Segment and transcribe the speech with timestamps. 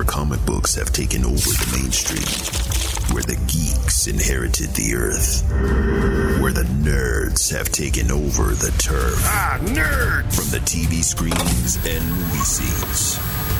[0.00, 2.24] where comic books have taken over the mainstream,
[3.12, 5.44] where the geeks inherited the earth,
[6.40, 9.20] where the nerds have taken over the turf.
[9.26, 10.34] Ah, nerds!
[10.34, 13.59] From the TV screens and movie scenes.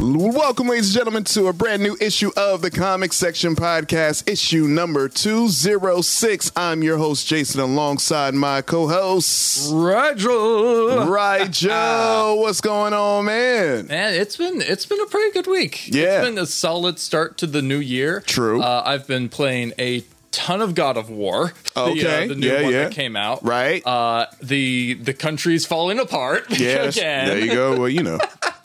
[0.00, 4.68] Welcome, ladies and gentlemen, to a brand new issue of the Comic Section Podcast, issue
[4.68, 6.52] number 206.
[6.54, 11.04] I'm your host, Jason, alongside my co host, Rigel.
[11.50, 12.36] Joe.
[12.40, 13.88] What's going on, man?
[13.88, 15.88] Man, it's been it's been a pretty good week.
[15.88, 16.20] Yeah.
[16.20, 18.20] It's been a solid start to the new year.
[18.20, 18.62] True.
[18.62, 21.52] Uh, I've been playing a ton of God of War.
[21.74, 22.28] The, uh, Okay.
[22.28, 22.84] the new Yeah, one yeah.
[22.84, 23.44] that came out.
[23.44, 23.84] Right.
[23.84, 26.44] Uh, the the country's falling apart.
[26.56, 26.96] Yes.
[26.96, 27.26] Again.
[27.26, 27.76] There you go.
[27.80, 28.18] Well, you know,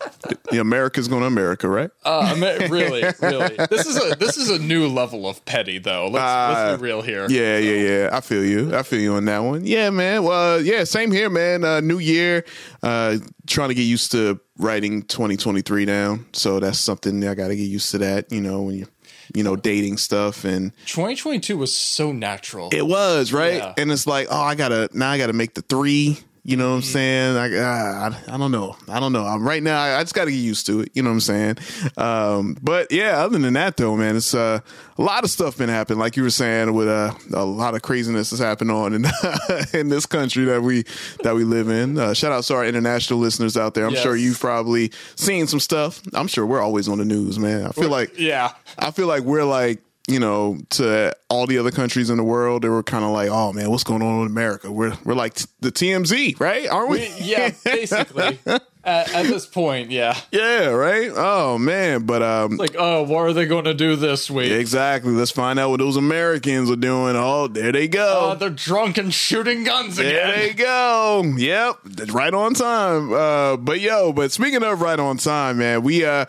[0.52, 1.90] the America's going to America, right?
[2.04, 2.36] Uh,
[2.70, 3.56] really, really.
[3.70, 6.08] This is a this is a new level of petty, though.
[6.08, 7.28] Let's, Uh, let's be real here.
[7.30, 8.10] Yeah, yeah, yeah.
[8.12, 8.76] I feel you.
[8.76, 9.66] I feel you on that one.
[9.66, 10.24] Yeah, man.
[10.24, 11.64] Well, yeah, same here, man.
[11.64, 12.46] Uh, new year.
[12.82, 16.26] Uh, trying to get used to writing 2023 down.
[16.34, 18.32] So that's something I got to get used to that.
[18.32, 18.88] You know, when you,
[19.34, 22.70] you know, dating stuff and 2022 was so natural.
[22.74, 23.56] it was right.
[23.56, 23.74] Yeah.
[23.78, 25.10] And it's like, oh, I gotta now.
[25.12, 26.20] I gotta make the three.
[26.46, 27.38] You know what I'm saying?
[27.38, 28.76] I, I I don't know.
[28.90, 29.24] I don't know.
[29.26, 29.82] I'm right now.
[29.82, 30.90] I, I just got to get used to it.
[30.94, 31.58] You know what I'm saying?
[31.96, 34.60] Um, but yeah, other than that though, man, it's uh,
[34.98, 36.00] a lot of stuff been happening.
[36.00, 39.06] Like you were saying, with uh, a lot of craziness has happened on in
[39.74, 40.84] in this country that we
[41.24, 41.98] that we live in.
[41.98, 43.86] Uh, shout out to our international listeners out there.
[43.86, 44.04] I'm Yes.
[44.04, 46.02] sure you've probably seen some stuff.
[46.14, 47.68] I'm sure we're always on the news, man.
[47.68, 48.52] I feel like yeah.
[48.78, 52.62] I feel like we're like, you know, to all the other countries in the world,
[52.62, 54.72] they were kind of like, oh man, what's going on in America?
[54.72, 56.68] We're we're like the TMZ, right?
[56.68, 57.10] Aren't we?
[57.20, 58.38] Yeah, basically.
[58.46, 60.18] at, at this point, yeah.
[60.32, 61.10] yeah, right.
[61.16, 64.52] Oh man, but um, Like, oh, what are they going to do this week?
[64.52, 65.14] exactly.
[65.14, 67.16] Let's find out what those Americans are doing.
[67.16, 68.32] Oh, there they go.
[68.32, 70.14] Uh, they're drunk and shooting guns again.
[70.14, 71.24] There they go.
[71.38, 73.14] Yep, right on time.
[73.14, 76.26] Uh, but yo, but speaking of right on time, man, we uh,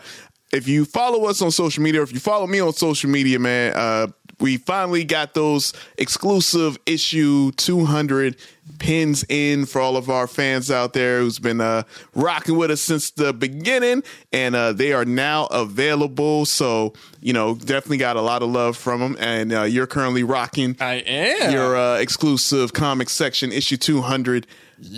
[0.55, 3.39] if you follow us on social media, or if you follow me on social media,
[3.39, 4.07] man, uh,
[4.39, 8.35] we finally got those exclusive issue 200
[8.79, 11.83] pins in for all of our fans out there who's been uh,
[12.13, 16.45] rocking with us since the beginning, and uh, they are now available.
[16.45, 20.23] So you know, definitely got a lot of love from them, and uh, you're currently
[20.23, 21.51] rocking I am.
[21.51, 24.47] your uh, exclusive comic section issue 200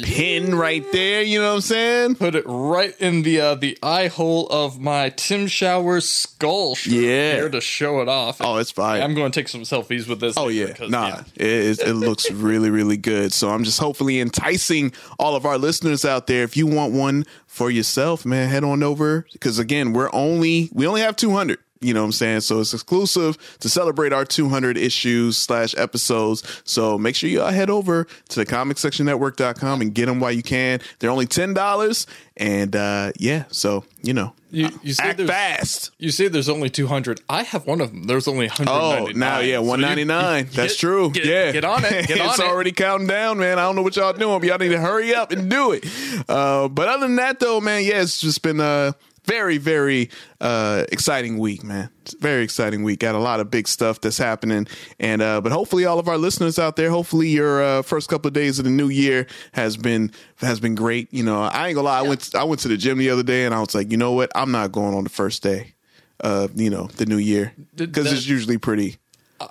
[0.03, 2.15] pin right there you know what i'm saying?
[2.15, 6.75] Put it right in the uh, the eye hole of my Tim Showers skull.
[6.75, 7.33] Shirt Yeah.
[7.35, 8.37] here to show it off.
[8.41, 10.35] oh it's fine I'm going to take some selfies with this.
[10.37, 10.73] oh yeah.
[10.87, 13.31] nah It, is- it looks really really good.
[13.33, 16.43] So i'm just hopefully enticing all of our listeners out there.
[16.43, 19.25] If you want one for yourself man head on over.
[19.33, 22.41] Because again we're only we only have 200 you know what I'm saying?
[22.41, 26.61] So it's exclusive to celebrate our 200 issues slash episodes.
[26.65, 30.43] So make sure you all head over to the comicsectionnetwork.com and get them while you
[30.43, 30.79] can.
[30.99, 32.05] They're only $10.
[32.39, 35.89] And uh, yeah, so, you know, You, you say act fast.
[35.97, 37.19] you say there's only 200.
[37.27, 38.03] I have one of them.
[38.03, 39.15] There's only 199.
[39.15, 40.45] Oh, now yeah, So you- one ninety nine.
[40.51, 41.09] That's get- true.
[41.09, 42.07] get- yeah, get on it.
[42.07, 42.45] Get on it's it.
[42.45, 43.57] already counting down, man.
[43.57, 45.83] I don't know what y'all doing, but y'all need to hurry up and do it.
[46.29, 48.93] Uh, but other than that, though, man, yeah, it's just been a
[49.27, 50.09] very, very
[50.41, 51.89] uh, exciting week, man.
[52.01, 52.99] It's very exciting week.
[52.99, 54.67] Got a lot of big stuff that's happening,
[54.99, 58.29] and uh, but hopefully, all of our listeners out there, hopefully, your uh, first couple
[58.29, 61.13] of days of the new year has been has been great.
[61.13, 61.99] You know, I ain't gonna lie.
[61.99, 63.97] I went I went to the gym the other day, and I was like, you
[63.97, 64.31] know what?
[64.33, 65.73] I'm not going on the first day.
[66.19, 68.97] Uh, you know, the new year because it's usually pretty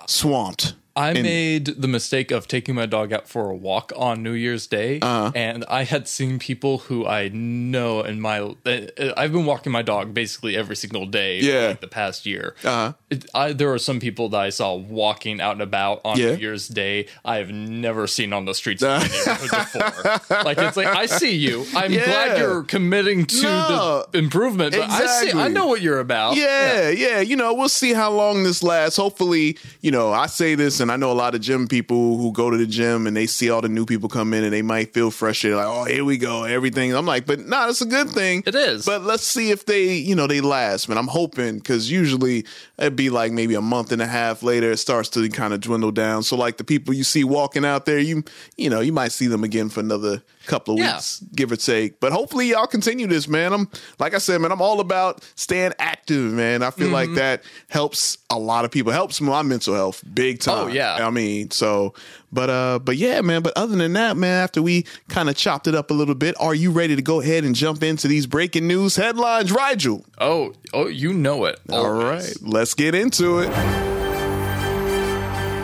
[0.07, 0.73] swamped.
[0.97, 4.31] I And- made the mistake of taking my dog out for a walk on New
[4.33, 5.31] Year's Day, Uh-huh.
[5.35, 8.39] and I had seen people who I know in my.
[8.39, 11.67] uh, I've been walking my dog basically every single day Yeah.
[11.67, 12.55] like the past year.
[12.63, 12.93] Uh-huh.
[13.11, 16.31] It, I, there are some people that I saw walking out and about on Yeah.
[16.31, 20.43] New Year's Day I have never seen on the streets neighborhood before.
[20.43, 21.65] Like it's like I see you.
[21.75, 22.05] I'm Yeah.
[22.05, 24.05] glad you're committing to No.
[24.11, 25.31] the improvement, but I see.
[25.31, 26.35] I know what you're about.
[26.37, 28.97] Yeah, yeah, You know, we'll see how long this lasts.
[28.97, 32.31] Hopefully, you know, I say this, and I know a lot of gym people who
[32.31, 34.61] go to the gym and they see all the new people come in and they
[34.61, 36.93] might feel frustrated, like, oh, here we go, everything.
[36.93, 38.43] I'm like, but nah, it's a good thing.
[38.45, 38.85] It is.
[38.85, 40.97] But let's see if they, you know, they last, man.
[40.97, 42.45] I'm hoping because usually
[42.77, 45.61] it'd be like maybe a month and a half later, it starts to kind of
[45.61, 46.23] dwindle down.
[46.23, 48.23] So, like the people you see walking out there, you,
[48.55, 50.95] you know, you might see them again for another couple of Yeah.
[50.95, 51.99] weeks, give or take.
[51.99, 53.53] But hopefully, y'all continue this, man.
[53.53, 54.51] I'm like I said, man.
[54.51, 56.63] I'm all about staying active, man.
[56.63, 56.93] I feel Mm-hmm.
[56.93, 58.91] like that helps a lot of people.
[58.91, 60.65] Helps my mental health big time.
[60.65, 61.05] Oh, yeah.
[61.05, 61.93] I mean, so,
[62.31, 63.41] but, uh, but yeah, man.
[63.41, 66.35] But other than that, man, after we kind of chopped it up a little bit,
[66.39, 70.05] are you ready to go ahead and jump into these breaking news headlines, Rigel?
[70.17, 71.59] Oh, oh, you know it.
[71.69, 73.49] All right, let's get into it.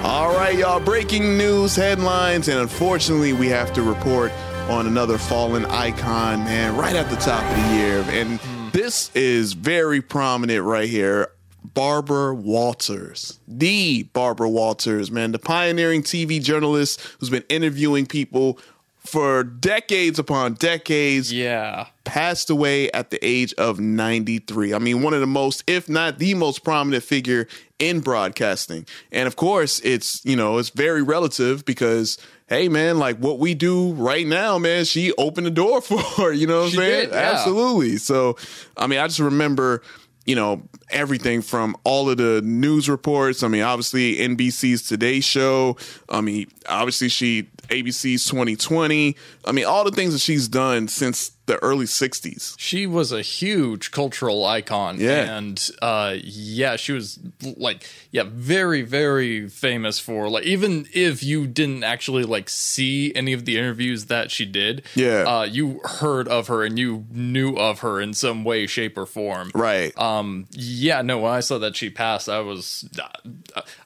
[0.03, 2.49] All right, y'all, breaking news headlines.
[2.49, 4.31] And unfortunately, we have to report
[4.69, 8.05] on another fallen icon, man, right at the top of the year.
[8.09, 8.69] And hmm.
[8.71, 11.31] this is very prominent right here.
[11.73, 18.59] Barbara Walters, the Barbara Walters, man, the pioneering TV journalist who's been interviewing people
[18.97, 21.87] for decades upon decades Yeah.
[22.05, 24.73] passed away at the age of 93.
[24.73, 27.47] I mean, one of the most, if not the most prominent figure
[27.89, 28.85] in broadcasting.
[29.11, 33.53] And of course, it's, you know, it's very relative because, hey, man, like what we
[33.53, 37.09] do right now, man, she opened the door for, you know what I'm saying?
[37.11, 37.17] yeah.
[37.17, 37.97] Absolutely.
[37.97, 38.37] So,
[38.77, 39.81] I mean, I just remember,
[40.25, 43.43] you know, everything from all of the news reports.
[43.43, 45.77] I mean, obviously NBC's Today Show.
[46.07, 49.15] I mean, obviously she ABC's 2020.
[49.45, 52.55] I mean, all the things that she's done since the early 60s.
[52.57, 54.97] She was a huge cultural icon.
[54.99, 55.37] Yeah.
[55.37, 57.19] And uh yeah, she was
[57.57, 63.33] like yeah, very, very famous for like even if you didn't actually like see any
[63.33, 65.23] of the interviews that she did, Yeah.
[65.27, 69.05] uh you heard of her and you knew of her in some way, shape, or
[69.05, 69.51] form.
[69.53, 69.91] Right.
[69.97, 72.87] Um yeah, no, when I saw that she passed, I was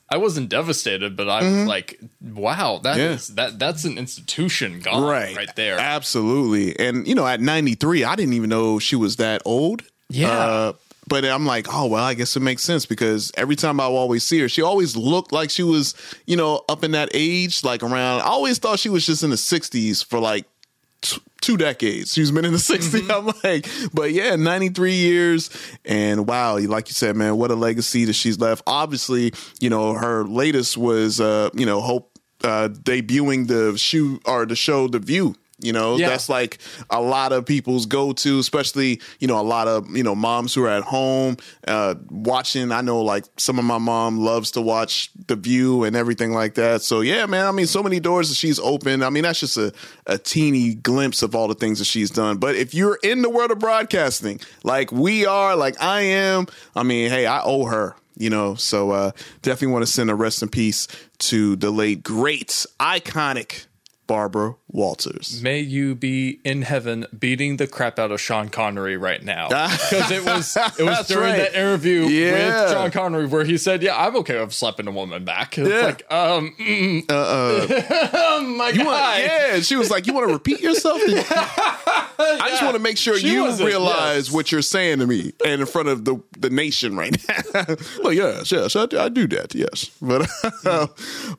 [0.09, 3.39] I wasn't devastated, but I was like, wow, that is Mm-hmm.
[3.39, 3.45] Yeah.
[3.49, 5.35] that that's an institution gone right.
[5.35, 5.77] right there.
[5.79, 6.77] Absolutely.
[6.79, 9.81] And, you know, at 93, I didn't even know she was that old.
[10.09, 10.29] Yeah.
[10.29, 10.73] Uh,
[11.07, 14.23] but I'm like, oh, well, I guess it makes sense because every time I always
[14.23, 15.95] see her, she always looked like she was,
[16.25, 19.29] you know, up in that age, like around, I always thought she was just in
[19.29, 20.45] the 60s for like
[21.01, 22.13] t- two decades.
[22.13, 23.09] She's been in the 60s.
[23.09, 25.49] I'm like, but yeah, 93 years.
[25.85, 28.63] And wow, like you said, man, what a legacy that she's left.
[28.67, 32.11] Obviously, you know, her latest was, uh, you know, Hope
[32.43, 35.35] uh, debuting the shoe or the show The View.
[35.59, 36.09] You know, Yeah.
[36.09, 36.59] that's like
[36.91, 40.53] a lot of people's go to, especially, you know, a lot of, you know, moms
[40.53, 41.37] who are at home
[41.67, 42.71] uh, watching.
[42.71, 46.53] I know like some of my mom loves to watch The View and everything like
[46.55, 46.83] that.
[46.83, 49.03] So, yeah, man, I mean, so many doors that she's opened.
[49.03, 49.73] I mean, that's just a,
[50.05, 52.37] a teeny glimpse of all the things that she's done.
[52.37, 56.45] But if you're in the world of broadcasting, like we are, like I am,
[56.75, 59.11] I mean, hey, I owe her you know so uh
[59.43, 60.87] definitely want to send a rest in peace
[61.19, 63.66] to the late great iconic
[64.07, 69.23] barbara walters May you be in heaven beating the crap out of Sean Connery right
[69.23, 69.47] now.
[69.89, 71.37] Because it was it was during right.
[71.37, 72.63] that interview Yeah.
[72.63, 75.57] with Sean Connery where he said, Yeah, I'm okay with slapping a woman back.
[75.57, 75.81] It's Yeah.
[75.81, 78.85] like, um, mm, oh my You god.
[78.85, 82.97] want, yeah, she was like, "You want to repeat yourself?" I just want to make
[82.97, 84.31] sure She you realize yes.
[84.31, 87.65] what you're saying to me and in front of the the nation right now.
[88.03, 90.27] well, yes, yes, I, do- I do that, yes, but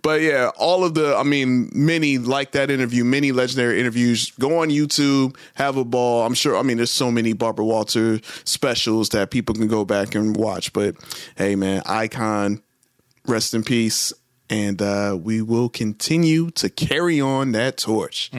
[0.02, 4.32] but yeah, all of the, I mean, many like that interview, many legendary interviews.
[4.38, 6.26] Go on YouTube, have a ball.
[6.26, 6.56] I'm sure.
[6.56, 10.72] I mean, there's so many Barbara Walters specials that people can go back and watch.
[10.72, 10.96] But
[11.36, 12.62] hey, man, icon
[13.26, 14.12] rest in peace.
[14.50, 18.30] And uh, we will continue to carry on that torch.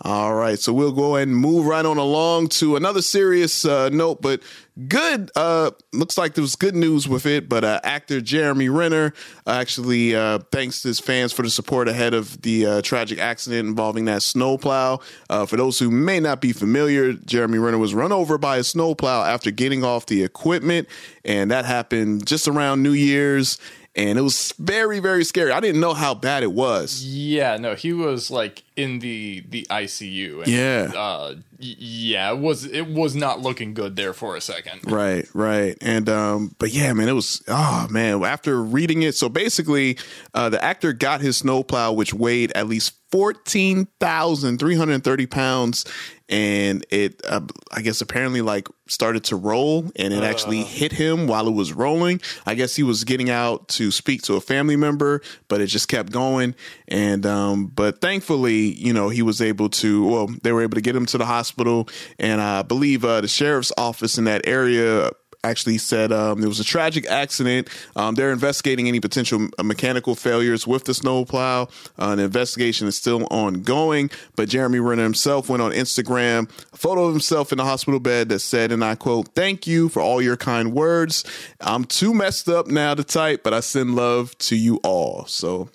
[0.00, 3.88] All right, so we'll go ahead and move right on along to another serious uh,
[3.90, 4.42] note, but
[4.88, 5.30] good.
[5.36, 7.48] Uh, looks like there was good news with it.
[7.48, 9.14] But uh, actor Jeremy Renner
[9.46, 14.06] actually uh, thanks his fans for the support ahead of the uh, tragic accident involving
[14.06, 15.00] that snowplow.
[15.30, 18.64] Uh, for those who may not be familiar, Jeremy Renner was run over by a
[18.64, 20.88] snowplow after getting off the equipment,
[21.24, 23.58] and that happened just around New Year's.
[23.96, 25.52] And it was very, very scary.
[25.52, 27.04] I didn't know how bad it was.
[27.04, 30.38] Yeah, no, he was like in the the ICU.
[30.42, 30.90] And, Yeah.
[30.98, 34.80] uh, yeah, it was it was not looking good there for a second.
[34.90, 35.78] Right, right.
[35.80, 39.96] And um but yeah, man, it was oh man, after reading it, so basically
[40.34, 45.84] uh the actor got his snowplow which weighed at least 14,330 pounds
[46.28, 47.40] and it uh,
[47.72, 51.72] I guess apparently like started to roll and it actually hit him while it was
[51.72, 52.20] rolling.
[52.46, 55.88] I guess he was getting out to speak to a family member, but it just
[55.88, 56.54] kept going.
[56.88, 60.80] And um but thankfully, you know, he was able to well, they were able to
[60.82, 61.88] get him to the hospital.
[62.18, 65.10] And I believe uh the sheriff's office in that area
[65.44, 67.68] actually said um, there was a tragic accident.
[67.96, 71.68] Um, they're investigating any potential uh, mechanical failures with the snowplow.
[71.98, 77.04] Uh, an investigation is still ongoing, but Jeremy Renner himself went on Instagram, a photo
[77.04, 80.20] of himself in the hospital bed that said, and I quote, Thank you for all
[80.20, 81.24] your kind words.
[81.60, 85.26] I'm too messed up now to type, but I send love to you all.
[85.26, 85.68] So,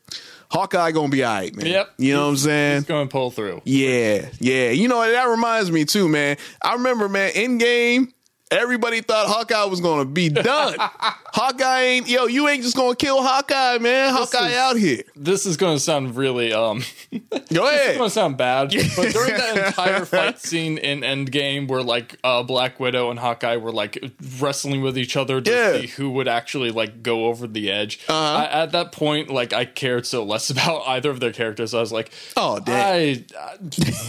[0.52, 1.68] Hawkeye gonna be all right, man.
[1.68, 1.94] Yep.
[1.98, 2.76] You know what I'm saying?
[2.78, 3.62] He's to pull through.
[3.66, 4.72] Yeah, yeah.
[4.72, 6.38] You know that reminds me too, man.
[6.62, 8.12] I remember, man, Endgame.
[8.52, 10.76] Everybody thought Hawkeye was gonna be done.
[10.80, 14.12] Hawkeye ain't yo, you ain't just gonna kill Hawkeye, man.
[14.12, 15.04] Hawkeye is- out here.
[15.16, 16.82] This is going to sound really um.
[17.54, 17.92] Go ahead.
[17.92, 22.42] It's to sound bad, but during that entire fight scene in Endgame, where like uh,
[22.42, 24.04] Black Widow and Hawkeye were like
[24.40, 25.82] wrestling with each other to Yeah.
[25.82, 28.18] see who would actually like go over the edge, Uh-huh.
[28.38, 31.74] I, at that point, like I cared so less about either of their characters.
[31.76, 32.76] I was like, Oh, damn.
[32.76, 33.58] I, uh,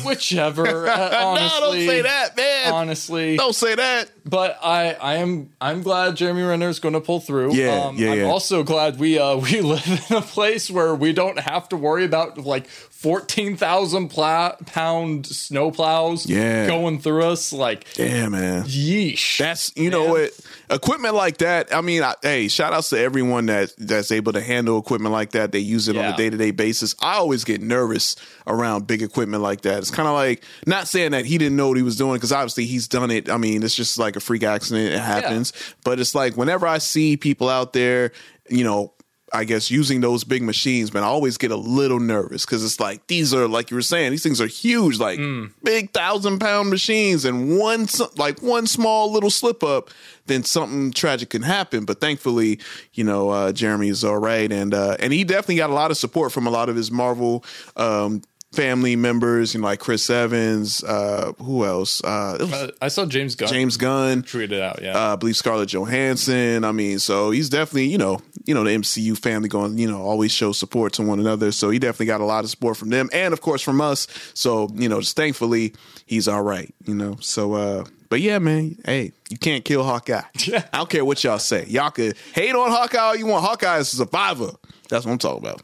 [0.04, 0.88] whichever.
[0.88, 2.72] uh, honestly, no, don't say that, man.
[2.72, 4.10] Honestly, don't say that.
[4.30, 7.54] But I, I am, I'm glad Jeremy Renner is going to pull through.
[7.54, 8.24] Yeah, um, yeah, I'm yeah.
[8.24, 12.04] also glad we, uh, we live in a place where we don't have to worry
[12.04, 12.68] about like
[13.00, 16.66] fourteen thousand pla- pound snow plows, Yeah.
[16.66, 17.50] going through us.
[17.50, 18.64] Like, Damn, man.
[18.64, 19.38] yeesh.
[19.38, 20.38] That's you know what
[20.68, 21.74] equipment like that.
[21.74, 25.30] I mean, I, hey, shout outs to everyone that that's able to handle equipment like
[25.30, 25.50] that.
[25.52, 26.94] They use it on a day to day basis.
[27.00, 28.16] I always get nervous
[28.46, 29.78] around big equipment like that.
[29.78, 32.32] It's kind of like not saying that he didn't know what he was doing because
[32.32, 33.30] obviously he's done it.
[33.30, 34.92] I mean, it's just like a freak accident.
[34.94, 35.52] It happens.
[35.84, 38.12] But it's like whenever I see people out there,
[38.50, 38.92] you know.
[39.32, 42.80] I guess using those big machines, man, I always get a little nervous because it's
[42.80, 45.18] like these are like you were saying, these things are huge, like
[45.62, 49.90] big thousand pound machines, and one like one small little slip up,
[50.26, 51.84] then something tragic can happen.
[51.84, 52.60] But thankfully,
[52.94, 55.90] you know, uh, Jeremy is all right, and uh, and he definitely got a lot
[55.90, 57.44] of support from a lot of his Marvel.
[57.76, 62.02] Um, Family members, you know, like Chris Evans, uh, who else?
[62.02, 64.82] Uh, was Uh, I saw James Gunn James Gunn, tweeted out.
[64.82, 66.64] Yeah, uh, I believe Scarlett Johansson.
[66.64, 70.02] I mean, so he's definitely, you know, you know, the MCU family going, you know,
[70.02, 71.52] always show support to one another.
[71.52, 74.08] So he definitely got a lot of support from them and of course from us.
[74.34, 75.72] So, you know, just thankfully
[76.06, 77.18] he's all right, you know.
[77.20, 80.20] So uh but yeah, man, hey, you can't kill Hawkeye.
[80.36, 81.64] I don't care what y'all say.
[81.66, 83.44] Y'all could hate on Hawkeye all you want.
[83.44, 84.50] Hawkeye is a survivor.
[84.90, 85.62] That's what I'm talking about.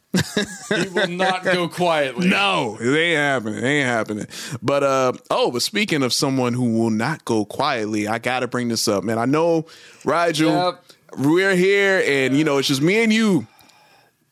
[0.68, 2.28] he will not go quietly.
[2.28, 3.58] No, it ain't happening.
[3.62, 4.26] It ain't happening.
[4.62, 8.68] But uh oh, but speaking of someone who will not go quietly, I gotta bring
[8.68, 9.18] this up, man.
[9.18, 9.66] I know
[10.04, 10.84] Rigel, Yep.
[11.26, 13.46] we're here, and you know it's just me and you.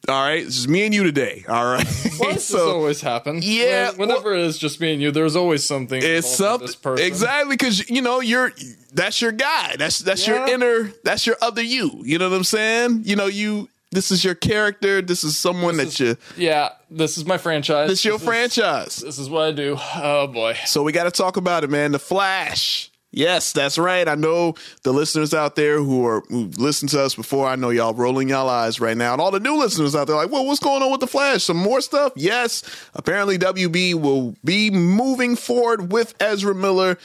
[0.06, 1.44] All right, it's just me and you today.
[1.48, 3.40] All right, does this always happen?
[3.42, 6.00] Yeah, When- whenever it is just me and you, there's always something.
[6.02, 8.52] it's something This exactly because you know you're
[8.92, 9.76] that's your guy.
[9.76, 10.92] That's that's your inner.
[11.04, 12.02] That's your other you.
[12.04, 13.02] You know what I'm saying?
[13.04, 13.68] You know you.
[13.92, 15.00] This is your character.
[15.00, 16.16] This is someone that you.
[16.36, 17.88] Yeah, this is my franchise.
[17.88, 18.96] This is your is- franchise.
[18.96, 19.76] This is what I do.
[19.96, 20.54] Oh boy.
[20.66, 21.92] So we got to talk about it, man.
[21.92, 22.90] The Flash.
[23.14, 24.08] Yes, that's right.
[24.08, 27.46] I know the listeners out there who are who listened to us before.
[27.46, 30.16] I know y'all rolling y'all eyes right now, and all the new listeners out there
[30.16, 31.44] like, well, what's going on with the Flash?
[31.44, 32.12] Some more stuff?
[32.16, 32.64] Yes.
[32.94, 36.98] Apparently, WB will be moving forward with Ezra Miller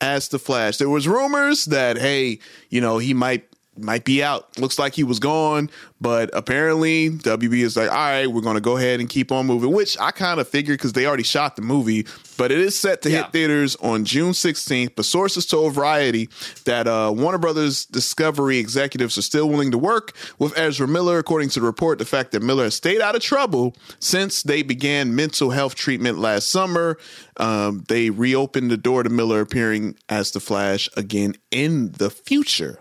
[0.00, 0.76] as the Flash.
[0.76, 2.38] There was rumors that hey,
[2.70, 3.44] you know, he might
[3.82, 4.58] might be out.
[4.58, 5.70] Looks like he was gone,
[6.00, 9.46] but apparently WB is like, all right, we're going to go ahead and keep on
[9.46, 12.06] moving, which I kind of figured because they already shot the movie,
[12.36, 13.22] but it is set to Yeah.
[13.24, 14.94] hit theaters on June 16th.
[14.96, 16.28] But sources told Variety
[16.64, 21.18] that uh, Warner Brothers Discovery executives are still willing to work with Ezra Miller.
[21.18, 24.62] According to the report, the fact that Miller has stayed out of trouble since they
[24.62, 26.96] began mental health treatment last summer,
[27.38, 32.78] um, they reopened the door to Miller appearing as the Flash again in the future.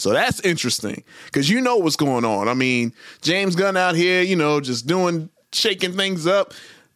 [0.00, 2.48] So that's interesting because you know what's going on.
[2.48, 2.92] I mean,
[3.22, 6.52] James Gunn out here, you know, just doing shaking things up.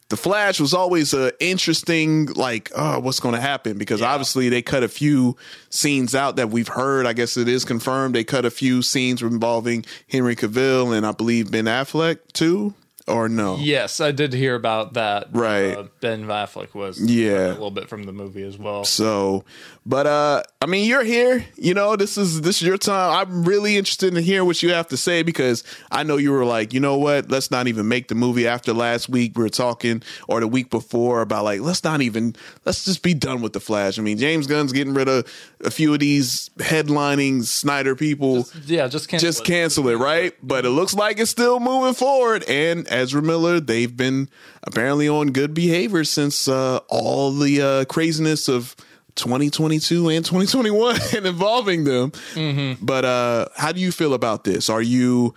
[0.09, 3.77] The Flash was always a interesting, like, oh, what's going to happen?
[3.79, 5.35] Because obviously they cut a few
[5.71, 7.07] scenes out that we've heard.
[7.07, 11.11] I guess it is confirmed they cut a few scenes involving Henry Cavill and I
[11.11, 12.75] believe Ben Affleck too,
[13.07, 13.57] or no?
[13.57, 15.29] Yes, I did hear about that.
[15.31, 15.75] Right.
[15.75, 17.47] Uh, ben Affleck was Yeah.
[17.47, 18.83] a little bit from the movie as well.
[18.83, 19.43] So,
[19.85, 21.45] but uh I mean, you're here.
[21.57, 23.19] You know, this is this is your time.
[23.27, 26.43] I'm really interested in hearing what you have to say because I know you were
[26.43, 27.29] like, you know what?
[27.29, 29.37] Let's not even make the movie after last week.
[29.37, 33.13] We were talking or the week before about like, let's not even let's just be
[33.13, 33.99] done with the Flash.
[33.99, 35.31] I mean, James Gunn's getting rid of
[35.63, 39.45] a few of these headlining Snyder people Yeah, just cancel just it.
[39.45, 40.33] cancel it, right?
[40.41, 42.43] But it looks like it's still moving forward.
[42.47, 44.29] And Ezra Miller, they've been
[44.63, 48.75] apparently on good behavior since uh, all the uh, craziness of
[49.15, 52.11] 2022 and 2021 and involving them.
[52.33, 52.85] Mm-hmm.
[52.85, 54.69] But uh, how do you feel about this?
[54.69, 55.33] Are you?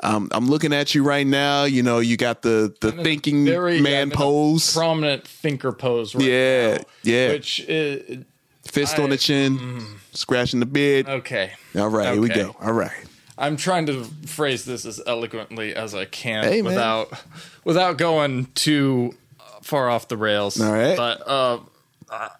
[0.00, 1.64] Um, I'm looking at you right now.
[1.64, 5.26] You know, you got the the thinking Very man yeah, I'm in a pose, prominent
[5.26, 6.14] thinker pose.
[6.14, 7.28] Right Yeah, now, yeah.
[7.30, 8.24] Which is
[8.64, 11.08] fist on the I- chin, scratching the beard.
[11.08, 11.52] okay.
[11.76, 12.54] All right, here we go.
[12.60, 12.92] All right.
[13.36, 17.12] I'm trying to phrase this as eloquently as I can Hey, without
[17.64, 19.14] without going too
[19.62, 20.60] far off the rails.
[20.60, 20.96] All right.
[20.96, 21.58] But uh,
[22.10, 22.30] I, I,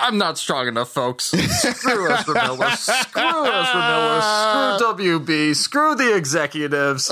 [0.00, 1.26] I'm not strong enough, folks.
[1.26, 2.70] Screw Ezra Miller.
[2.70, 4.20] Screw Ezra Miller.
[4.20, 5.54] Screw WB.
[5.56, 7.08] Screw the executives.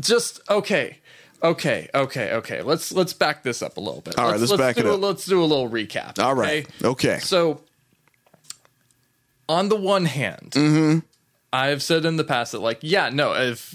[0.00, 0.98] Just okay.
[1.42, 2.62] Okay, okay, okay.
[2.62, 4.16] Let's let's back this up a little bit.
[4.18, 5.00] All right, let's let's back do it up.
[5.00, 6.18] let's do a little recap.
[6.20, 6.66] All right.
[6.84, 7.18] Okay.
[7.18, 7.62] So
[9.48, 10.98] on the one hand, Mm-hmm.
[11.52, 13.74] I have said in the past that, like, yeah, no, if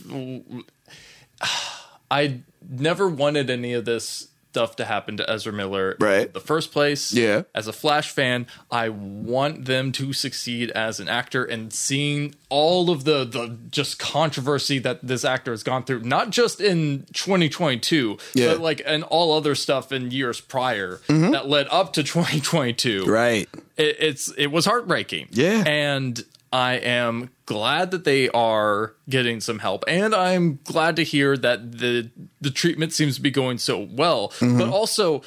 [2.09, 6.25] I never wanted any of this stuff to happen to Ezra Miller Right.
[6.27, 7.13] in the first place.
[7.13, 7.43] Yeah.
[7.53, 12.89] As a Flash fan, I want them to succeed as an actor and seeing all
[12.89, 18.17] of the the just controversy that this actor has gone through, not just in 2022,
[18.33, 18.47] Yeah.
[18.53, 21.31] but like and all other stuff in years prior mm-hmm.
[21.31, 23.47] that led up to 2022 Right.
[23.77, 25.27] it, it's it was heartbreaking.
[25.29, 25.63] Yeah.
[25.67, 31.35] and I am glad that they are getting some help, and I'm glad to hear
[31.37, 32.09] that the
[32.41, 34.29] the treatment seems to be going so well.
[34.39, 34.57] Mm-hmm.
[34.59, 35.21] But also.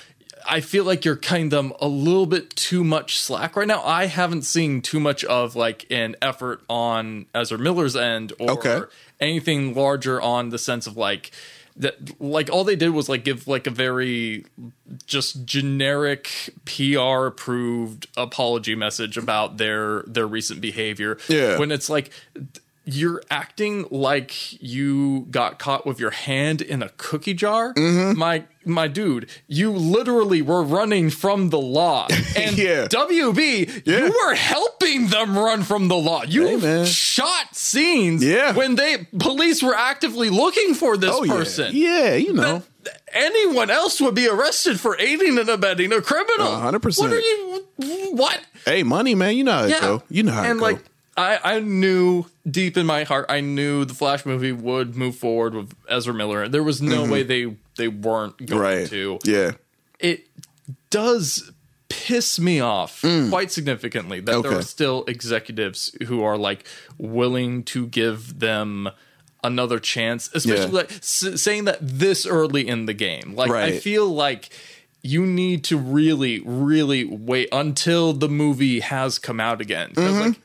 [0.48, 3.82] I feel like you're cutting them a little bit too much slack right now.
[3.84, 8.80] I haven't seen too much of like an effort on Ezra Miller's end or Okay.
[9.20, 11.30] anything larger on the sense of like
[11.76, 14.44] that like all they did was like give like a very
[15.06, 21.18] just generic PR approved apology message about their their recent behavior.
[21.28, 21.58] Yeah.
[21.58, 22.10] When it's like
[22.84, 27.74] you're acting like you got caught with your hand in a cookie jar.
[27.74, 28.18] Mm-hmm.
[28.18, 32.08] My my dude, you literally were running from the law.
[32.36, 32.86] And Yeah.
[32.88, 34.06] WB, Yeah.
[34.06, 36.22] you were helping them run from the law.
[36.24, 38.52] You Hey, shot scenes Yeah.
[38.54, 41.70] when they police were actively looking for this Oh, person.
[41.74, 41.90] yeah.
[42.10, 42.62] Yeah, you know.
[43.12, 46.52] Anyone else would be arrested for aiding and abetting a criminal.
[46.54, 47.12] A hundred What percent.
[47.12, 47.64] are you?
[48.12, 48.40] What?
[48.64, 49.36] Hey, money, man.
[49.36, 50.02] You know how it go.
[50.08, 50.66] You know how and it go.
[50.66, 50.78] like
[51.20, 55.54] I, I knew deep in my heart, I knew the Flash movie would move forward
[55.54, 56.48] with Ezra Miller.
[56.48, 58.58] There was no way they they weren't going Mm-hmm.
[58.80, 58.88] right.
[58.88, 59.18] to.
[59.24, 59.50] Yeah.
[59.98, 60.26] It
[60.90, 61.50] does
[61.88, 63.00] piss me off
[63.30, 64.58] quite significantly that there Mm.
[64.58, 66.64] Are still executives who are like
[66.98, 68.88] willing to give them
[69.42, 70.70] another chance, especially Yeah.
[70.82, 73.34] like s- saying that this early in the game.
[73.34, 74.50] Like I feel like
[75.02, 79.90] you need to really, really wait until the movie has come out again.
[79.94, 80.20] Mm-hmm.
[80.20, 80.40] like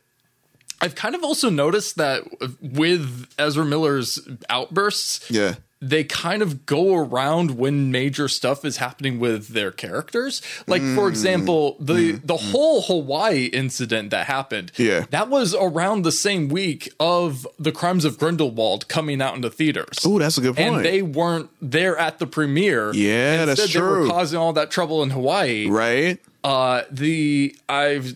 [0.82, 2.24] I've kind of also noticed that
[2.62, 5.56] with Ezra Miller's outbursts, Yeah.
[5.82, 10.42] they kind of go around when major stuff is happening with their characters.
[10.68, 10.96] Like Mm.
[10.96, 14.72] for example, the the whole Hawaii incident that happened.
[14.78, 15.06] Yeah.
[15.12, 20.00] That was around the same week of The Crimes of Grindelwald coming out into theaters.
[20.06, 20.76] Ooh, that's a good point.
[20.78, 22.92] And they weren't there at the premiere.
[22.94, 24.10] Yeah, that's Instead, They were true.
[24.10, 25.68] causing all that trouble in Hawaii.
[25.70, 26.18] right.
[26.44, 28.16] Uh, the I've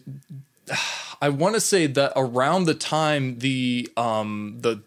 [1.22, 4.82] I want to say that around the time the um the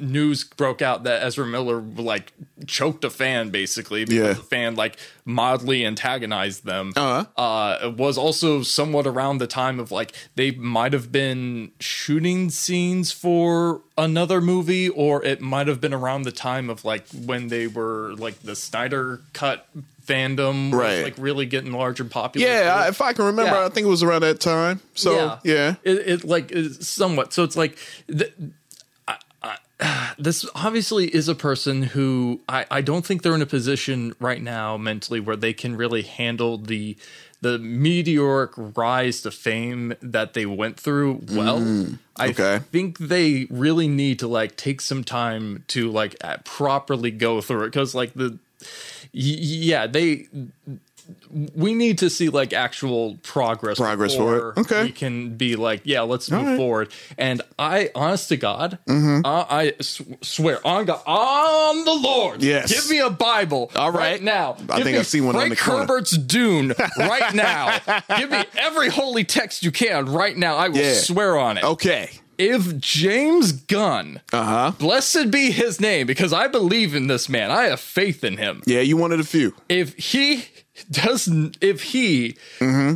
[0.00, 2.32] news broke out that Ezra Miller like
[2.66, 4.32] choked a fan basically because Yeah.
[4.32, 6.92] the fan like mildly antagonized them.
[6.96, 7.24] Uh-huh.
[7.40, 13.12] Uh, was also somewhat around the time of like they might have been shooting scenes
[13.12, 17.68] for another movie, or it might have been around the time of like when they
[17.68, 19.68] were like the Snyder cut
[20.08, 21.02] fandom was Right.
[21.04, 22.46] like really getting large and popular.
[22.46, 23.66] Yeah, I, if I can remember, Yeah.
[23.66, 24.80] I think it was around that time.
[24.94, 27.32] So yeah, It, it like is somewhat.
[27.32, 27.76] So it's like
[28.08, 28.32] th-
[29.06, 33.46] I, I, this obviously is a person who I, I don't think they're in a
[33.46, 36.96] position right now mentally where they can really handle the
[37.40, 41.58] the meteoric rise to fame that they went through well.
[41.58, 41.98] I Mm,
[42.30, 42.58] okay.
[42.72, 47.66] think they really need to like take some time to like properly go through it
[47.66, 48.66] because like the y-
[49.12, 50.26] yeah they
[51.54, 54.58] we need to see like actual progress Progress for it.
[54.58, 54.82] Okay.
[54.84, 56.56] we can be like yeah let's move right.
[56.58, 59.24] forward and i honest to god Mm-hmm.
[59.24, 62.70] uh, i s- swear on god on the lord Yes.
[62.72, 64.22] give me a bible All right.
[64.22, 65.80] now I Give think I've seen one on frank the corner.
[65.80, 67.78] herbert's dune right now
[68.18, 70.92] give me every holy text you can right now i will Yeah.
[70.94, 74.72] swear on it okay, if james gunn uh huh.
[74.78, 78.62] blessed be his name because i believe in this man i have faith in him
[78.66, 79.54] Yeah, you wanted a few.
[79.68, 80.44] if he
[80.90, 82.94] doesn't if he Mm-hmm.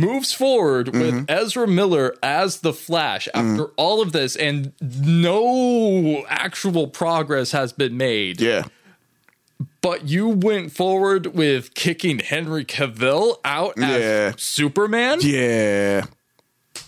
[0.00, 3.72] moves forward with Ezra Miller as the Flash after Mm-hmm.
[3.76, 8.64] all of this and no actual progress has been made Yeah,
[9.80, 14.32] but you went forward with kicking Henry Cavill out as Yeah.
[14.36, 16.04] Superman yeah.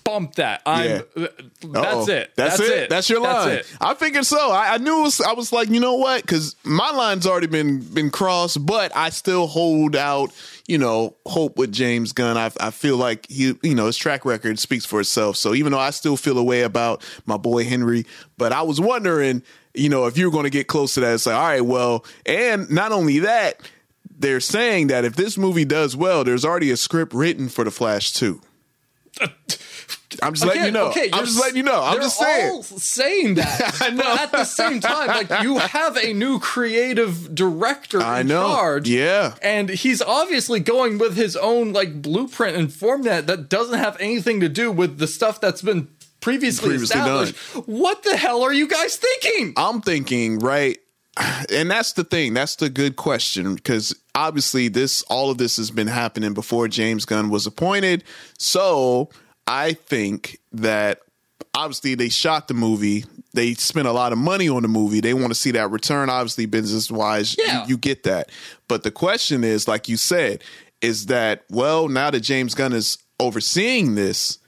[0.04, 1.28] Bump that I'm that's uh,
[1.74, 2.08] Uh-oh.
[2.08, 2.90] it That's, it.
[2.90, 3.48] That's your line.
[3.58, 3.76] it.
[3.80, 4.50] I figured so.
[4.50, 5.00] I, I knew.
[5.00, 6.22] It was, I was like, you know what?
[6.22, 10.30] Because my line's already been been crossed, but I still hold out.
[10.66, 12.36] You know, hope with James Gunn.
[12.38, 15.36] I, I feel like he, you know, his track record speaks for itself.
[15.36, 18.06] So even though I still feel a way about my boy Henry,
[18.38, 19.42] but I was wondering,
[19.74, 21.60] you know, if you were going to get close to that, it's like, all right,
[21.60, 23.60] well, and not only that,
[24.16, 27.70] they're saying that if this movie does well, there's already a script written for the
[27.70, 28.40] Flash too.
[30.22, 30.88] I'm just letting you know.
[30.88, 31.82] Okay, I'm just letting you know.
[31.82, 32.50] I'm just saying.
[32.50, 33.78] all saying that.
[33.82, 34.02] I know.
[34.02, 38.48] But at the same time, like you have a new creative director I in know.
[38.48, 38.88] charge.
[38.88, 39.34] Yeah.
[39.42, 44.40] And he's obviously going with his own like blueprint and format that doesn't have anything
[44.40, 45.88] to do with the stuff that's been
[46.20, 47.36] previously, Previously established.
[47.66, 49.54] What the hell are you guys thinking?
[49.56, 50.78] I'm thinking, right?
[51.50, 52.34] And that's the thing.
[52.34, 57.04] That's the good question because obviously this all of this has been happening before James
[57.04, 58.02] Gunn was appointed.
[58.38, 59.10] So
[59.46, 60.98] I think that
[61.54, 63.04] obviously they shot the movie.
[63.32, 65.00] They spent a lot of money on the movie.
[65.00, 66.08] They want to see that return.
[66.10, 67.62] Obviously, business wise, Yeah.
[67.62, 68.30] you, you get that.
[68.68, 70.42] But the question is, like you said,
[70.80, 74.38] is that well now that James Gunn is overseeing this,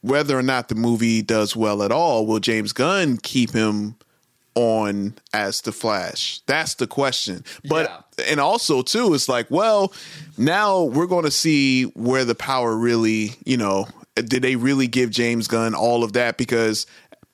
[0.00, 3.96] whether or not the movie does well at all, will James Gunn keep him
[4.54, 6.40] on as the Flash?
[6.46, 7.44] That's the question.
[7.68, 9.92] But and also too, it's like, well,
[10.36, 15.10] now we're going to see where the power really, you know, did they really give
[15.10, 16.36] James Gunn all of that?
[16.36, 16.86] Because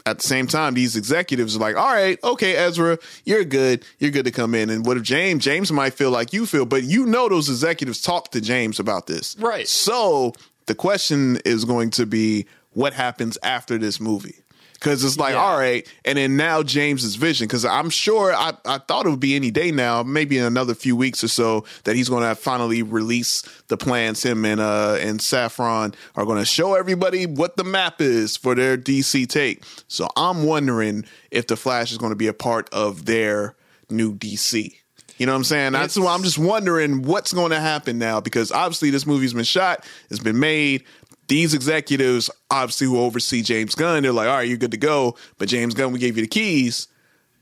[0.07, 3.85] at the same time, these executives are like, all right, okay, Ezra, you're good.
[3.99, 4.71] You're good to come in.
[4.71, 5.43] And what if James?
[5.45, 9.09] James might feel like you feel, but you know those executives talked to James about
[9.09, 9.37] this.
[9.39, 9.67] Right.
[9.67, 10.33] So
[10.67, 14.37] the question is going to be what happens after this movie?
[14.87, 15.41] Because it's like, Yeah.
[15.43, 17.49] all right, and then now James's vision.
[17.49, 20.77] Because I'm sure I, I thought it would be any day now, maybe in another
[20.77, 24.23] few weeks or so, that he's going to finally release the plans.
[24.23, 28.55] Him and uh and Safran are going to show everybody what the map is for
[28.55, 29.65] their DC take.
[29.89, 33.57] So I'm wondering if the Flash is going to be a part of their
[33.91, 34.73] new DC.
[35.19, 35.73] You know what I'm saying?
[35.73, 39.45] That's why I'm just wondering what's going to happen now because obviously this movie's been
[39.45, 40.85] shot, it's been made.
[41.29, 45.17] These executives, obviously, who oversee James Gunn, they're like, all right, you're good to go.
[45.39, 46.89] But James Gunn, we gave you the keys.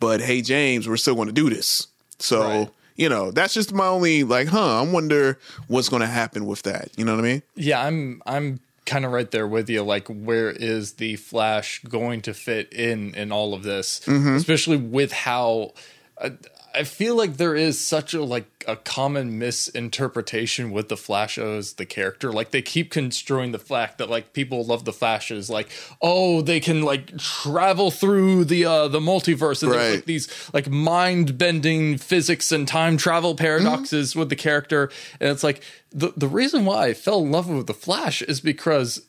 [0.01, 1.87] But hey, James, we're still going to do this.
[2.18, 2.70] So, Right.
[2.97, 6.62] you know, that's just my only, like, huh, I wonder what's going to happen with
[6.62, 6.88] that.
[6.97, 7.42] You know what I mean?
[7.57, 9.83] Yeah, I'm I'm kind of right there with you.
[9.83, 14.35] Like, where is the Flash going to fit in in all of this, Mm-hmm.
[14.37, 15.73] especially with how.
[16.20, 16.33] I,
[16.75, 21.75] I feel like there is such a like a common misinterpretation with the Flash as
[21.75, 22.33] the character.
[22.33, 25.69] Like they keep construing the fact that like people love the Flash as like
[26.03, 29.95] oh they can like travel through the uh the multiverse and Right.
[29.97, 34.19] like these like mind bending physics and time travel paradoxes Mm-hmm.
[34.21, 34.91] with the character.
[35.21, 38.41] And it's like the the reason why I fell in love with the Flash is
[38.41, 39.03] because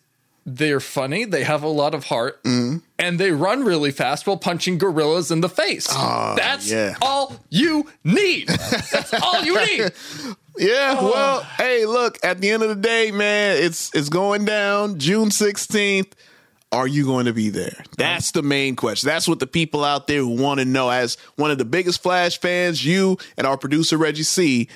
[0.45, 2.77] they're funny, they have a lot of heart, Mm-hmm.
[2.99, 5.87] and they run really fast while punching gorillas in the face.
[5.87, 6.95] That's Ah, yeah.
[7.01, 8.47] all you need.
[8.49, 9.91] That's all you need.
[10.57, 11.11] Yeah, Oh.
[11.11, 15.27] well, hey, look, at the end of the day, man, it's it's going down June
[15.27, 16.13] 16th.
[16.71, 17.83] Are you going to be there?
[17.97, 19.07] That's the main question.
[19.07, 20.89] That's what the people out there who want to know.
[20.89, 24.69] As one of the biggest Flash fans, you and our producer Reggie C.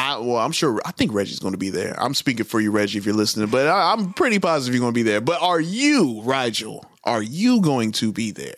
[0.00, 0.80] I, well, I'm sure.
[0.86, 1.94] I think Reggie's going to be there.
[2.02, 3.50] I'm speaking for you, Reggie, if you're listening.
[3.50, 5.20] But I, I'm pretty positive you're going to be there.
[5.20, 6.86] But are you, Rigel?
[7.04, 8.54] Are you going to be there?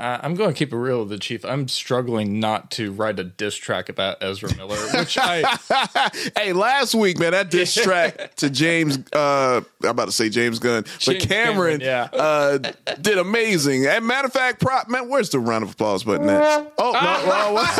[0.00, 1.44] Uh, I'm going to keep it real with the chief.
[1.44, 5.42] I'm struggling not to write a diss track about Ezra Miller, which I
[6.36, 10.58] Hey, last week, man, that diss track to James, uh, I'm about to say James
[10.58, 12.08] Gunn, but Cameron, Cameron, yeah.
[12.14, 12.58] uh,
[13.02, 13.86] did amazing.
[13.86, 16.72] And matter of fact, prop, man, where's the round of applause button at?
[16.78, 16.98] Oh, no,
[17.52, 17.66] one.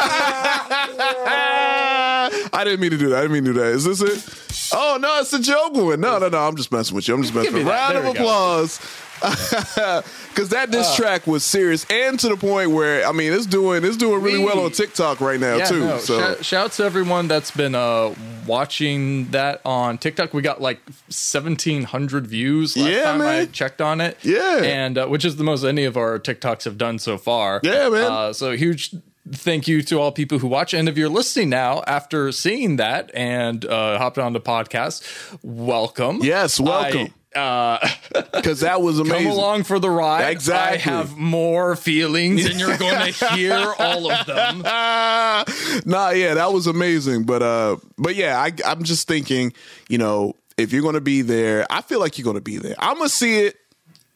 [2.53, 3.19] I didn't mean to do that.
[3.19, 3.73] I didn't mean to do that.
[3.73, 4.69] Is this it?
[4.75, 6.01] Oh, no, it's the joke one.
[6.01, 7.15] No, no, no, I'm just messing with you.
[7.15, 7.71] I'm just messing with you.
[7.71, 8.79] Round of applause.
[8.79, 8.85] go.
[10.31, 10.97] Because that Uh.
[10.97, 14.39] track was serious and to the point where, I mean, it's doing, it's doing really
[14.39, 14.45] Me.
[14.45, 15.81] well on TikTok right now, yeah, too.
[15.81, 16.19] no, so.
[16.19, 18.15] shout, shout out to everyone that's been uh,
[18.47, 20.33] watching that on TikTok.
[20.33, 24.17] We got like 1,700 views last Yeah, time I checked on it.
[24.23, 24.61] Yeah.
[24.63, 27.61] and uh, which is the most any of our TikToks have done so far.
[27.63, 28.11] Yeah, man.
[28.11, 28.95] Uh, so huge
[29.33, 30.73] thank you to all people who watch.
[30.75, 35.05] And if you're listening now after seeing that and uh, hopped on the podcast,
[35.43, 36.21] welcome.
[36.23, 37.01] Yes, welcome.
[37.01, 37.79] I, uh,
[38.33, 39.25] Because that was amazing.
[39.29, 40.31] come along for the ride.
[40.31, 40.91] Exactly.
[40.93, 44.63] I have more feelings, and you're going to hear all of them.
[44.65, 45.45] Ah,
[45.87, 47.25] nah, yeah, that was amazing.
[47.25, 49.53] But uh, but yeah, I, I'm just thinking,
[49.89, 52.75] you know, if you're gonna be there, I feel like you're gonna be there.
[52.79, 53.57] I'm gonna see it.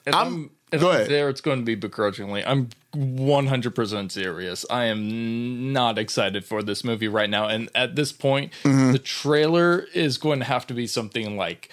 [0.07, 1.09] If I'm- I'm, if go I'm ahead.
[1.09, 2.45] there, it's going to be begrudgingly.
[2.45, 4.67] I'm 100% serious.
[4.71, 7.47] I am not excited for this movie right now.
[7.47, 8.93] And at this point, Mm-hmm.
[8.93, 11.71] the trailer is going to have to be something like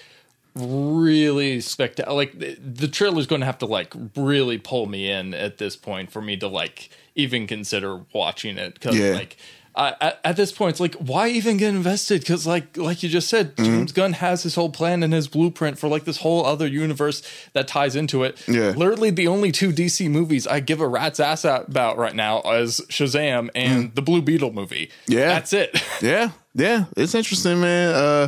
[0.56, 2.16] really spectacular.
[2.16, 5.58] Like the, the trailer is going to have to like really pull me in at
[5.58, 8.76] this point for me to like even consider watching it.
[8.76, 9.14] Because Yeah.
[9.14, 9.38] like.
[9.76, 12.20] At, at this point, it's like, why even get invested?
[12.22, 13.64] Because, like, like you just said, Mm-hmm.
[13.64, 17.24] James Gunn has his whole plan and his blueprint for like this whole other universe
[17.54, 18.38] that ties into it.
[18.48, 18.72] Yeah.
[18.72, 22.82] literally the only two DC movies I give a rat's ass about right now is
[22.90, 24.90] Shazam and the Blue Beetle movie.
[25.08, 25.28] Yeah.
[25.30, 25.82] that's it.
[26.02, 27.94] Yeah, yeah, it's interesting, man.
[27.94, 28.28] Uh,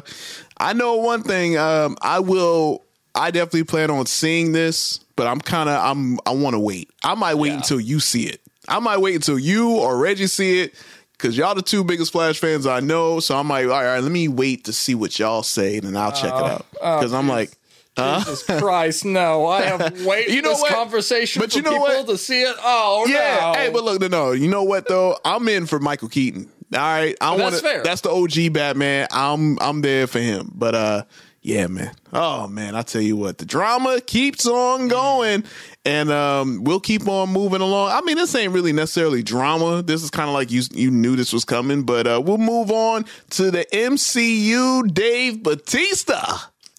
[0.57, 1.57] I know one thing.
[1.57, 2.83] Um, I will
[3.15, 6.89] I definitely plan on seeing this, but I'm kind of I'm I want to wait.
[7.03, 7.55] I might wait Yeah.
[7.57, 8.41] until you see it.
[8.67, 10.73] I might wait until you or Reggie see it
[11.13, 13.19] because y'all the two biggest Flash fans I know.
[13.19, 15.95] So I'm like, all right, let me wait to see what y'all say, and then
[15.95, 17.51] I'll check it out oh, because I'm like.
[17.95, 19.45] Jesus Christ, no!
[19.45, 20.73] I have waited You know this what?
[20.73, 22.07] conversation But you know people what?
[22.07, 22.55] to see it.
[22.59, 23.51] Oh Yeah.
[23.53, 23.59] no!
[23.59, 24.31] Hey, but look, no, no.
[24.31, 25.15] You know what though?
[25.23, 26.49] I'm in for Michael Keaton.
[26.73, 27.15] All right.
[27.21, 27.83] I want That's want fair.
[27.83, 29.07] That's the OG Batman.
[29.11, 30.51] I'm I'm there for him.
[30.55, 31.03] But uh
[31.43, 31.91] yeah, man.
[32.13, 35.43] Oh man, I tell you what, the drama keeps on going.
[35.85, 37.91] And um, we'll keep on moving along.
[37.91, 39.83] I mean, this ain't really necessarily drama.
[39.83, 42.71] This is kind of like you you knew this was coming, but uh, we'll move
[42.71, 44.93] on to the MCU.
[44.93, 46.37] Dave Batista.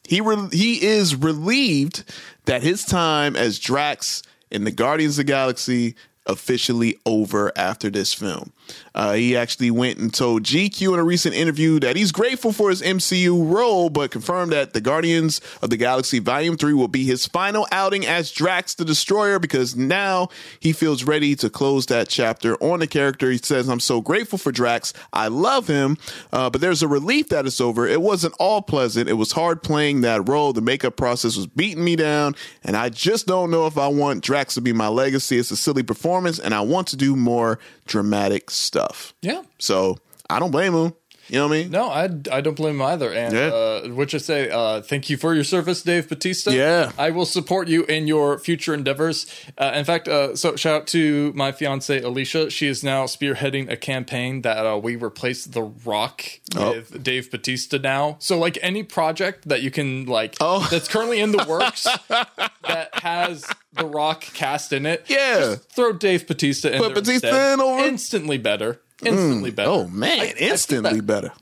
[0.09, 2.05] He re- he is relieved
[2.47, 5.95] that his time as Drax in the Guardians of the Galaxy
[6.27, 8.53] officially over after this film.
[8.95, 12.71] Uh, he actually went and told GQ in a recent interview that he's grateful for
[12.71, 17.05] his MCU role, but confirmed that the Guardians of the Galaxy Volume 3 will be
[17.05, 20.29] his final outing as Drax the Destroyer because now
[20.61, 23.31] he feels ready to close that chapter on the character.
[23.31, 24.93] He says, I'm so grateful for Drax.
[25.13, 25.99] I love him,
[26.33, 27.87] uh, but there's a relief that it's over.
[27.87, 29.09] It wasn't all pleasant.
[29.09, 30.53] It was hard playing that role.
[30.53, 34.23] The makeup process was beating me down, and I just don't know if I want
[34.23, 35.39] Drax to be my legacy.
[35.39, 39.15] It's a silly performance, and I want to do more dramatic stuff.
[39.23, 39.43] yeah.
[39.59, 39.97] So
[40.31, 40.95] I don't blame him.
[41.29, 41.71] You know what I mean?
[41.71, 43.13] No, I, I don't blame him either.
[43.13, 43.47] And Yeah.
[43.49, 46.51] uh, which I say, uh, thank you for your service, Dave Batista.
[46.51, 46.93] Yeah.
[46.99, 49.27] I will support you in your future endeavors.
[49.57, 52.51] Uh, in fact, uh, so shout out to my fiance Alicia.
[52.51, 56.23] She is now spearheading a campaign that uh, we replace The Rock
[56.57, 56.73] Oh.
[56.73, 58.17] with Dave Batista now.
[58.21, 60.67] So like any project that you can like Oh.
[60.71, 65.05] that's currently in the works that has The Rock cast in it.
[65.09, 65.39] Yeah.
[65.57, 66.79] just throw Dave Batista in.
[66.83, 67.55] Put Batista instead.
[67.55, 67.85] in over?
[67.85, 68.81] instantly better.
[69.07, 69.71] Instantly better.
[69.71, 71.33] Oh man, I- I instantly that- better.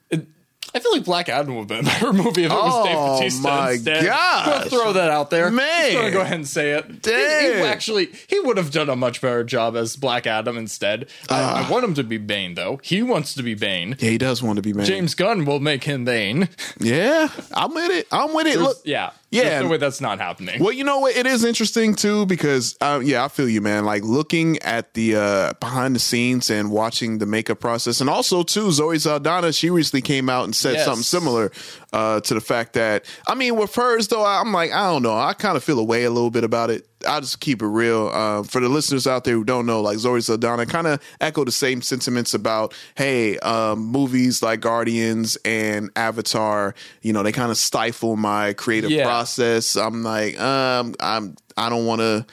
[0.75, 2.85] I feel like Black Adam would have been a better movie if it was Oh,
[2.87, 4.05] Dave Batista my instead.
[4.07, 4.68] gosh.
[4.68, 5.51] Throw that out there.
[5.51, 5.92] Man.
[5.92, 6.87] Just go ahead and say it.
[7.05, 7.11] He-
[7.59, 11.09] He, actually, he would have done a much better job as Black Adam instead.
[11.29, 11.66] I, Ah.
[11.66, 12.81] I want him to be Bane though.
[12.83, 13.96] He wants to be Bane.
[13.98, 14.87] Yeah, he does want to be Bane.
[14.87, 16.48] James Gunn will make him Bane.
[16.81, 18.07] Yeah, I'm with it.
[18.11, 18.59] I'm with it.
[18.59, 19.60] Look, yeah, Yeah.
[19.62, 20.62] No way that's not happening.
[20.62, 21.16] Well, you know what?
[21.16, 23.84] It is interesting too because, um, yeah, I feel you, man.
[23.86, 28.42] Like looking at the uh, behind the scenes and watching the makeup process, and also
[28.42, 29.52] too, Zoe Saldana.
[29.52, 30.84] She recently came out and said Yes.
[30.84, 31.50] something similar
[31.92, 35.14] uh, to the fact that, I mean, with hers though, I'm like, I don't know.
[35.16, 36.87] I kind of feel away a little bit about it.
[37.07, 38.09] I'll just keep it real.
[38.12, 41.44] Uh, for the listeners out there who don't know, like Zoe Saldana kind of echo
[41.44, 47.50] the same sentiments about, hey, um, movies like Guardians and Avatar, you know, they kind
[47.50, 49.05] of stifle my creative Yeah.
[49.05, 49.76] process.
[49.76, 52.24] I'm like, um, I'm, I don't want to.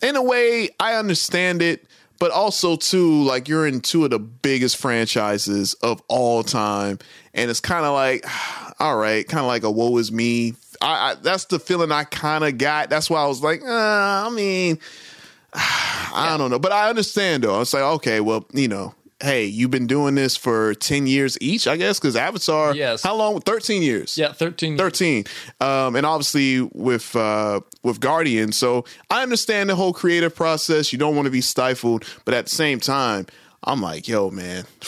[0.00, 1.84] In a way, I understand it,
[2.20, 6.98] but also too, like you're in two of the biggest franchises of all time,
[7.34, 8.24] and it's kind of like,
[8.80, 10.54] all right, kind of like a woe is me.
[10.80, 12.90] I, I that's the feeling I kind of got.
[12.90, 14.78] That's why I was like, uh, I mean,
[15.54, 17.60] I don't know, but I understand though.
[17.60, 21.66] It's like, okay, well, you know, hey, you've been doing this for ten years each,
[21.66, 22.74] I guess, because Avatar.
[22.74, 23.02] Yes.
[23.02, 23.40] How long?
[23.40, 24.16] Thirteen years.
[24.16, 24.76] yeah, thirteen.
[24.78, 25.24] 13
[25.60, 30.98] um and obviously with uh with guardian so i understand the whole creative process you
[30.98, 33.26] don't want to be stifled but at the same time
[33.64, 34.64] i'm like yo man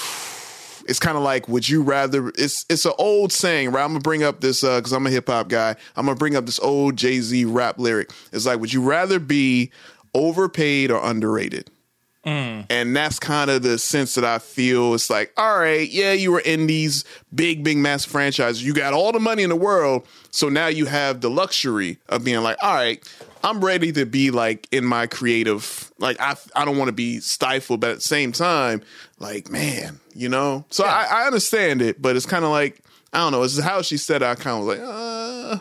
[0.90, 4.00] it's kind of like would you rather it's it's an old saying right i'm gonna
[4.00, 6.96] bring up this uh because i'm a hip-hop guy i'm gonna bring up this old
[6.96, 9.70] jay-z rap lyric it's like would you rather be
[10.14, 11.70] overpaid or underrated
[12.68, 14.92] and that's kind of the sense that I feel.
[14.92, 17.02] It's like, all right, yeah, you were in these
[17.34, 18.62] big, big, massive franchises.
[18.62, 20.06] You got all the money in the world.
[20.30, 23.02] So now you have the luxury of being like, all right,
[23.42, 27.20] I'm ready to be like in my creative, like, I, I don't want to be
[27.20, 28.82] stifled, but at the same time,
[29.18, 30.64] like, man, you know?
[30.70, 32.80] So I, I understand it, but it's kind of like,
[33.12, 33.42] I don't know.
[33.42, 34.26] It's how she said it.
[34.26, 35.58] I kind of was like, uh,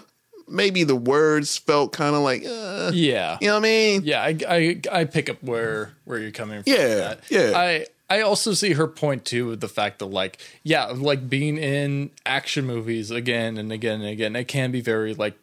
[0.48, 3.38] maybe the words felt kind of like, uh, Yeah.
[3.42, 4.02] you know what I mean?
[4.04, 6.74] Yeah, I, I I pick up where where you're coming from.
[6.74, 7.52] Yeah, yeah.
[7.56, 11.58] I I also see her point too with the fact that like yeah, like being
[11.58, 15.36] in action movies again and again and again, it can be very like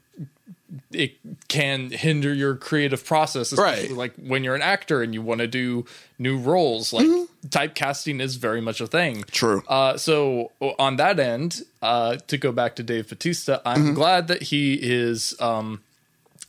[0.93, 1.13] it
[1.49, 3.97] can hinder your creative process, especially Right.
[3.97, 5.85] like when you're an actor and you want to do
[6.19, 6.93] new roles.
[6.93, 7.07] Like
[7.49, 9.25] typecasting is very much a thing.
[9.31, 9.63] True.
[9.69, 13.95] Uh, so on that end, uh, to go back to Dave Batista, I'm Mm-hmm.
[13.95, 15.83] glad that he is um,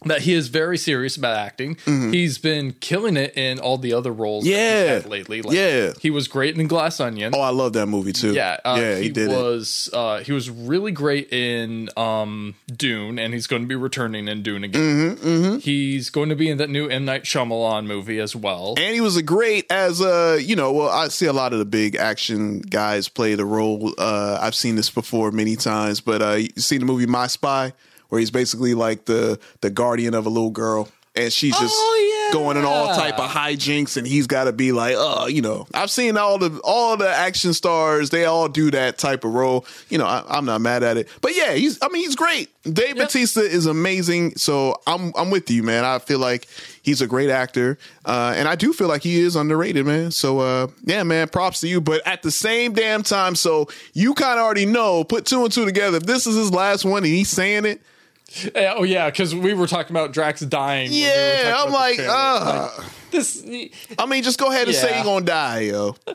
[0.05, 1.75] that he is very serious about acting.
[1.75, 2.11] Mm-hmm.
[2.11, 4.93] He's been killing it in all the other roles that Yeah.
[4.95, 5.41] he's had lately.
[5.41, 5.93] Like, Yeah.
[6.01, 7.33] he was great in Glass Onion.
[7.35, 8.33] Oh, I love that movie too.
[8.33, 9.35] Yeah, uh, yeah, he, he, did it.
[9.35, 14.27] was uh, he was really great in um, Dune, and he's going to be returning
[14.27, 15.15] in Dune again.
[15.17, 18.75] Mm-hmm, He's going to be in that new M Night Shyamalan movie as well.
[18.77, 20.71] And he was a great as a you know.
[20.71, 23.93] Well, I see a lot of the big action guys play the role.
[23.97, 27.73] Uh, I've seen this before many times, but uh, you seen the movie My Spy
[28.09, 32.27] where he's basically like the the guardian of a little girl, and she's just Oh,
[32.27, 32.33] yeah.
[32.33, 35.65] going in all type of hijinks, and he's got to be like, oh, you know,
[35.73, 39.65] I've seen all the all the action stars, they all do that type of role.
[39.89, 42.49] You know, I, I'm not mad at it, but yeah, he's I mean he's great.
[42.63, 43.07] Dave Yep.
[43.07, 45.85] Batista is amazing, so I'm I'm with you, man.
[45.85, 46.47] I feel like
[46.83, 50.11] he's a great actor, uh, and I do feel like he is underrated, man.
[50.11, 51.79] So uh, yeah, man, props to you.
[51.79, 55.51] But at the same damn time, so you kind of already know, put two and
[55.51, 55.95] two together.
[55.97, 57.79] If this is his last one and he's saying it,
[58.53, 60.89] Yeah, oh yeah, because we were talking about Drax dying.
[60.91, 62.69] when we yeah, I'm like, uh,
[63.09, 63.41] this.
[63.97, 65.95] I mean, just go ahead and say you're gonna die, yo.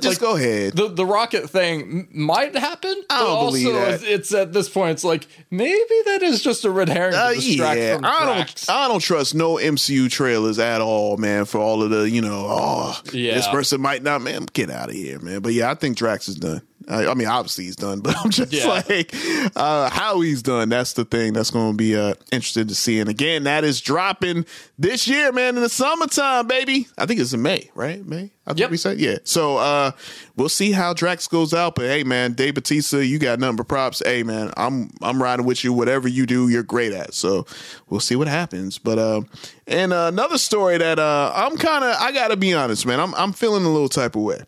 [0.00, 0.74] Just Like, go ahead.
[0.76, 2.90] The the rocket thing might happen.
[3.08, 4.02] I don't but also, believe that.
[4.02, 4.90] It's, at this point.
[4.92, 8.24] It's like maybe that is just a red herring Uh, to distract yeah, from I
[8.24, 8.66] Drax.
[8.66, 8.76] don't.
[8.76, 11.46] I don't trust no MCU trailers at all, man.
[11.46, 13.34] For all of the, you know, oh, Yeah.
[13.34, 14.46] this person might not, man.
[14.52, 15.40] Get out of here, man.
[15.40, 16.60] But yeah, I think Drax is done.
[16.88, 18.66] I, I mean, obviously he's done, but I'm just Yeah.
[18.68, 19.14] like
[19.56, 20.68] uh, how he's done.
[20.70, 22.98] That's the thing that's going to be uh, interesting to see.
[23.00, 24.46] And again, that is dropping
[24.78, 26.88] this year, man, in the summertime, baby.
[26.96, 28.04] I think it's in May, right?
[28.06, 28.30] May.
[28.46, 28.70] I think Yep.
[28.70, 29.18] we said yeah.
[29.24, 29.90] So uh,
[30.36, 31.74] we'll see how Drax goes out.
[31.74, 34.00] But hey, man, Dave Bautista, you got nothing but props.
[34.02, 35.74] Hey, man, I'm I'm riding with you.
[35.74, 37.12] Whatever you do, you're great at.
[37.12, 37.44] So
[37.90, 38.78] we'll see what happens.
[38.78, 39.20] But uh,
[39.66, 42.98] and uh, another story that uh, I'm kind of I got to be honest, man.
[43.00, 44.40] I'm I'm feeling a little type of way.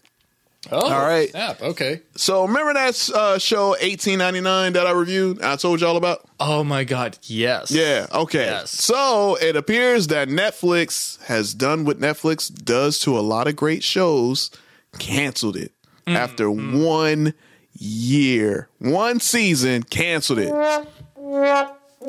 [0.70, 1.30] Oh, All right.
[1.30, 1.62] Snap.
[1.62, 2.02] Okay.
[2.16, 5.40] So remember that uh, show 1899 that I reviewed?
[5.42, 6.28] I told y'all about.
[6.38, 7.16] Oh my God.
[7.22, 7.70] Yes.
[7.70, 8.06] Yeah.
[8.12, 8.44] Okay.
[8.44, 8.70] Yes.
[8.70, 13.82] So it appears that Netflix has done what Netflix does to a lot of great
[13.82, 14.50] shows,
[14.98, 15.72] canceled it
[16.06, 17.34] Mm, after one
[17.78, 20.52] year, one season, canceled it.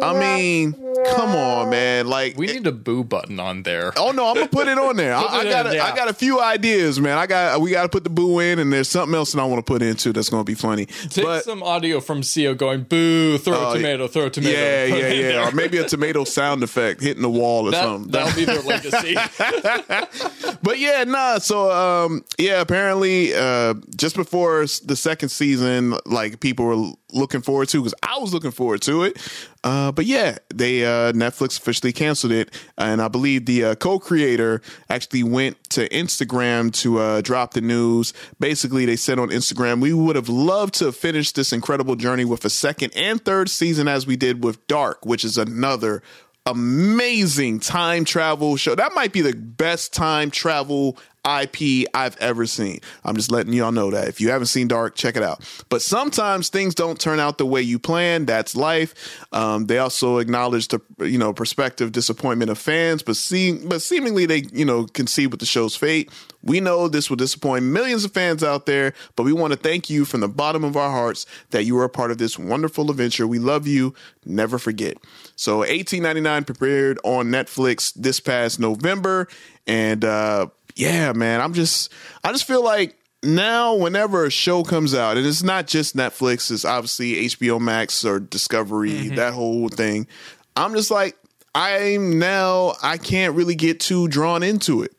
[0.02, 0.72] I mean,
[1.16, 2.08] come on, man.
[2.08, 3.92] Like We need a boo button on there.
[3.98, 5.14] Oh no, I'm gonna put it on there.
[5.18, 5.84] I, I got a, yeah.
[5.86, 7.18] I got a few ideas, man.
[7.18, 9.46] I got we got to put the boo in, and there's something else that I
[9.46, 10.86] want to put into that's gonna be funny.
[10.86, 14.58] Take but some audio from CEO going boo, throw Oh, a tomato, throw a tomato.
[14.58, 15.42] yeah, yeah, yeah, there.
[15.48, 18.12] or maybe a tomato sound effect hitting the wall or That, something.
[18.12, 19.16] that'll be their legacy.
[20.64, 21.40] But yeah, nah.
[21.40, 27.68] So um, yeah, apparently, uh, just before the second season, like people were looking forward
[27.70, 29.18] to because I was looking forward to it.
[29.64, 34.62] Uh, but yeah, they uh, Netflix officially canceled it, and I believe the uh, co-creator
[34.90, 38.14] actually went to Instagram to uh, drop the news.
[38.40, 42.44] Basically, they said on Instagram, "We would have loved to finish this incredible journey with
[42.44, 46.02] a second and third season, as we did with Dark, which is another."
[46.48, 48.74] amazing time travel show.
[48.74, 52.80] That might be the best time travel IP I've ever seen.
[53.04, 54.08] I'm just letting y'all know that.
[54.08, 55.44] If you haven't seen Dark, check it out.
[55.70, 58.26] But sometimes things don't turn out the way you plan.
[58.26, 59.26] That's life.
[59.32, 64.26] Um, they also acknowledge the you know prospective disappointment of fans, but see, but seemingly
[64.26, 66.10] they you know concede with the show's fate.
[66.44, 69.90] We know this will disappoint millions of fans out there, but we want to thank
[69.90, 72.90] you from the bottom of our hearts that you are a part of this wonderful
[72.90, 73.28] adventure.
[73.28, 73.94] We love you.
[74.26, 74.98] Never forget.
[75.36, 79.28] So 1899 prepared on Netflix this past November.
[79.68, 81.92] And uh yeah, man, I'm just
[82.24, 86.50] I just feel like now whenever a show comes out, and it's not just Netflix,
[86.52, 89.16] it's obviously HBO Max or Discovery, mm-hmm.
[89.16, 90.08] that whole thing.
[90.56, 91.16] I'm just like,
[91.54, 94.94] I'm now I can't really get too drawn into it.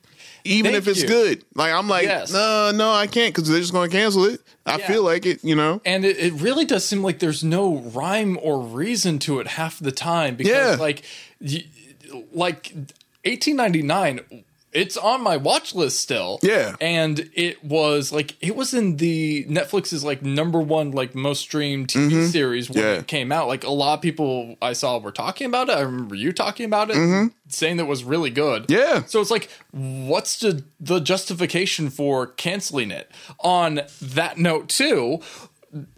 [0.45, 1.09] Even Thank if it's you.
[1.09, 1.45] good.
[1.55, 2.33] Like I'm like, Yes.
[2.33, 4.41] no, no, I can't because they're just gonna cancel it.
[4.67, 4.87] I Yeah.
[4.89, 5.81] feel like it, you know.
[5.85, 9.79] and it, it really does seem like there's no rhyme or reason to it half
[9.79, 10.77] the time because Yeah.
[10.81, 11.03] like
[11.41, 11.65] y-
[12.33, 12.73] like
[13.25, 16.77] 1899 it's on my watch list still Yeah.
[16.81, 21.89] and it was like it was in the netflix's like number one like most streamed
[21.89, 22.87] tv series when Mm-hmm.
[22.95, 22.99] Yeah.
[23.01, 25.81] it came out like a lot of people i saw were talking about it i
[25.81, 28.73] remember you talking about it saying that it was really good Mm-hmm.
[28.73, 29.05] Yeah.
[29.05, 35.21] so it's like what's the the justification for canceling it on that note too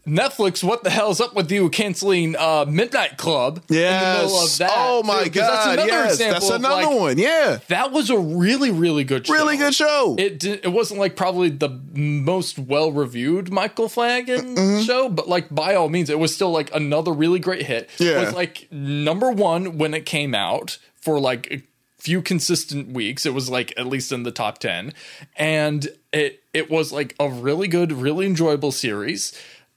[0.06, 4.58] Netflix, what the hell's up with you canceling uh, Midnight Club in the middle Yes.
[4.58, 4.70] that?
[4.72, 5.06] Oh too?
[5.08, 5.72] my that's god.
[5.74, 7.18] another Yes, example that's another like, one.
[7.18, 7.58] Yeah.
[7.68, 9.32] That was a really, really good show.
[9.32, 10.14] Really good show.
[10.18, 14.82] It did, it wasn't like probably the most well reviewed Michael Flanagan Mm-hmm.
[14.82, 17.90] show, but like by all means, it was still like another really great hit.
[17.98, 18.18] Yeah.
[18.18, 21.62] It was like number one when it came out for like a
[21.98, 23.24] few consistent weeks.
[23.26, 24.92] It was like at least in the top ten,
[25.36, 29.32] and it it was like a really good, really enjoyable series.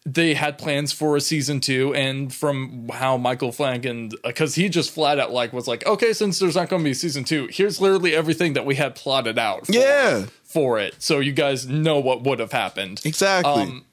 [0.10, 4.92] They had plans for a season two, and from how Michael Flanagan, because he just
[4.92, 7.50] flat out like was like, okay, since there's not going to be a season two,
[7.52, 9.66] here's literally everything that we had plotted out.
[9.68, 10.28] For, Yeah.
[10.46, 13.02] for it, so you guys know what would have happened.
[13.04, 13.52] Exactly.
[13.64, 13.84] Um,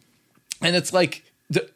[0.63, 1.69] and it's like the,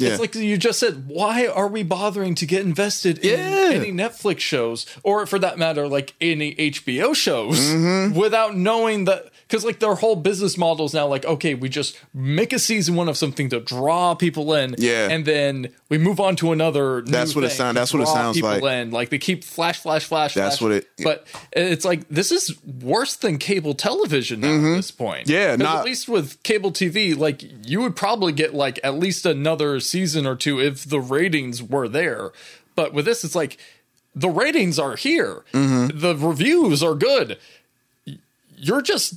[0.00, 0.10] Yeah.
[0.10, 3.70] it's like you just said why are we bothering to get invested in Yeah.
[3.78, 8.18] any netflix shows or for that matter like any hbo shows Mm-hmm.
[8.18, 11.98] without knowing that because like their whole business model is now like okay we just
[12.14, 15.08] make a season one of something to draw people in Yeah.
[15.10, 17.92] and then we move on to another new That's what it thing sound- to that's
[17.92, 18.62] what it sounds people like.
[18.62, 18.90] in.
[18.90, 22.54] like they keep flash flash flash That's flash, what it- but it's like this is
[22.64, 25.32] worse than cable television now at this point Mm-hmm.
[25.32, 29.26] Yeah, not- at least with cable tv like you would probably get like at least
[29.26, 32.30] another season or two if the ratings were there
[32.76, 33.58] but with this it's like
[34.14, 35.98] the ratings are here Mm-hmm.
[35.98, 37.38] the reviews are good
[38.56, 39.14] you're just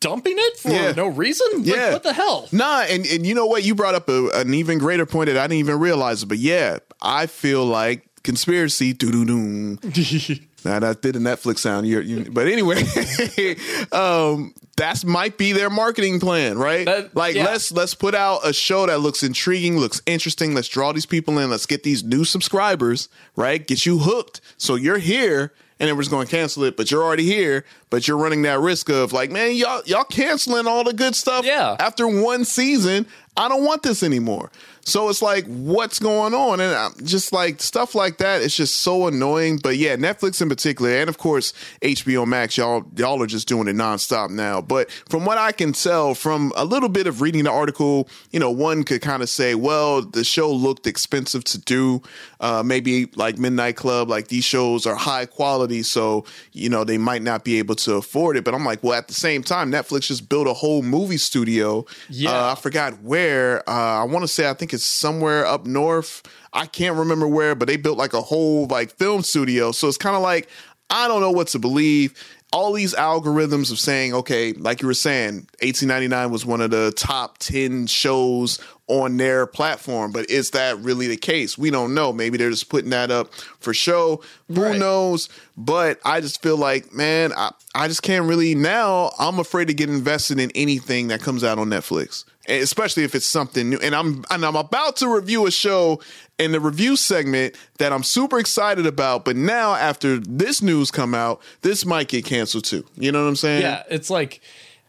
[0.00, 0.92] dumping it for Yeah.
[0.92, 1.92] no reason like, Yeah.
[1.92, 3.62] what the hell Nah, and, and you know what?
[3.64, 6.24] You brought up a, an even greater point that I didn't even realize.
[6.24, 8.92] But yeah, I feel like conspiracy.
[8.92, 9.78] Doo doo doo.
[10.64, 11.86] Now that did a Netflix sound.
[11.86, 12.82] You, but anyway,
[13.92, 16.86] um, that's might be their marketing plan, right?
[16.86, 17.44] That- like yeah.
[17.44, 20.54] let's let's put out a show that looks intriguing, looks interesting.
[20.54, 21.50] Let's draw these people in.
[21.50, 23.66] Let's get these new subscribers, right?
[23.66, 24.40] Get you hooked.
[24.56, 26.76] So you're here, and then we're just going to cancel it.
[26.76, 27.64] But you're already here.
[27.90, 31.44] But you're running that risk of like, man, y'all y'all canceling all the good stuff.
[31.44, 31.76] Yeah.
[31.78, 33.06] After one season,
[33.36, 34.50] I don't want this anymore.
[34.84, 36.60] So it's like, what's going on?
[36.60, 38.42] And I'm just like stuff like that.
[38.42, 39.58] It's just so annoying.
[39.62, 41.52] But yeah, Netflix in particular, and of course
[41.82, 44.60] HBO Max, y'all y'all are just doing it nonstop now.
[44.60, 48.40] But from what I can tell, from a little bit of reading the article, you
[48.40, 52.02] know, one could kind of say, well, the show looked expensive to do.
[52.42, 56.98] Uh, maybe like Midnight Club, like these shows are high quality, so you know they
[56.98, 58.44] might not be able to afford it.
[58.44, 61.86] But I'm like, well, at the same time, Netflix just built a whole movie studio.
[62.10, 62.32] Yeah.
[62.32, 63.66] Uh, I forgot where.
[63.68, 66.22] Uh, I want to say I think it's somewhere up north.
[66.52, 69.72] I can't remember where, but they built like a whole like film studio.
[69.72, 70.48] So it's kind of like
[70.90, 72.12] I don't know what to believe.
[72.52, 76.92] All these algorithms of saying, okay, like you were saying, 1899 was one of the
[76.94, 81.56] top 10 shows on their platform, but is that really the case?
[81.56, 82.12] We don't know.
[82.12, 84.20] Maybe they're just putting that up for show.
[84.48, 84.78] Who Right.
[84.78, 85.30] knows?
[85.56, 89.12] But I just feel like, man, I, I just can't really now.
[89.18, 93.24] I'm afraid to get invested in anything that comes out on Netflix, especially if it's
[93.24, 93.78] something new.
[93.78, 96.00] And I'm and I'm about to review a show
[96.42, 99.24] in the review segment that I'm super excited about.
[99.24, 102.84] But now, after this news come out, this might get canceled too.
[102.96, 103.62] You know what I'm saying?
[103.62, 104.40] yeah it's like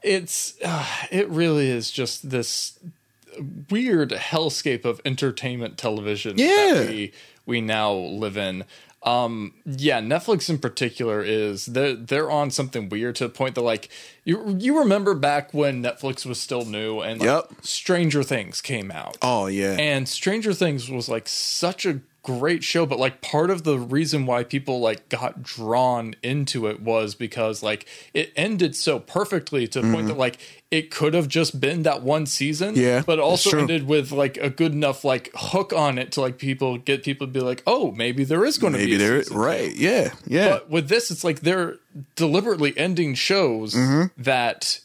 [0.01, 2.77] it's uh, it really is just this
[3.71, 6.73] weird hellscape of entertainment television Yeah.
[6.75, 7.13] that we
[7.45, 8.63] we now live in
[9.05, 13.61] um yeah netflix in particular is they're they're on something weird to the point that
[13.61, 13.89] like
[14.23, 17.51] you you remember back when netflix was still new and like, Yep.
[17.65, 19.73] stranger things came out Oh yeah.
[19.77, 24.25] and Stranger Things was like such a great show, but like part of the reason
[24.25, 29.81] why people like got drawn into it was because like it ended so perfectly to
[29.81, 30.37] the point that like
[30.71, 32.73] it could have just been that one season.
[32.75, 32.81] Mm-hmm.
[32.81, 36.37] Yeah, But also ended with like a good enough like hook on it to like
[36.39, 39.23] people get people to be like, oh, maybe there is going to be a they're
[39.31, 39.75] right.
[39.75, 40.13] Yeah.
[40.25, 40.49] Yeah.
[40.49, 41.75] but with this, it's like they're
[42.15, 44.21] deliberately ending shows Mm-hmm.
[44.23, 44.79] that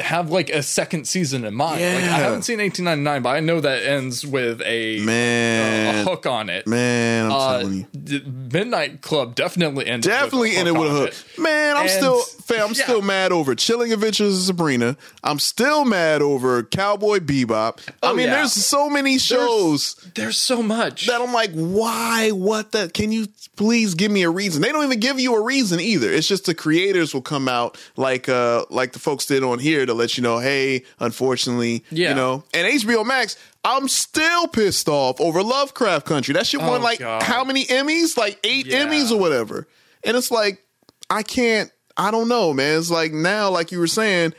[0.00, 1.80] have like a second season in mind.
[1.82, 6.06] Like, I haven't seen 1899, but I know that ends with a, Man.
[6.06, 6.66] a hook on it.
[6.66, 7.86] man, I'm Uh, telling you.
[8.02, 8.22] d-
[8.52, 10.10] Midnight Club definitely ended.
[10.10, 11.08] Definitely with a ended with a hook.
[11.10, 11.38] it.
[11.40, 12.82] Man, I'm And- still fam, I'm yeah.
[12.82, 14.96] still mad over Chilling Adventures of Sabrina.
[15.22, 17.78] I'm still mad over Cowboy Bebop.
[18.02, 18.36] I Oh, mean, yeah.
[18.36, 21.06] there's so many shows There's so much.
[21.06, 22.30] that I'm like, why?
[22.30, 22.88] What the?
[22.88, 24.62] Can you please give me a reason?
[24.62, 26.10] They don't even give you a reason either.
[26.12, 29.86] It's just the creators will come out like uh like the folks did on here
[29.90, 32.10] to let you know, hey, unfortunately, Yeah.
[32.10, 32.44] you know.
[32.54, 36.32] And HBO Max, I'm still pissed off over Lovecraft Country.
[36.34, 37.22] That shit won Oh, like God.
[37.22, 38.16] how many Emmys?
[38.16, 38.86] Like eight Yeah.
[38.86, 39.66] Emmys or whatever.
[40.04, 40.64] And it's like,
[41.10, 41.70] I can't.
[41.96, 42.78] I don't know, man.
[42.78, 44.32] It's like now, like you were saying,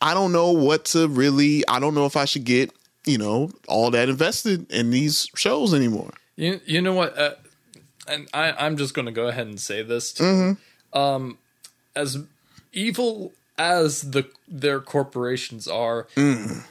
[0.00, 1.66] I don't know what to really.
[1.66, 2.70] I don't know if I should get
[3.06, 6.12] you know all that invested in these shows anymore.
[6.36, 7.18] You you know what?
[7.18, 7.34] Uh,
[8.06, 10.12] and I I'm just going to go ahead and say this.
[10.12, 10.22] Too.
[10.22, 10.98] Mm-hmm.
[10.98, 11.38] Um,
[11.96, 12.18] as
[12.72, 16.06] evil as the their corporations are,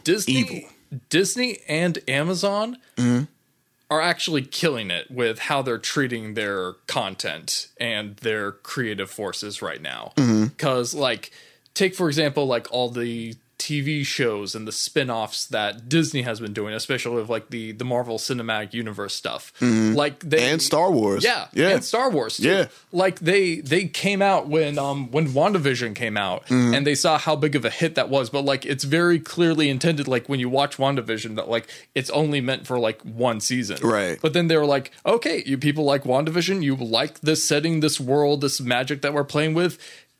[0.03, 0.51] Disney, Mm.
[0.51, 0.69] evil.
[1.09, 3.25] Disney and Amazon Mm-hmm.
[3.91, 9.81] are actually killing it with how they're treating their content and their creative forces right
[9.81, 10.13] now.
[10.15, 10.45] Mm-hmm.
[10.45, 11.31] Because like
[11.73, 16.53] take for example like all the TV shows and the spin-offs that Disney has been
[16.53, 19.51] doing, especially with like the the Marvel Cinematic Universe stuff.
[19.61, 20.53] Like they Mm-hmm.
[20.53, 21.23] And Star Wars.
[21.23, 21.69] yeah, Yeah.
[21.69, 22.47] and Star Wars too.
[22.49, 22.67] Yeah.
[22.91, 26.73] Like they they came out when um when WandaVision came out Mm-hmm.
[26.75, 29.69] and they saw how big of a hit that was, but like it's very clearly
[29.69, 33.77] intended like when you watch WandaVision that like it's only meant for like one season.
[33.81, 34.19] Right.
[34.21, 37.99] But then they were like, "Okay, you people like WandaVision, you like this setting, this
[37.99, 39.77] world, this magic that we're playing with.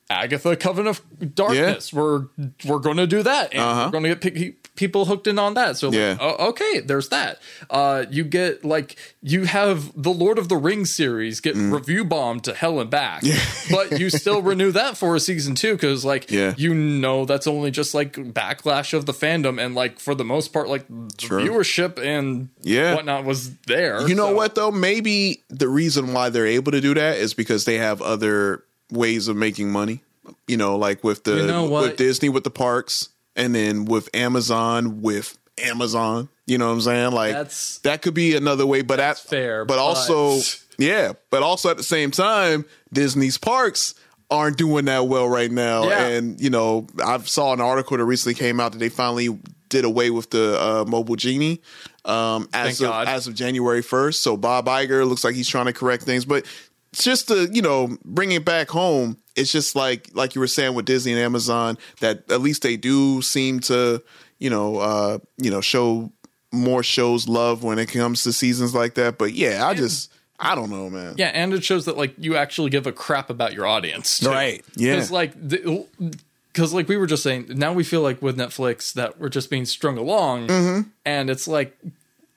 [0.10, 1.02] Agatha Coven of
[1.36, 1.92] Darkness.
[1.92, 2.28] We're
[2.66, 3.84] we're going to do that and Uh-huh.
[3.86, 5.76] we're going to get pe- people hooked in on that.
[5.76, 6.12] So Yeah.
[6.12, 7.42] like, oh, okay, there's that.
[7.70, 11.74] Uh, you get like you have the Lord of the Rings series get Mm.
[11.74, 13.24] review bombed to hell and back,
[13.72, 16.54] but you still renew that for a season two because like Yeah.
[16.58, 20.54] you know that's only just like backlash of the fandom and like for the most
[20.54, 20.86] part like
[21.18, 21.44] True.
[21.44, 22.96] viewership and Yeah.
[22.96, 24.08] whatnot was there.
[24.08, 24.72] You know so- what though?
[24.72, 29.28] Maybe the reason why they're able to do that is because they have other ways
[29.28, 30.04] of making money.
[30.48, 34.10] You know, like with the You know with Disney with the parks, and then with
[34.14, 36.30] Amazon with Amazon.
[36.46, 37.12] You know what I'm saying?
[37.12, 38.82] Like That's- that could be another way.
[38.82, 40.40] But that's fair, But, but- also,
[40.78, 41.14] yeah.
[41.30, 43.96] But also at the same time, Disney's parks
[44.30, 45.88] aren't doing that well right now.
[45.88, 46.08] Yeah.
[46.08, 49.38] And you know, I saw an article that recently came out that they finally
[49.70, 51.62] did away with the uh, mobile genie
[52.06, 53.08] um, as Thank of God.
[53.08, 54.16] as of January 1st.
[54.16, 56.46] So Bob Iger looks like he's trying to correct things, but
[56.94, 59.18] just to you know bring it back home.
[59.36, 62.78] It's just like like you were saying with Disney and Amazon that at least they
[62.78, 64.02] do seem to
[64.40, 66.12] you know uh, you know show
[66.52, 69.18] more shows love when it comes to seasons like that.
[69.18, 71.16] But yeah, I just I don't know, man.
[71.18, 74.30] Yeah, and it shows that like you actually give a crap about your audience, too.
[74.30, 74.94] Right, yeah.
[74.96, 79.20] Because like, because like we were just saying, now we feel like with Netflix that
[79.20, 81.78] we're just being strung along, and it's like,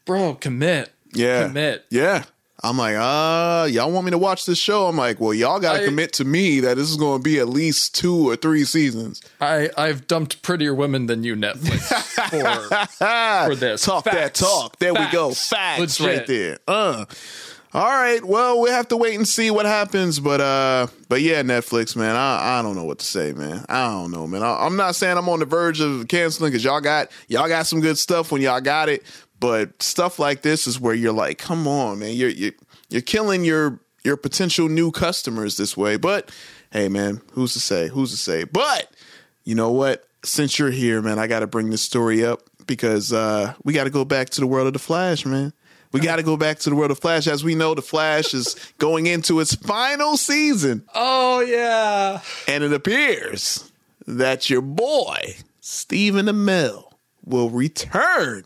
[0.05, 1.18] bro, commit, Mm-hmm.
[1.20, 1.46] Yeah.
[1.48, 1.84] commit.
[1.90, 2.24] Yeah.
[2.63, 4.87] I'm like, uh, y'all want me to watch this show?
[4.87, 7.39] I'm like, well, y'all got to commit to me that this is going to be
[7.39, 9.23] at least two or three seasons.
[9.41, 11.89] I I've dumped prettier women than you, Netflix,
[12.29, 13.85] for for this.
[13.85, 14.79] Talk that talk.
[14.79, 15.31] There we go.
[15.31, 15.49] Facts.
[15.49, 16.19] Facts Legit.
[16.19, 16.59] right there.
[16.69, 17.05] Uh.
[17.73, 18.25] All right.
[18.25, 22.17] Well, we have to wait and see what happens, but uh, but yeah, Netflix, man.
[22.17, 23.65] I I don't know what to say, man.
[23.69, 24.43] I don't know, man.
[24.43, 27.69] I, I'm not saying I'm on the verge of canceling because y'all got y'all got
[27.69, 29.05] some good stuff when y'all got it,
[29.41, 32.14] but stuff like this is where you're like, come on, man.
[32.14, 32.53] You're you're
[32.91, 35.97] you're killing your your potential new customers this way.
[35.97, 36.30] But
[36.72, 37.88] hey, man, who's to say?
[37.88, 38.45] Who's to say?
[38.45, 38.91] But
[39.45, 40.07] you know what?
[40.22, 43.84] Since you're here, man, I got to bring this story up because uh, we got
[43.84, 45.53] to go back to the world of the Flash, man.
[45.93, 47.26] We got to go back to the world of Flash.
[47.26, 52.20] As we know, the Flash is going into its final season, Oh yeah.
[52.47, 53.72] and it appears
[54.07, 56.93] that your boy Stephen Amell
[57.24, 58.45] will return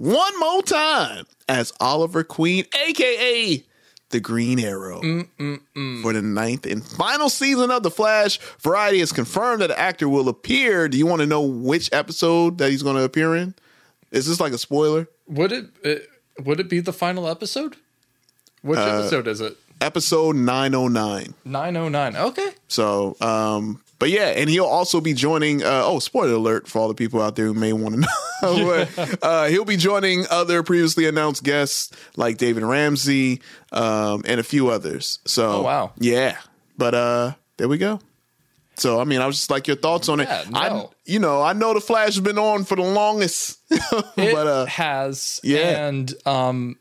[0.00, 3.62] one more time as Oliver Queen, aka
[4.10, 8.38] the Green Arrow, for the ninth and final season of the Flash.
[8.60, 10.88] Variety has confirmed that the actor will appear.
[10.88, 13.54] Do you want to know which episode that he's going to appear in?
[14.10, 15.06] Is this like a spoiler?
[15.28, 16.08] Would it, it
[16.44, 17.76] would it be the final episode?
[18.62, 19.56] Which Uh, episode is it?
[19.80, 21.34] Episode nine oh nine.
[21.44, 22.16] Nine oh nine.
[22.16, 22.50] Okay.
[22.68, 25.62] So, um, but yeah, and he'll also be joining.
[25.62, 28.00] Uh, oh, spoiler alert for all the people out there who may want to
[28.42, 28.86] know.
[28.96, 33.40] but, uh, he'll be joining other previously announced guests like David Ramsey
[33.70, 35.20] um, and a few others.
[35.26, 35.92] So, Oh, wow.
[35.98, 36.38] yeah.
[36.76, 38.00] But uh, there we go.
[38.76, 40.48] So, I mean, I was just like your thoughts on Yeah, it.
[40.54, 43.82] I, you know, I know the Flash has been on for the longest, It
[44.16, 45.86] but uh, has, yeah.
[45.86, 46.78] and um,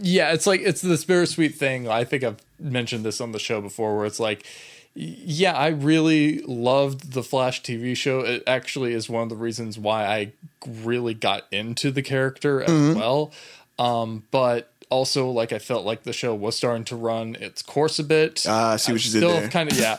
[0.00, 1.88] yeah, it's like it's this bittersweet thing.
[1.88, 4.46] I think I've mentioned this on the show before, where it's like,
[4.94, 8.20] yeah, I really loved the Flash TV show.
[8.20, 10.32] It actually is one of the reasons why I
[10.66, 12.98] really got into the character as Mm-hmm.
[12.98, 13.32] well.
[13.78, 17.98] Um, but also, like, I felt like the show was starting to run its course
[17.98, 18.44] a bit.
[18.46, 19.48] Ah, I see what I've you did still there.
[19.48, 19.98] Kind of, yeah.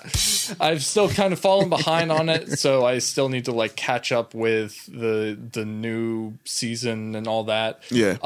[0.63, 4.11] I've still kind of fallen behind on it, so I still need to like catch
[4.11, 7.81] up with the the new season and all that.
[7.89, 8.17] yeah,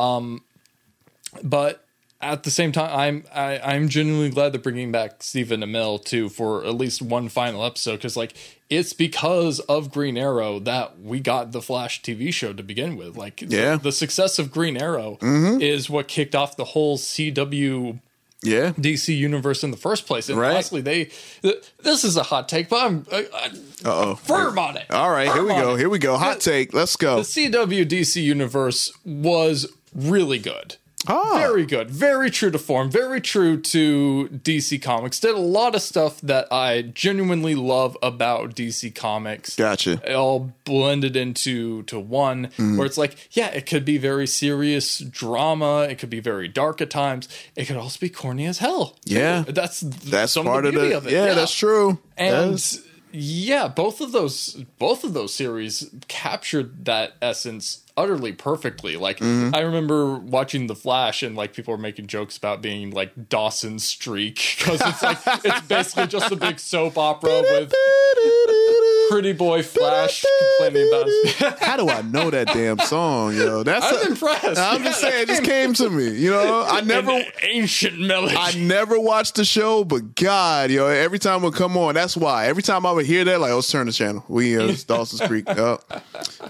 [1.42, 1.86] But
[2.34, 6.30] at the same time, I'm I, I'm genuinely glad they're bringing back Stephen Amell too
[6.30, 8.34] for at least one final episode because like
[8.70, 13.16] it's because of Green Arrow that we got the Flash TV show to begin with.
[13.18, 13.78] Like Yeah.
[13.78, 15.62] the, success of Green Arrow Mm-hmm.
[15.62, 18.00] is what kicked off the whole CW
[18.44, 18.72] yeah.
[18.74, 20.30] DC universe in the first place.
[20.30, 20.52] And Right.
[20.54, 21.06] honestly, they
[21.42, 23.52] th- this is a hot take, but I'm I, I, Uh
[23.86, 24.16] oh.
[24.16, 24.86] firm on it.
[24.92, 25.74] All right, here we go.
[25.76, 25.80] it.
[25.80, 26.18] Here we go.
[26.18, 26.74] Hot take.
[26.74, 27.18] Let's go.
[27.18, 29.66] The CW DC universe was
[29.96, 30.76] really good.
[31.08, 31.36] Ah.
[31.38, 31.92] Very good.
[31.92, 32.90] Very true to form.
[32.90, 35.20] Very true to DC Comics.
[35.20, 39.56] Did a lot of stuff that I genuinely love about DC Comics.
[39.56, 40.02] Gotcha.
[40.04, 42.78] It all blended into to one Mm-hmm.
[42.78, 45.82] where it's like, yeah, it could be very serious drama.
[45.84, 47.30] It could be very dark at times.
[47.56, 48.96] It could also be corny as hell.
[49.06, 49.44] Yeah.
[49.48, 51.14] That's That's some part of the of it.
[51.14, 52.00] Yeah, that's true.
[52.18, 52.82] And That's-
[53.14, 58.96] yeah, both of those both of those series captured that essence utterly perfectly.
[58.96, 59.56] Like Mm-hmm.
[59.56, 63.80] I remember watching The Flash and like people were making jokes about being like Dawson
[63.80, 67.74] Streak because it's like it's basically just a big soap opera with
[69.10, 70.24] pretty boy Flash
[70.60, 71.60] complaining about.
[71.62, 73.64] How do I know that damn song, yo?
[73.64, 74.58] That's I'm a- impressed.
[74.60, 76.10] I'm just saying, it just came to me.
[76.10, 78.36] You know, I never, An ancient melody.
[78.38, 82.16] I never watched the show, but God, yo, every time it would come on, that's
[82.18, 82.48] why.
[82.48, 84.24] Every time I would hear that, like, let's turn the channel.
[84.28, 85.46] We uh, it's Dawson's Creek.
[85.58, 85.78] Uh,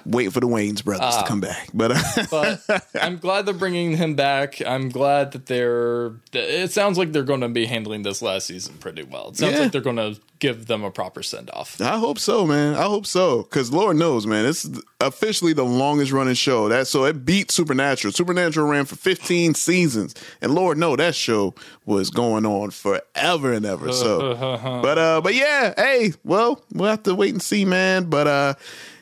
[0.06, 2.26] waiting for the Wayans brothers to come back, but uh,
[2.68, 4.62] but I'm glad they're bringing him back.
[4.66, 6.14] I'm glad that they're.
[6.34, 9.30] It sounds like they're going to be handling this last season pretty well.
[9.30, 9.60] It sounds Yeah.
[9.62, 11.80] like they're going to give them a proper send off.
[11.82, 12.76] I hope so, man.
[12.76, 14.70] I hope so, because Lord knows, man, it's
[15.02, 16.70] officially the longest running show.
[16.70, 18.12] That so it beat Supernatural.
[18.12, 21.54] Supernatural ran for 15 seasons, and Lord know that show
[21.86, 23.92] was going on forever and ever.
[23.92, 24.36] So,
[24.82, 28.06] but uh, but yeah, hey, well, we'll have to wait and see, man.
[28.06, 28.54] But uh.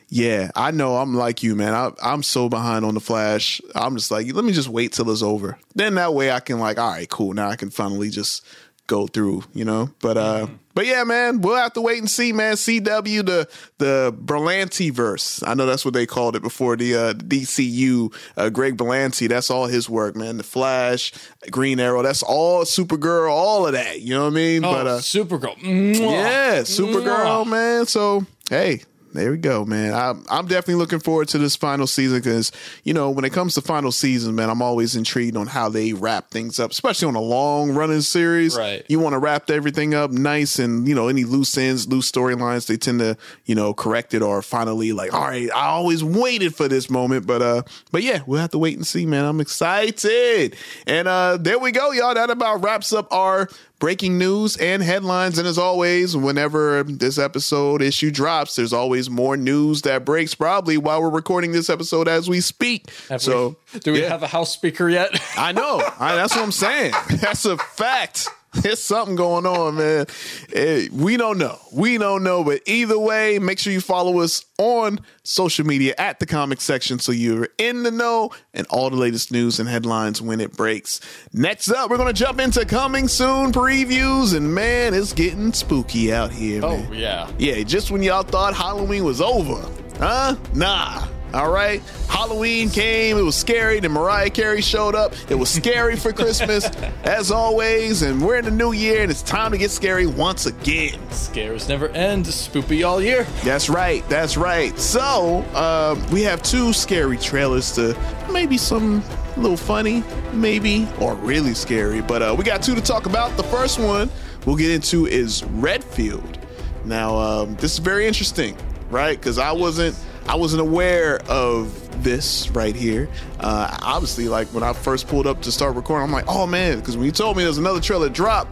[0.08, 0.98] Yeah, I know.
[0.98, 1.74] I'm like you, man.
[1.74, 3.60] I, I'm so behind on the Flash.
[3.74, 5.58] I'm just like, let me just wait till it's over.
[5.74, 7.34] Then that way I can like, all right, cool.
[7.34, 8.46] Now I can finally just
[8.88, 9.90] go through, you know.
[10.02, 12.56] But uh, but yeah, man, we'll have to wait and see, man.
[12.56, 15.42] CW the the Berlanti verse.
[15.44, 18.14] I know that's what they called it before the uh, DCU.
[18.38, 20.38] Uh, Greg Berlanti, that's all his work, man.
[20.38, 21.14] The Flash,
[21.50, 24.02] Green Arrow, that's all Supergirl, all of that.
[24.02, 24.66] You know what I mean?
[24.66, 25.58] Oh, but uh, Supergirl.
[25.58, 26.00] Mwah.
[26.12, 27.50] yeah, Supergirl, Mwah.
[27.50, 27.86] man.
[27.86, 28.84] So hey,
[29.16, 29.94] there we go, man.
[29.94, 32.52] I'm I'm definitely looking forward to this final season because
[32.84, 35.94] you know when it comes to final season, man, I'm always intrigued on how they
[35.94, 38.58] wrap things up, especially on a long running series.
[38.58, 38.86] Right.
[38.88, 42.68] You want to wrap everything up nice, and you know any loose ends, loose storylines,
[42.68, 46.56] they tend to you know correct it or finally like, all right, I always waited
[46.56, 49.26] for this moment, but uh, but yeah, we'll have to wait and see, man.
[49.26, 50.56] I'm excited,
[50.86, 52.14] and uh, there we go, y'all.
[52.14, 53.50] That about wraps up our
[53.86, 55.38] breaking news and headlines.
[55.38, 60.76] And as always, whenever this episode issue drops, there's always more news that breaks probably
[60.76, 62.90] while we're recording this episode as we speak.
[63.10, 64.10] Have so, we- do we yeah.
[64.10, 65.12] have a house speaker yet?
[65.38, 65.88] I know.
[66.00, 66.94] I, that's what I'm saying.
[67.22, 68.28] That's a fact.
[68.62, 70.06] There's something going on, man.
[70.54, 71.60] Eh, we don't know.
[71.74, 72.44] We don't know.
[72.44, 77.00] But either way, make sure you follow us on social media at the comic section
[77.00, 81.02] so you're in the know and all the latest news and headlines when it breaks.
[81.34, 84.36] Next up, we're going to jump into coming soon previews.
[84.36, 87.30] And man, it's getting spooky out here, oh yeah.
[87.38, 89.70] Yeah, just when y'all thought Halloween was over.
[90.00, 90.36] Huh?
[90.54, 91.08] Nah.
[91.36, 91.82] All right.
[92.08, 93.18] Halloween came.
[93.18, 93.82] It was scary.
[93.82, 95.14] Then Mariah Carey showed up.
[95.30, 96.66] It was scary for Christmas,
[97.04, 98.04] as always.
[98.04, 100.98] And we're in the new year, and it's time to get scary once again.
[101.12, 102.26] Scares never end.
[102.26, 103.28] Spoopy all year.
[103.44, 104.08] That's right.
[104.08, 104.80] That's right.
[104.80, 107.98] So, uh, we have two scary trailers to
[108.32, 109.04] maybe some
[109.36, 112.00] a little funny, maybe, or really scary.
[112.02, 113.36] But uh, we got two to talk about.
[113.36, 114.10] The first one
[114.46, 116.40] we'll get into is Renfield.
[116.86, 118.56] Now, um, this is very interesting,
[118.90, 119.20] right?
[119.20, 119.98] Because I wasn't
[120.28, 123.10] I wasn't aware of this right here.
[123.40, 126.80] Uh, obviously, like when I first pulled up to start recording, I'm like, oh man,
[126.80, 128.48] because when you told me there's another trailer drop,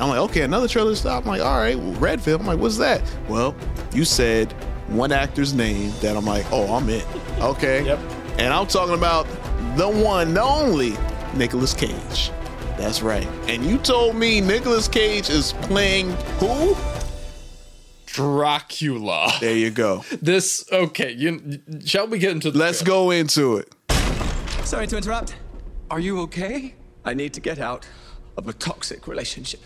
[0.00, 1.24] I'm like, okay, another trailer stop.
[1.24, 2.40] I'm like, all right, well, Renfield.
[2.40, 3.02] I'm like, what's that?
[3.28, 3.54] Well,
[3.92, 4.52] you said
[4.88, 7.04] one actor's name that I'm like, oh, I'm in.
[7.40, 7.84] Okay.
[7.84, 7.98] Yep.
[8.38, 9.26] And I'm talking about
[9.76, 10.96] the one, the only
[11.34, 12.30] Nicolas Cage.
[12.76, 13.26] That's right.
[13.48, 16.74] And you told me Nicolas Cage is playing who?
[18.18, 19.30] Dracula.
[19.40, 20.02] There you go.
[20.20, 21.12] This okay.
[21.12, 23.04] You shall we get into the Let's trailer?
[23.04, 23.72] go into it.
[24.64, 25.36] Sorry to interrupt.
[25.88, 26.74] Are you okay?
[27.04, 27.86] I need to get out
[28.36, 29.60] of a toxic relationship.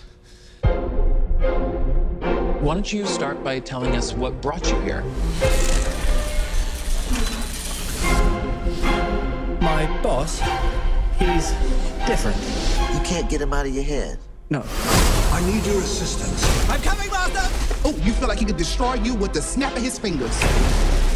[2.61, 5.03] Why don't you start by telling us what brought you here?
[9.63, 10.41] My boss,
[11.19, 11.53] he's
[12.07, 12.37] different.
[12.93, 14.19] You can't get him out of your head.
[14.51, 14.63] No.
[15.33, 16.69] I need your assistance.
[16.69, 17.62] I'm coming, Master!
[17.85, 20.41] Oh, you feel like he could destroy you with the snap of his fingers.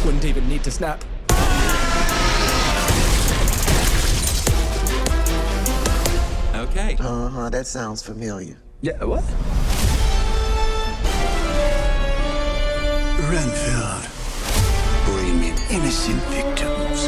[0.03, 1.01] Wouldn't even need to snap.
[6.55, 6.97] Okay.
[6.99, 8.57] Uh huh, that sounds familiar.
[8.81, 9.23] Yeah, what?
[13.29, 14.07] Renfield.
[15.05, 17.07] Bring in innocent victims.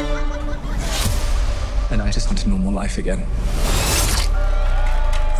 [1.90, 3.26] And I just want a normal life again.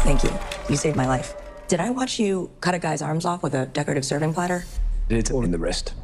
[0.02, 0.30] Thank you.
[0.68, 1.39] You saved my life.
[1.70, 4.64] Did I watch you cut a guy's arms off with a decorative serving platter?
[5.08, 5.94] It's all in the wrist.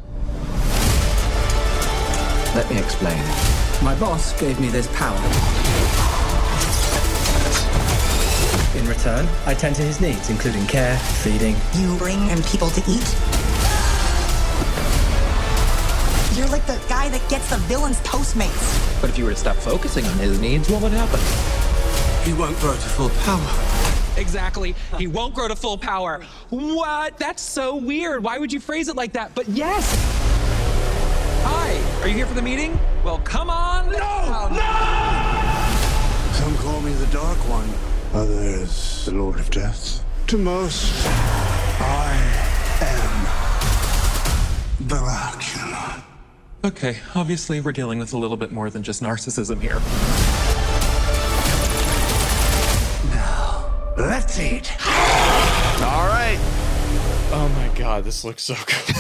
[2.55, 3.19] Let me explain.
[3.83, 5.19] My boss gave me this power.
[8.79, 11.57] In return, I tend to his needs, including care, feeding.
[11.75, 13.17] You bring him people to eat?
[16.39, 19.01] You're like the guy that gets the villain's Postmates.
[19.01, 21.19] But if you were to stop focusing on his needs, what would happen?
[22.25, 23.86] He won't grow to full power.
[24.17, 24.75] Exactly.
[24.99, 26.25] He won't grow to full power.
[26.51, 27.19] What?
[27.19, 28.23] That's so weird.
[28.23, 29.35] Why would you phrase it like that?
[29.35, 29.95] But yes.
[31.45, 32.03] Hi.
[32.03, 32.79] Are you here for the meeting?
[33.05, 33.87] Well, come on.
[33.87, 34.49] No.
[34.51, 35.37] No.
[36.33, 37.69] Some call me the Dark One.
[38.13, 40.05] Others, the Lord of Death.
[40.29, 42.13] To most, I
[42.81, 43.27] am
[44.87, 46.05] Dracula.
[46.65, 49.81] Okay, obviously we're dealing with a little bit more than just narcissism here.
[53.97, 54.71] Let's eat.
[55.83, 56.39] All right.
[57.33, 58.95] Oh my god, this looks so good.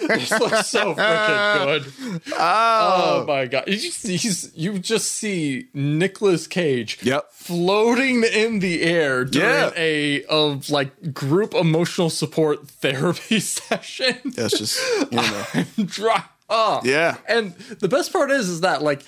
[0.08, 2.22] this looks so freaking good.
[2.32, 3.20] Oh.
[3.22, 3.64] oh my god.
[3.68, 7.28] You just, he's, you just see Nicolas Cage Yep.
[7.32, 9.70] floating in the air during Yeah.
[9.76, 14.16] a of like group emotional support therapy session.
[14.24, 14.80] That's just
[15.12, 15.16] you
[15.78, 15.84] know.
[15.86, 16.24] Dry.
[16.50, 16.80] Oh.
[16.84, 17.16] Yeah.
[17.28, 19.02] And the best part is is that like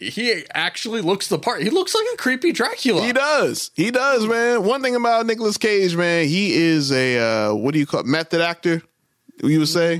[0.00, 1.62] he actually looks the part.
[1.62, 3.02] He looks like a creepy Dracula.
[3.02, 3.70] He does.
[3.74, 4.64] He does, man.
[4.64, 8.06] One thing about Nicolas Cage, man, he is a uh, what do you call it?
[8.06, 8.82] method actor?
[9.42, 9.94] You would say,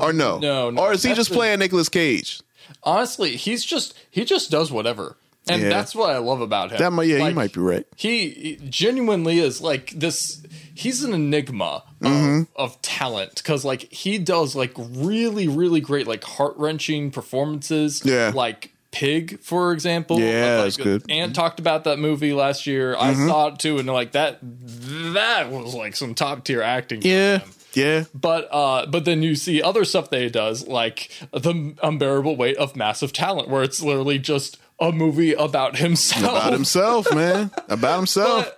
[0.00, 0.82] or no, Mm, no, no.
[0.82, 2.40] or is he just playing Nicolas Cage?
[2.82, 5.16] Honestly, he's just he just does whatever.
[5.48, 5.68] And Yeah.
[5.70, 6.78] that's what I love about him.
[6.78, 7.86] That might, yeah, Like, you might be right.
[7.96, 10.42] he genuinely is like this
[10.74, 12.42] he's an enigma Mm-hmm.
[12.56, 18.32] of, of talent because like he does like really really great like heart-wrenching performances Yeah.
[18.34, 21.02] like pig for example Yeah, like, that's good.
[21.02, 21.10] Mm-hmm.
[21.10, 25.50] Ant talked about that movie last year i saw it too and like that that
[25.50, 27.40] was like some top tier acting Yeah,
[27.72, 32.36] yeah, But uh, but then you see other stuff that he does, like the unbearable
[32.36, 36.24] weight of massive talent, where it's literally just a movie about himself.
[36.24, 38.50] about himself, man, about himself.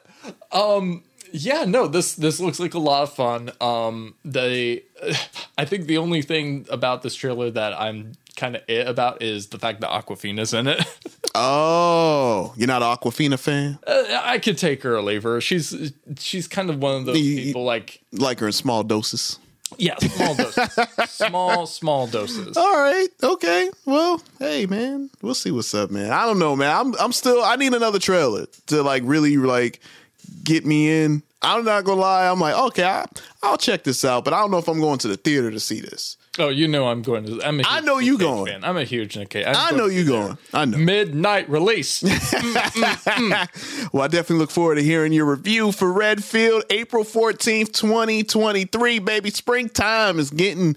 [0.51, 1.03] Um
[1.33, 3.51] yeah, no, this this looks like a lot of fun.
[3.61, 4.83] Um, they,
[5.59, 9.49] I think the only thing about this trailer that I'm kind of it about is
[9.49, 10.85] the fact that Awkwafina's in it.
[11.35, 13.79] Oh, you're not an Awkwafina fan?
[13.87, 15.41] Uh, I could take her or leave her.
[15.41, 19.39] She's she's kind of one of those You- people like Like her in small doses.
[19.79, 20.69] yeah, small doses,
[21.09, 22.55] small small doses.
[22.57, 23.71] All right, okay.
[23.87, 26.11] Well, hey, man, we'll see what's up, man.
[26.11, 26.77] I don't know, man.
[26.77, 27.43] I'm I'm still.
[27.43, 29.81] I need another trailer to like really like
[30.45, 31.23] get me in.
[31.41, 32.29] I'm not gonna lie.
[32.29, 33.07] I'm like, okay, I,
[33.43, 35.61] I'll check this out, but I don't know if I'm going to the theater to
[35.61, 36.19] see this.
[36.39, 37.47] Oh, you know I'm going to.
[37.47, 38.47] I'm a I huge know you Cage going.
[38.47, 38.65] Fan.
[38.65, 39.45] I'm a huge Nick Cage.
[39.47, 40.39] I'm I know you going.
[40.55, 40.79] I know.
[40.79, 42.03] Midnight release.
[43.93, 48.99] Well, I definitely look forward to hearing your review for Renfield, April 14th, 2023.
[49.01, 50.77] Baby, springtime is getting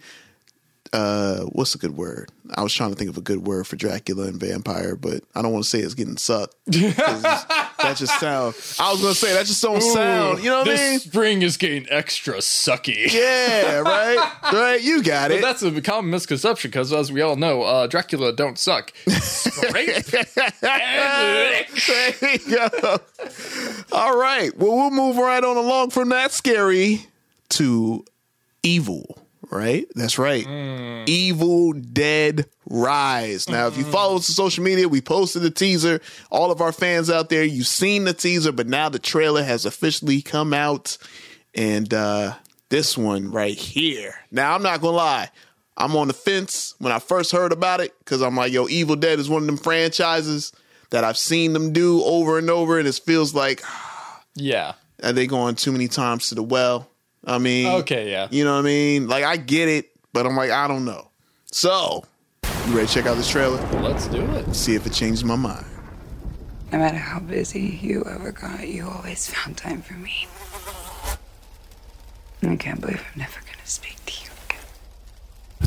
[0.96, 2.32] uh what's a good word?
[2.56, 5.42] I was trying to think of a good word for Dracula and vampire, but I
[5.42, 6.56] don't want to say it's getting sucked.
[6.68, 10.80] that just sound I was gonna say that just don't sound, you know what this
[10.80, 11.00] I mean?
[11.00, 13.12] spring is getting extra sucky.
[13.12, 14.34] Yeah, right?
[14.54, 15.42] right, you got But it.
[15.42, 18.92] that's a common misconception because, as we all know, uh, Dracula don't suck.
[19.06, 19.14] There
[22.22, 22.98] you go.
[23.92, 24.56] All right.
[24.58, 27.06] Well, we'll move right on along from that scary
[27.50, 28.06] to
[28.64, 29.18] evil,
[29.52, 29.86] right?
[29.96, 30.46] That's right.
[31.08, 33.50] Evil Dead Rise.
[33.50, 36.02] Now, if you follow us on social media, we posted the teaser.
[36.32, 39.66] All of our fans out there, you've seen the teaser, but now the trailer has
[39.66, 40.98] officially come out.
[41.54, 42.36] And uh
[42.70, 44.16] this one right here.
[44.32, 45.30] Now, I'm not going to lie.
[45.78, 48.96] I'm on the fence when I first heard about it because I'm like, yo, Evil
[48.96, 50.52] Dead is one of them franchises
[50.90, 53.62] that I've seen them do over and over, and it feels like
[54.36, 54.74] Yeah.
[55.04, 56.90] are they going too many times to the well?
[57.28, 58.28] I mean, Okay, yeah.
[58.32, 59.08] you know what I mean?
[59.08, 61.10] Like I get it, but I'm like, I don't know.
[61.52, 62.04] So,
[62.68, 63.62] you ready to check out this trailer?
[63.82, 64.54] Let's do it.
[64.54, 65.66] See if it changes my mind.
[66.72, 70.28] No matter how busy you ever got, you always found time for me.
[72.44, 75.66] I can't believe I'm never gonna speak to you again.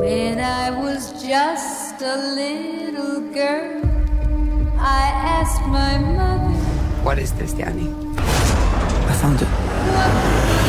[0.00, 3.80] When I was just a little girl,
[4.78, 6.54] I asked my mother.
[7.02, 7.88] What is this, Danny?
[8.18, 10.63] I found it.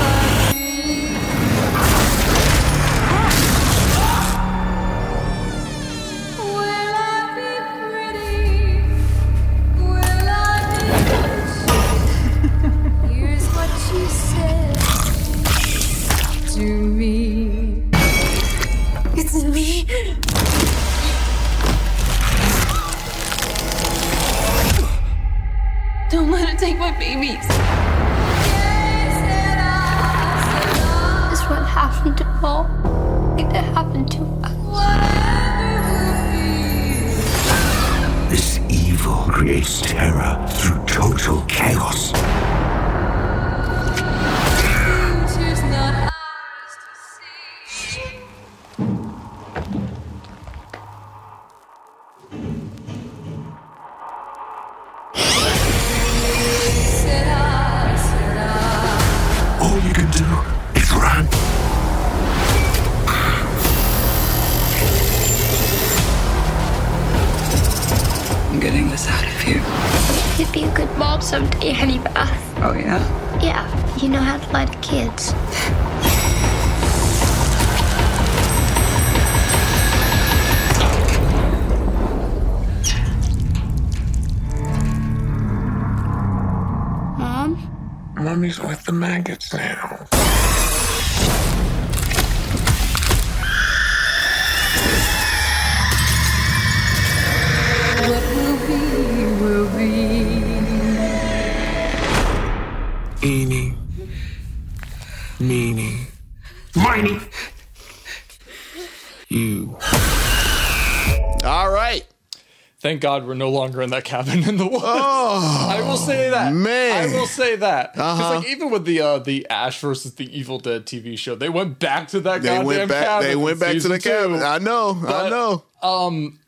[112.86, 114.84] Thank God we're no longer in that cabin in the woods.
[114.86, 116.54] Oh, I will say that.
[116.54, 117.10] man.
[117.10, 117.94] I will say that.
[117.94, 118.36] Because Uh-huh.
[118.36, 121.80] like even with the uh, the Ash versus the Evil Dead TV show, they went
[121.80, 123.06] back to that They goddamn went back.
[123.06, 123.28] cabin.
[123.28, 124.38] They went back to the cabin.
[124.38, 124.46] two.
[124.46, 124.92] I know.
[125.02, 125.64] I But, know.
[125.82, 126.40] Um,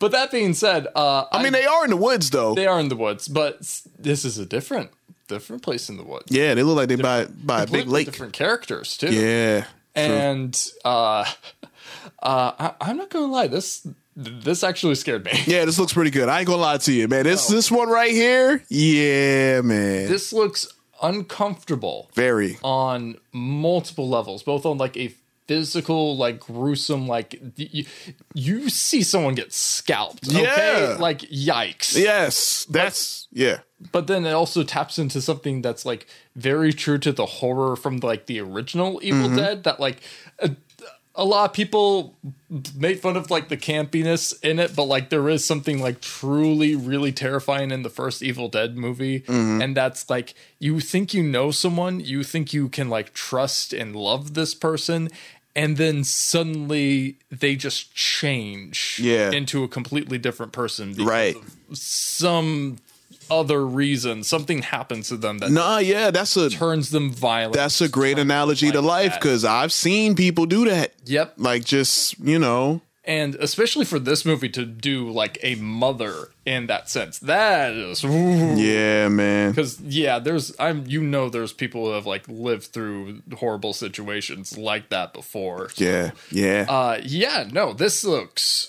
[0.00, 2.54] but that being said, uh, I mean, they are in the woods though.
[2.56, 3.60] they are in the woods, but
[3.96, 4.90] this is a different
[5.28, 6.26] different place in the woods.
[6.30, 8.06] Yeah, they look like they by by a big lake.
[8.06, 9.12] different characters too.
[9.12, 9.60] Yeah.
[9.60, 9.68] true.
[9.94, 11.24] and uh,
[12.22, 13.86] uh, I, I'm not gonna lie, this
[14.16, 15.32] this actually scared me.
[15.46, 16.28] Yeah, this looks pretty good.
[16.28, 17.24] I ain't gonna lie to you, man.
[17.24, 20.08] This this one right here, yeah, man.
[20.08, 20.66] This looks
[21.02, 22.58] uncomfortable Very.
[22.62, 25.12] on multiple levels, both on like a
[25.46, 27.84] physical, like gruesome, like you,
[28.34, 30.26] you see someone get scalped.
[30.28, 30.42] Okay?
[30.42, 30.96] Yeah.
[30.98, 31.96] Like yikes.
[31.96, 33.60] Yes, that's yeah.
[33.92, 37.98] But then it also taps into something that's like very true to the horror from
[37.98, 39.36] like the original Evil Mhm.
[39.36, 39.98] Dead that like
[40.38, 40.50] a,
[41.18, 42.14] a lot of people
[42.76, 46.76] made fun of like the campiness in it, but like there is something like truly
[46.76, 49.20] really terrifying in the first Evil Dead movie.
[49.20, 49.62] Mhm.
[49.62, 53.96] And that's like you think you know someone, you think you can like trust and
[53.96, 55.08] love this person.
[55.54, 59.30] And then suddenly they just change Yeah.
[59.30, 61.36] into a completely different person because Right.
[61.36, 62.76] of some
[63.30, 64.22] other reason.
[64.24, 67.54] Something happens to them that Nah, yeah, that's a turns them violent.
[67.54, 70.94] that's a great analogy to life because I've seen people do that.
[71.04, 71.34] Yep.
[71.36, 76.66] Like just you know, and especially for this movie to do like a mother in
[76.66, 78.54] that sense, that is ooh.
[78.56, 79.50] yeah, man.
[79.50, 84.56] Because yeah, there's I'm you know there's people who have like lived through horrible situations
[84.58, 85.70] like that before.
[85.76, 88.68] Yeah, yeah, Uh, yeah, no, this looks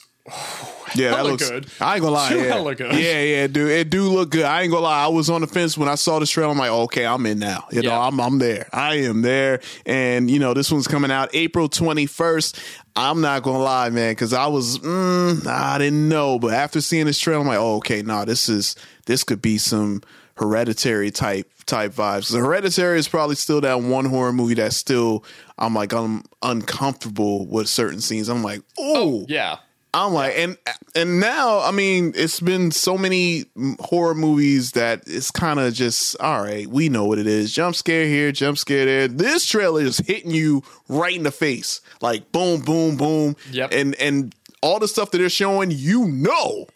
[0.95, 1.11] yeah.
[1.11, 1.67] That looks good.
[1.79, 2.33] I ain't gonna lie.
[2.33, 2.43] Yeah.
[2.43, 2.93] hella good.
[2.93, 3.69] yeah, yeah, dude.
[3.69, 4.43] It do look good.
[4.43, 5.05] I ain't gonna lie.
[5.05, 6.51] I was on the fence when I saw this trailer.
[6.51, 7.65] I'm like, okay, I'm in now.
[7.71, 8.67] You know, I'm I'm there.
[8.73, 9.61] I am there.
[9.85, 12.59] And you know, this one's coming out April 21st.
[12.95, 17.05] I'm not gonna lie, man, because I was mm, I didn't know, but after seeing
[17.05, 18.75] this trailer, I'm like, oh, okay, no, this is
[19.05, 20.01] this could be some
[20.35, 22.31] hereditary type type vibes.
[22.31, 25.23] The hereditary is probably still that one horror movie that's still
[25.57, 28.29] I'm like I'm uncomfortable with certain scenes.
[28.29, 29.57] I'm like, oh yeah.
[29.93, 30.57] I'm like, and
[30.95, 33.45] and now, I mean, it's been so many
[33.79, 36.67] horror movies that it's kind of just all right.
[36.67, 39.07] We know what it is: jump scare here, jump scare there.
[39.07, 43.35] This trailer is hitting you right in the face, like boom, boom, boom.
[43.51, 43.71] Yep.
[43.73, 46.67] And and all the stuff that they're showing, you know,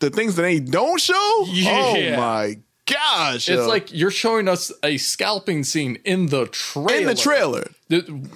[0.00, 1.46] the things that they don't show.
[1.48, 2.14] Yeah.
[2.14, 2.58] Oh my
[2.88, 3.48] gosh!
[3.48, 3.68] It's yo.
[3.68, 6.94] like you're showing us a scalping scene in the trailer.
[6.94, 7.70] in the trailer.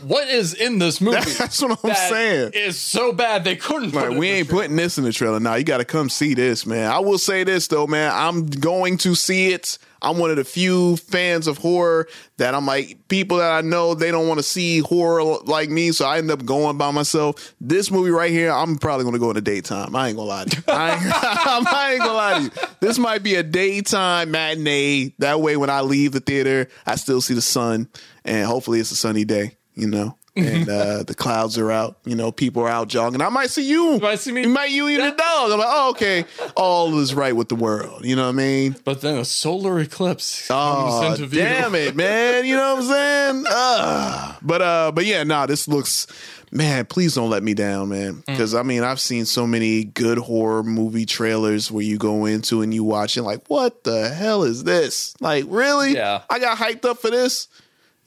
[0.02, 1.30] What is in this movie?
[1.38, 2.52] That's what I'm that saying.
[2.54, 3.94] Is so bad they couldn't.
[3.94, 5.40] Like it we ain't putting this in the trailer.
[5.40, 6.90] Now you got to come see this, man.
[6.90, 8.12] I will say this though, man.
[8.14, 9.78] I'm going to see it.
[10.02, 13.94] I'm one of the few fans of horror that I'm like people that I know
[13.94, 17.54] they don't want to see horror like me, so I end up going by myself.
[17.60, 19.94] This movie right here, I'm probably going to go in the daytime.
[19.94, 20.62] I ain't gonna lie to you.
[20.68, 21.02] I ain't,
[21.68, 22.50] I ain't gonna lie to you.
[22.80, 25.14] This might be a daytime matinee.
[25.18, 27.88] That way, when I leave the theater, I still see the sun,
[28.24, 29.56] and hopefully it's a sunny day.
[29.74, 30.16] You know.
[30.36, 31.96] And uh, the clouds are out.
[32.04, 33.20] You know, people are out jogging.
[33.20, 33.94] I might see you.
[33.94, 34.42] You might see me.
[34.42, 35.52] You might you and the dog.
[35.52, 36.24] I'm like, oh, okay.
[36.56, 38.04] All is right with the world.
[38.04, 38.76] You know what I mean?
[38.84, 41.40] But then a solar eclipse Oh, comes into view.
[41.40, 42.44] damn it, man.
[42.44, 43.44] You know what I'm saying?
[43.48, 46.06] Uh, but uh, but yeah, nah, this looks
[46.52, 48.14] man, please don't let me down, man.
[48.14, 48.26] Mm.
[48.26, 52.62] Because I mean, I've seen so many good horror movie trailers where you go into
[52.62, 55.14] and you watch it like, what the hell is this?
[55.20, 55.94] Like, really?
[55.94, 56.22] Yeah.
[56.30, 57.48] I got hyped up for this.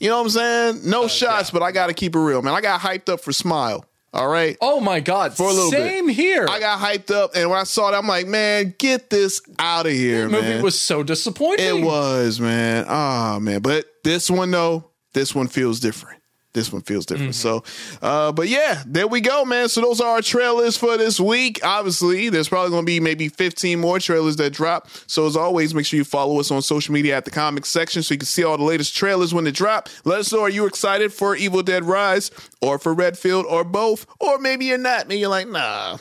[0.05, 0.75] You know what I'm saying?
[0.75, 2.53] Uh, No shots, but I got to keep it real, man.
[2.53, 3.85] I got hyped up for Smile.
[4.13, 4.55] All right.
[4.61, 5.35] Oh my god!
[5.35, 5.77] For a little bit.
[5.79, 6.45] Same here.
[6.47, 9.87] I got hyped up, and when I saw it, I'm like, man, get this out
[9.87, 10.63] of here, the movie man.
[10.63, 11.65] was so disappointing.
[11.65, 12.85] It was, man.
[12.87, 13.61] Oh man.
[13.61, 16.21] But this one though, this one feels different.
[16.55, 17.33] This one feels different.
[17.33, 17.61] Mm-hmm.
[17.99, 19.69] So uh but yeah, there we go, man.
[19.69, 21.59] So those are our trailers for this week.
[21.63, 24.87] Obviously, there's probably gonna be maybe 15 more trailers that drop.
[25.05, 28.01] So as always, make sure you follow us on social media at the comics section
[28.01, 29.89] so you can see all the latest trailers when they drop.
[30.05, 32.31] Let us know are you excited for Evil Dead Rise
[32.61, 34.07] or for Renfield or both?
[34.19, 35.07] Or maybe you're not.
[35.07, 35.97] Maybe you're like, nah.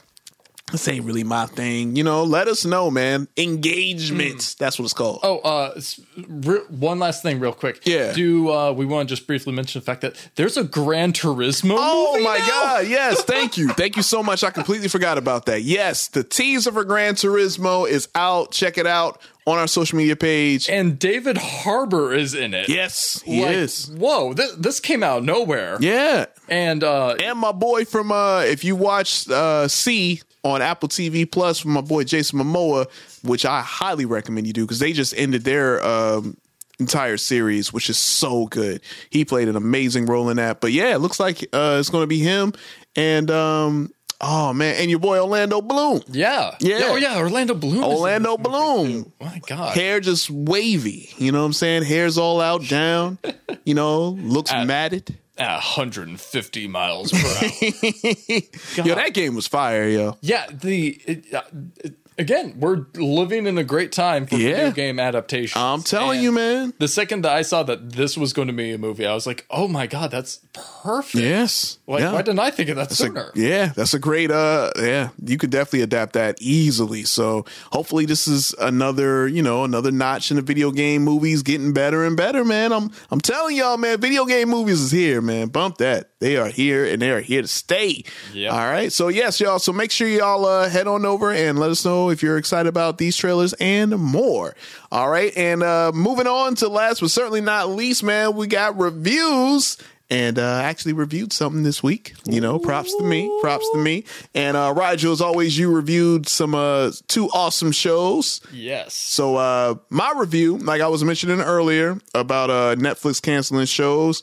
[0.74, 1.94] This ain't really my thing.
[1.94, 3.28] You know, let us know, man.
[3.36, 4.54] Engagements.
[4.56, 5.20] That's what it's called.
[5.22, 5.80] Oh, uh,
[6.26, 7.86] re- one last thing, real quick.
[7.86, 8.12] Yeah.
[8.12, 11.76] Do uh, we want to just briefly mention the fact that there's a Gran Turismo?
[11.78, 12.46] Oh my now?
[12.48, 13.68] god, yes, thank you.
[13.68, 14.42] Thank you so much.
[14.42, 15.62] I completely forgot about that.
[15.62, 18.50] Yes, the teaser for Gran Turismo is out.
[18.50, 20.68] Check it out on our social media page.
[20.68, 22.68] And David Harbour is in it.
[22.68, 23.90] Yes, he Like, is.
[23.92, 25.76] Whoa, this, this came out of nowhere.
[25.80, 26.26] Yeah.
[26.48, 31.30] And uh, And my boy from uh if you watch uh See on Apple TV
[31.30, 32.86] Plus from my boy Jason Momoa,
[33.22, 36.36] which I highly recommend you do because they just ended their um
[36.78, 38.80] entire series, which is so good.
[39.10, 40.60] He played an amazing role in that.
[40.60, 42.52] But yeah, it looks like uh it's gonna be him
[42.94, 43.90] and um
[44.20, 46.02] oh man, and your boy Orlando Bloom.
[46.08, 46.56] yeah.
[46.60, 46.80] Yeah.
[46.84, 47.18] Oh, yeah.
[47.18, 47.82] Orlando Bloom.
[47.84, 49.04] Orlando Bloom.
[49.04, 49.12] too.
[49.20, 49.74] My God.
[49.74, 51.10] Hair just wavy.
[51.18, 51.84] You know what I'm saying?
[51.84, 53.18] Hair's all out down.
[53.66, 55.16] You know, looks matted.
[55.36, 58.84] At 150 miles per hour.
[58.86, 60.16] Yo, that game was fire, yo.
[60.20, 61.42] Yeah, the it, uh,
[61.82, 64.50] it- again, we're living in a great time for Yeah.
[64.56, 65.56] video game adaptations.
[65.62, 66.74] I'm telling And you, man.
[66.78, 69.26] The second that I saw that this was going to be a movie, I was
[69.26, 71.78] like, "Oh my god, that's perfect!" Yes.
[71.86, 72.12] Like, Yeah.
[72.12, 73.30] why didn't I think of that That's a- sooner?
[73.34, 77.04] yeah, that's a great uh yeah, you could definitely adapt that easily.
[77.04, 81.72] So hopefully this is another, you know, another notch in the video game movies getting
[81.72, 82.72] better and better, man.
[82.72, 85.48] I'm I'm telling y'all, man, video game movies is here, man.
[85.48, 86.10] Bump that.
[86.24, 88.02] They are here and they are here to stay.
[88.32, 88.50] Yep.
[88.50, 88.90] All right.
[88.90, 89.58] So yes, y'all.
[89.58, 92.66] So make sure y'all uh, head on over and let us know if you're excited
[92.66, 94.54] about these trailers and more.
[94.90, 95.36] All right.
[95.36, 99.76] And uh moving on to last but certainly not least, man, we got reviews
[100.10, 102.14] and uh, actually reviewed something this week.
[102.24, 104.04] You know, props to me, props to me.
[104.34, 108.40] And uh, Rigel, as always, you reviewed some uh, two awesome shows.
[108.52, 108.94] Yes.
[108.94, 114.22] So uh, my review, like I was mentioning earlier about uh, Netflix canceling shows,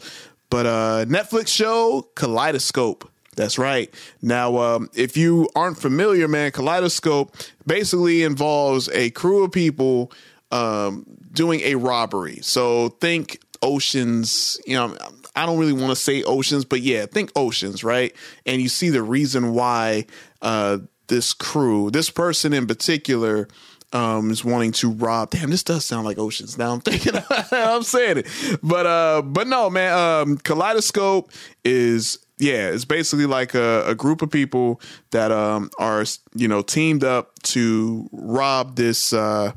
[0.51, 3.09] but uh, Netflix show Kaleidoscope.
[3.35, 3.91] That's right.
[4.21, 7.33] Now, um, if you aren't familiar, man, Kaleidoscope
[7.65, 10.11] basically involves a crew of people
[10.51, 12.39] um, doing a robbery.
[12.41, 14.95] So think oceans, you know,
[15.33, 18.13] I don't really want to say oceans, but yeah, think oceans, right?
[18.45, 20.07] And you see the reason why
[20.41, 23.47] uh, this crew, this person in particular,
[23.93, 25.31] um, is wanting to rob.
[25.31, 26.57] Damn, this does sound like oceans.
[26.57, 27.13] Now I'm thinking,
[27.51, 28.27] I'm saying it,
[28.63, 29.93] but uh, but no, man.
[29.93, 31.31] Um, Kaleidoscope
[31.63, 34.81] is yeah, it's basically like a, a group of people
[35.11, 39.51] that um are you know teamed up to rob this uh,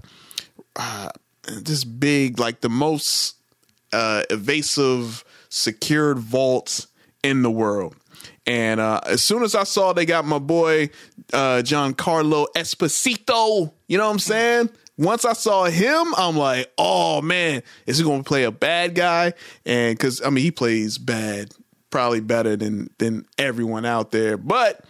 [0.76, 1.08] uh
[1.46, 3.36] this big like the most
[3.92, 6.86] uh evasive secured vault
[7.22, 7.96] in the world.
[8.46, 10.90] And uh, as soon as I saw they got my boy
[11.32, 14.70] uh, Giancarlo Esposito, you know what I'm saying?
[14.96, 18.94] Once I saw him, I'm like, oh man, is he going to play a bad
[18.94, 19.32] guy?
[19.66, 21.52] And because I mean, he plays bad,
[21.90, 24.36] probably better than than everyone out there.
[24.36, 24.84] But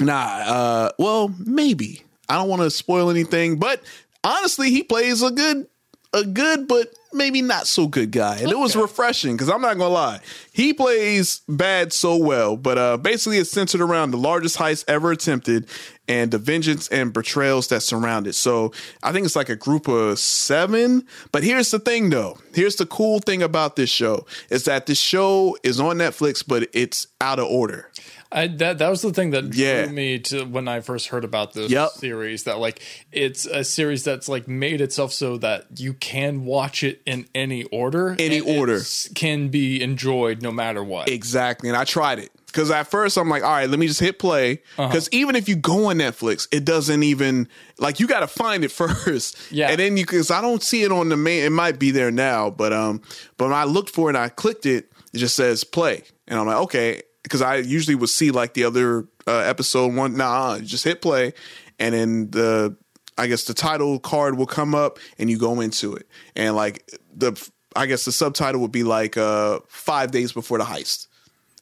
[0.00, 3.82] nah, uh, well, maybe I don't want to spoil anything, but
[4.24, 5.68] honestly, he plays a good,
[6.12, 9.78] a good, but maybe not so good guy, and it was refreshing because I'm not
[9.78, 10.20] gonna lie,
[10.52, 12.56] he plays bad so well.
[12.56, 15.68] But uh, basically, it's centered around the largest heist ever attempted
[16.06, 18.34] and the vengeance and betrayals that surround it.
[18.34, 21.06] So I think it's like a group of seven.
[21.32, 22.38] But here's the thing, though.
[22.52, 26.68] Here's the cool thing about this show is that this show is on Netflix, but
[26.72, 27.90] it's out of order.
[28.34, 31.52] I, that that was the thing that drew me to when I first heard about
[31.52, 31.90] this Yep.
[31.92, 32.42] series.
[32.44, 32.82] That like
[33.12, 37.64] it's a series that's like made itself so that you can watch it in any
[37.64, 38.80] order, Any and order.
[39.14, 41.08] can be enjoyed no matter what.
[41.08, 41.68] Exactly.
[41.68, 42.30] And I tried it.
[42.46, 44.62] Because at first I'm like, all right, let me just hit play.
[44.78, 44.86] Uh-huh.
[44.88, 48.64] Because even if you go on Netflix, it doesn't even like you got to find
[48.64, 49.36] it first.
[49.52, 49.70] Yeah.
[49.70, 51.42] And then you because I don't see it on the main.
[51.44, 53.02] It might be there now, but um,
[53.36, 54.90] but when I looked for it, and I clicked it.
[55.12, 57.02] It just says play, and I'm like, okay.
[57.24, 60.16] Because I usually would see like the other uh, episode one.
[60.16, 61.32] Nah, just hit play,
[61.78, 62.76] and then the
[63.18, 66.06] I guess the title card will come up, and you go into it,
[66.36, 67.32] and like the
[67.74, 71.08] I guess the subtitle would be like uh five days before the heist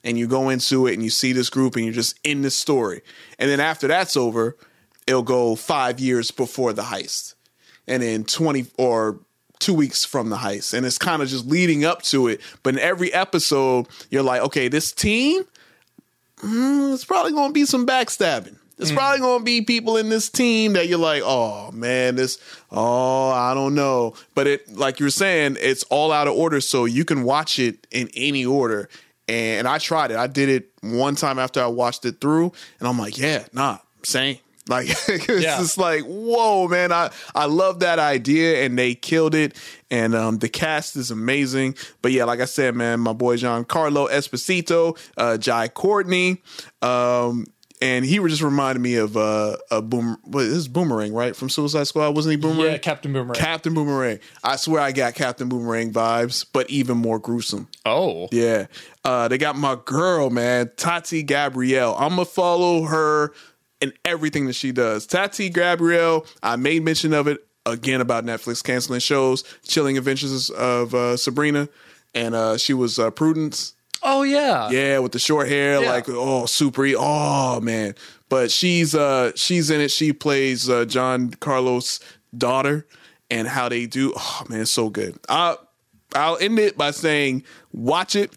[0.04, 2.54] and you go into it and you see this group and you're just in this
[2.54, 3.02] story.
[3.38, 4.56] And then after that's over,
[5.06, 7.34] it'll go five years before the heist.
[7.86, 9.20] And then 20 or
[9.58, 10.74] two weeks from the heist.
[10.74, 12.40] And it's kind of just leading up to it.
[12.62, 15.44] But in every episode, you're like, okay, this team,
[16.42, 18.56] mm, it's probably going to be some backstabbing.
[18.76, 22.38] There's probably going to be people in this team that you're like, oh man, this,
[22.70, 24.14] oh, I don't know.
[24.34, 26.60] But it, like you were saying, it's all out of order.
[26.60, 28.88] So you can watch it in any order.
[29.28, 30.16] And I tried it.
[30.16, 32.52] I did it one time after I watched it through.
[32.80, 34.38] And I'm like, yeah, nah, same.
[34.68, 35.58] Like it's Yeah.
[35.58, 36.92] just like, whoa, man.
[36.92, 39.56] I, I love that idea and they killed it.
[39.90, 41.74] And um, the cast is amazing.
[42.00, 46.42] But yeah, like I said, man, my boy Giancarlo Esposito, uh, Jai Courtney,
[46.80, 47.46] um,
[47.80, 50.16] and he just reminded me of uh, a boom.
[50.22, 51.34] What is Boomerang, right?
[51.34, 52.70] From Suicide Squad, wasn't he Boomerang?
[52.72, 53.34] Yeah, Captain Boomerang.
[53.34, 54.20] Captain Boomerang.
[54.44, 57.66] I swear I got Captain Boomerang vibes, but even more gruesome.
[57.84, 58.66] Oh, Yeah.
[59.04, 61.96] Uh, they got my girl, man, Tati Gabrielle.
[61.98, 63.32] I'm gonna follow her
[63.82, 65.06] in everything that she does.
[65.06, 70.94] Tati Gabrielle, I made mention of it again about Netflix canceling shows, Chilling Adventures of
[70.94, 71.68] uh, Sabrina,
[72.14, 73.74] and uh, she was uh, Prudence.
[74.02, 74.70] Oh yeah.
[74.70, 75.90] Yeah, with the short hair, Yeah.
[75.90, 76.86] like oh, super.
[76.96, 77.94] Oh man,
[78.28, 79.90] but she's uh she's in it.
[79.90, 82.00] She plays uh, Giancarlo's
[82.36, 82.86] daughter,
[83.30, 84.12] and how they do.
[84.16, 85.16] Oh man, it's so good.
[85.28, 85.56] I
[86.14, 88.32] I'll end it by saying, watch it.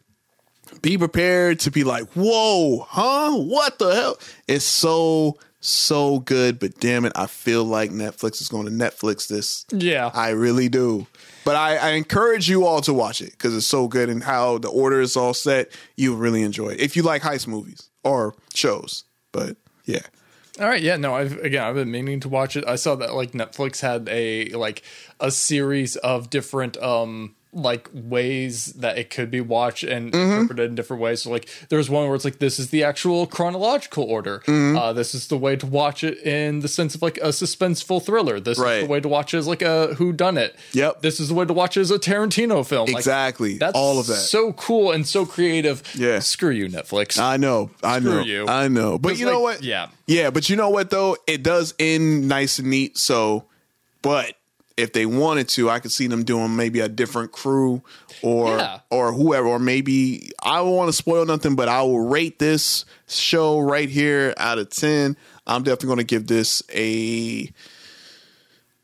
[0.85, 3.31] Be prepared to be like, whoa, huh?
[3.31, 4.19] What the hell?
[4.47, 9.27] It's so so good, but damn it, I feel like Netflix is going to Netflix
[9.27, 9.65] this.
[9.71, 10.11] Yeah.
[10.13, 11.07] I really do.
[11.43, 14.59] But I, I encourage you all to watch it because it's so good and how
[14.59, 15.71] the order is all set.
[15.95, 19.05] You'll really enjoy it if you like heist movies or shows.
[19.31, 20.01] But yeah,
[20.59, 22.63] All right, yeah, no, I've again I've been meaning to watch it.
[22.67, 24.83] I saw that like Netflix had a like
[25.19, 30.31] a series of different um like ways that it could be watched and Mm-hmm.
[30.33, 31.21] interpreted in different ways.
[31.23, 34.39] So like there's one where it's like this is the actual chronological order.
[34.45, 34.77] Mm-hmm.
[34.77, 38.03] Uh, this is the way to watch it in the sense of like a suspenseful
[38.05, 38.39] thriller.
[38.41, 38.79] This Right.
[38.79, 40.55] is the way to watch it as like a who done it.
[40.73, 41.01] Yep.
[41.01, 42.87] This is the way to watch it as a Tarantino film.
[42.87, 43.57] Like, exactly.
[43.57, 44.15] that's all of that.
[44.15, 45.81] so cool and so creative.
[45.95, 46.19] Yeah.
[46.19, 47.17] Screw you, Netflix.
[47.19, 48.47] I know, I Screw know, you.
[48.47, 48.97] I know.
[48.97, 49.63] But you know what?
[49.63, 49.87] Yeah.
[50.07, 51.15] Yeah, but you know what though?
[51.25, 52.97] It does end nice and neat.
[52.97, 53.45] So,
[54.01, 54.33] but
[54.77, 57.81] if they wanted to, I could see them doing maybe a different crew
[58.21, 58.79] or Yeah.
[58.89, 62.85] or whoever, or maybe I don't want to spoil nothing, but I will rate this
[63.07, 65.15] show right here out of ten.
[65.47, 67.49] I'm definitely going to give this a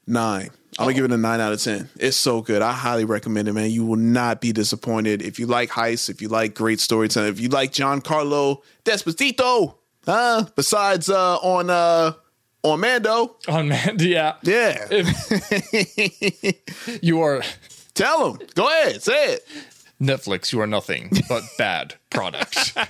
[0.08, 0.50] nine.
[0.80, 1.89] I'm gonna give it a nine out of ten.
[1.98, 2.62] It's so good.
[2.62, 3.70] I highly recommend it, man.
[3.72, 7.42] You will not be disappointed if you like heist, if you like great storytelling, if
[7.42, 9.76] you like Giancarlo Despacito.
[10.06, 10.46] Huh?
[10.56, 12.14] Besides uh on uh
[12.64, 13.36] on Mando.
[13.47, 14.36] On man, yeah.
[14.43, 14.88] Yeah.
[17.01, 17.41] You are
[17.93, 18.47] Tell him.
[18.55, 19.03] Go ahead.
[19.03, 19.47] Say it.
[20.01, 22.74] Netflix, you are nothing but bad product.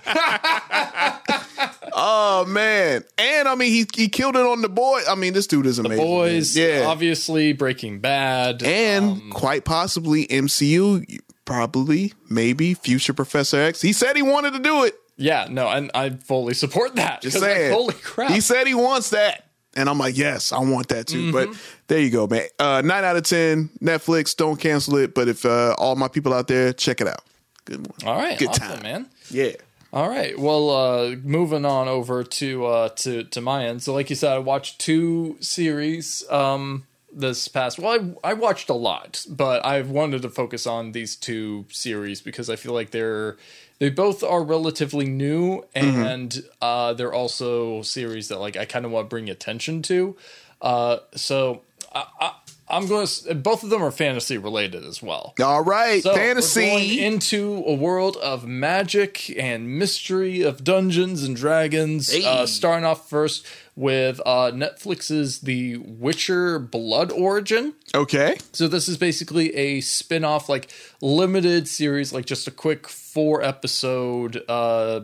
[1.94, 3.04] Oh man.
[3.18, 5.02] And I mean he he killed it on the boy.
[5.10, 5.98] I mean, this dude is amazing.
[5.98, 6.06] man.
[6.08, 6.86] Boys, Yeah.
[6.88, 8.64] obviously Breaking Bad.
[8.64, 13.82] and um, quite possibly MCU, probably, maybe future Professor X.
[13.82, 14.96] He said he wanted to do it.
[15.18, 17.22] yeah, no, and I fully support that.
[17.22, 17.74] Just 'Cause, like, saying.
[17.74, 18.32] holy crap.
[18.32, 19.48] He said he wants that.
[19.76, 21.32] And I'm like, yes, I want that too.
[21.32, 21.60] But Mm-hmm.
[21.88, 22.48] there you go, man.
[22.60, 25.14] Uh, nine out of 10, Netflix, don't cancel it.
[25.16, 27.24] But if uh, all my people out there, check it out.
[27.66, 27.96] Good one.
[28.06, 28.84] All right, Good awesome, time.
[28.84, 29.10] man.
[29.30, 29.52] Yeah.
[29.94, 30.38] All right.
[30.38, 33.84] Well, uh, moving on over to uh, to to my end.
[33.84, 37.78] So, like you said, I watched two series um, this past.
[37.78, 42.22] Well, I, I watched a lot, but I've wanted to focus on these two series
[42.22, 43.36] because I feel like they're
[43.82, 48.92] they both are relatively new, and uh, they're also series that like I kind of
[48.92, 50.16] want to bring attention to.
[50.62, 51.64] Uh, so.
[51.94, 52.36] I,
[52.70, 53.36] I'm going to.
[53.36, 55.34] Both of them are fantasy related as well.
[55.44, 56.02] All right.
[56.02, 56.62] So, Fantasy.
[56.62, 62.14] We're going into a world of magic and mystery of Dungeons and Dragons.
[62.14, 67.74] Uh, starting off first with uh, Netflix's The Witcher Blood Origin.
[67.94, 68.38] okay.
[68.54, 70.72] So this is basically a spin-off, like
[71.02, 75.02] limited series, like just a quick four episode uh,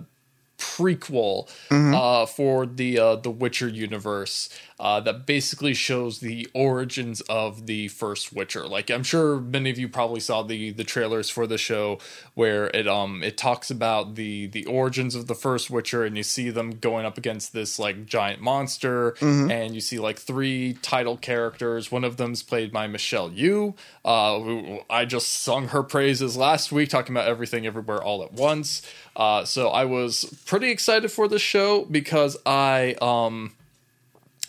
[0.57, 1.49] prequel
[1.93, 4.49] uh, for the uh, the Witcher universe
[4.79, 8.67] uh, that basically shows the origins of the first Witcher.
[8.67, 11.97] Like I'm sure many of you probably saw the the trailers for the show
[12.35, 16.23] where it um it talks about the the origins of the first Witcher and you
[16.23, 19.15] see them going up against this like giant monster
[19.51, 21.91] and you see like three title characters.
[21.91, 23.75] One of them's played by Michelle Yeoh.
[24.05, 28.31] Uh, who I just sung her praises last week talking about everything everywhere all at
[28.33, 28.83] once.
[29.15, 33.53] Uh, so I was pretty excited for the show because I um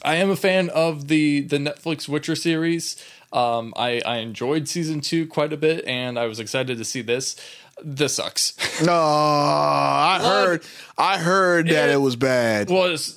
[0.05, 3.03] I am a fan of the the Netflix Witcher series.
[3.33, 7.03] Um, I I enjoyed season two quite a bit, and I was excited to see
[7.03, 7.37] this.
[7.85, 8.55] This sucks.
[8.85, 10.63] No, I heard.
[10.97, 12.71] I heard that It it was bad.
[12.71, 13.15] Was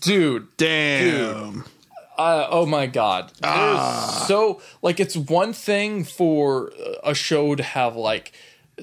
[0.00, 1.64] dude, Damn.
[2.16, 6.72] uh, oh my god There's so like it's one thing for
[7.04, 8.32] a show to have like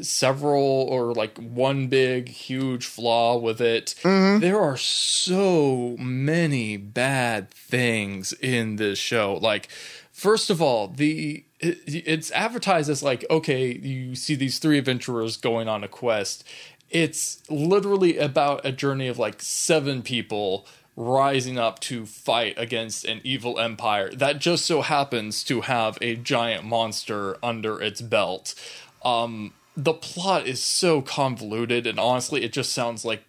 [0.02, 3.96] several or like one big huge flaw with it.
[4.39, 9.36] There are so many bad things in this show.
[9.36, 9.69] Like
[10.11, 15.38] first of all the it, it's advertised as like okay you see these three adventurers
[15.38, 16.44] going on a quest.
[16.90, 20.65] It's literally about a journey of like seven people
[20.95, 24.10] rising up to fight against an evil empire.
[24.11, 28.56] That just so happens to have a giant monster under its belt.
[29.03, 33.23] Um, the plot is so convoluted, and honestly, it just sounds like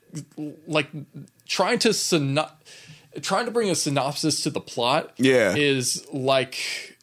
[0.66, 0.88] like
[1.46, 2.50] trying to syno-
[3.22, 5.12] trying to bring a synopsis to the plot.
[5.16, 5.54] Yeah.
[5.56, 6.96] is like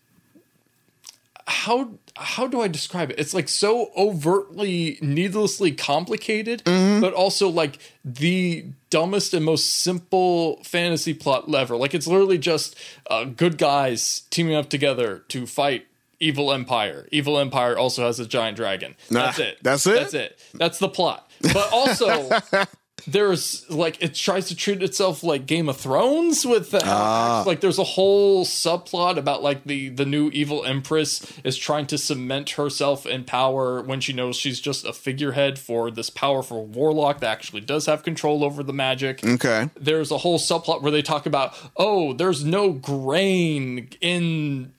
[1.46, 3.20] how how do I describe it?
[3.20, 7.02] It's like so overtly, needlessly complicated, Mm-hmm.
[7.02, 11.76] but also like the dumbest and most simple fantasy plot ever.
[11.76, 12.76] Like it's literally just
[13.10, 15.88] uh, good guys teaming up together to fight
[16.24, 17.08] evil empire.
[17.12, 18.96] Evil empire also has a giant dragon.
[19.10, 19.58] That's it.
[19.62, 19.96] that's it?
[19.96, 20.40] That's it.
[20.54, 21.30] That's the plot.
[21.42, 22.30] But also.
[23.06, 27.44] There's like it tries to treat itself like Game of Thrones with the Ah.
[27.46, 31.98] like there's a whole subplot about like the the new evil empress is trying to
[31.98, 37.20] cement herself in power when she knows she's just a figurehead for this powerful warlock
[37.20, 39.26] that actually does have control over the magic.
[39.26, 39.70] Okay.
[39.76, 44.72] There's a whole subplot where they talk about, oh, there's no grain in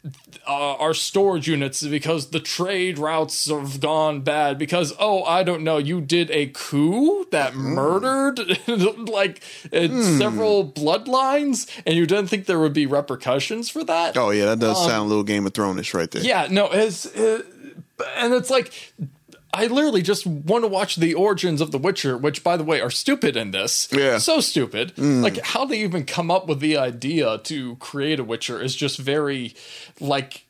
[0.47, 5.63] uh, our storage units because the trade routes have gone bad because oh, I don't
[5.63, 8.04] know, you did a coup that murdered
[9.11, 10.19] like uh, Hmm.
[10.19, 14.17] several bloodlines and you didn't think there would be repercussions for that.
[14.17, 16.23] Oh yeah, that does Um, sound a little Game of Thrones right there.
[16.23, 17.43] Yeah, no, it's uh,
[18.17, 18.73] and it's like
[19.57, 22.81] I literally just want to watch the origins of The Witcher, which by the way
[22.81, 23.89] are stupid in this.
[23.93, 24.19] Yeah.
[24.19, 24.97] So stupid.
[24.97, 25.23] Mm.
[25.23, 28.99] Like how they even come up with the idea to create a Witcher is just
[28.99, 29.55] very
[30.01, 30.45] like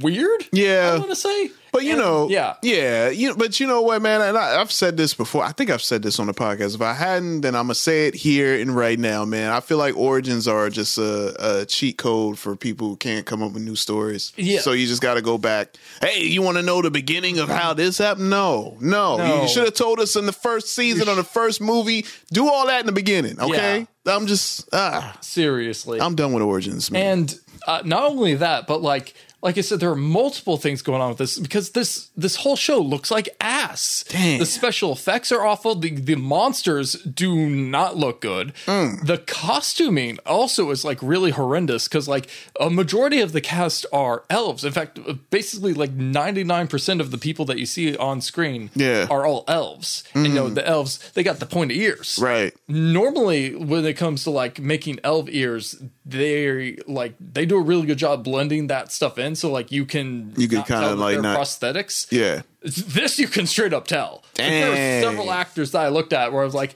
[0.00, 0.46] weird.
[0.52, 0.92] Yeah.
[0.94, 1.50] I want to say.
[1.72, 2.56] But you And- know, yeah.
[2.62, 3.34] yeah, you.
[3.34, 4.20] But you know what, man?
[4.20, 5.42] And I, I've said this before.
[5.42, 6.74] I think I've said this on the podcast.
[6.74, 9.50] If I hadn't, then I'm gonna say it here and right now, man.
[9.50, 13.42] I feel like origins are just a, a cheat code for people who can't come
[13.42, 14.32] up with new stories.
[14.36, 14.60] Yeah.
[14.60, 15.76] So you just got to go back.
[16.02, 18.28] Hey, you want to know the beginning of how this happened?
[18.28, 19.16] No, no.
[19.16, 19.42] No.
[19.42, 22.04] You should have told us in the first season or the first movie.
[22.32, 23.86] Do all that in the beginning, okay?
[24.04, 26.00] I'm just ah, Seriously.
[26.00, 27.18] I'm done with origins, man.
[27.20, 31.02] And uh, not only that, but like like I said, there are multiple things going
[31.02, 34.04] on with this because this this whole show looks like ass.
[34.08, 34.38] Damn.
[34.38, 35.74] The special effects are awful.
[35.74, 38.52] The the monsters do not look good.
[38.66, 39.06] Mm.
[39.06, 42.28] The costuming also is like really horrendous because like
[42.60, 44.64] a majority of the cast are elves.
[44.64, 44.98] In fact,
[45.30, 49.06] basically like ninety nine percent of the people that you see on screen Yeah.
[49.10, 50.04] are all elves.
[50.14, 50.54] And you know Mhm.
[50.54, 52.54] the elves they got the pointy ears right.
[52.68, 57.86] normally when it comes to like making elf ears they like they do a really
[57.86, 61.22] good job blending that stuff in so like you can You can kinda, like, they're
[61.22, 62.42] not- prosthetics Yeah.
[62.62, 66.32] this you can straight up tell Like, there were several actors that i looked at
[66.32, 66.74] where i was like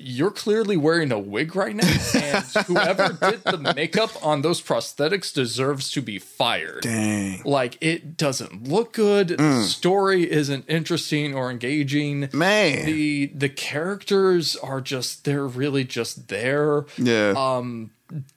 [0.00, 5.32] you're clearly wearing a wig right now and whoever did the makeup on those prosthetics
[5.34, 7.42] deserves to be fired Dang.
[7.44, 9.64] like it doesn't look good the Mm.
[9.64, 12.86] story isn't interesting or engaging Man.
[12.86, 17.34] the the characters are just they're really just there Yeah.
[17.36, 17.90] um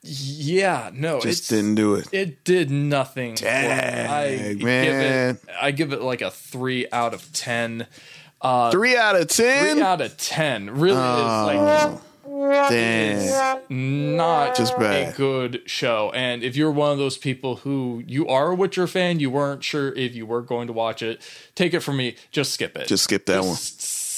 [0.04, 2.08] yeah no Just didn't do it.
[2.12, 3.48] it did nothing me.
[3.48, 5.36] I Dang, give man.
[5.36, 7.88] it I give it like a 3 out of 10
[8.42, 9.76] uh Three out of ten.
[9.76, 12.02] 3 out of 10 really Oh, is like
[12.70, 14.16] Damn.
[14.16, 15.14] not Just bad.
[15.14, 16.12] a good show.
[16.16, 19.64] And if you're one of those people who you are a Witcher fan, you weren't
[19.64, 21.22] sure if you were going to watch it,
[21.56, 22.88] take it from me, just skip it.
[22.88, 23.56] Just skip that one.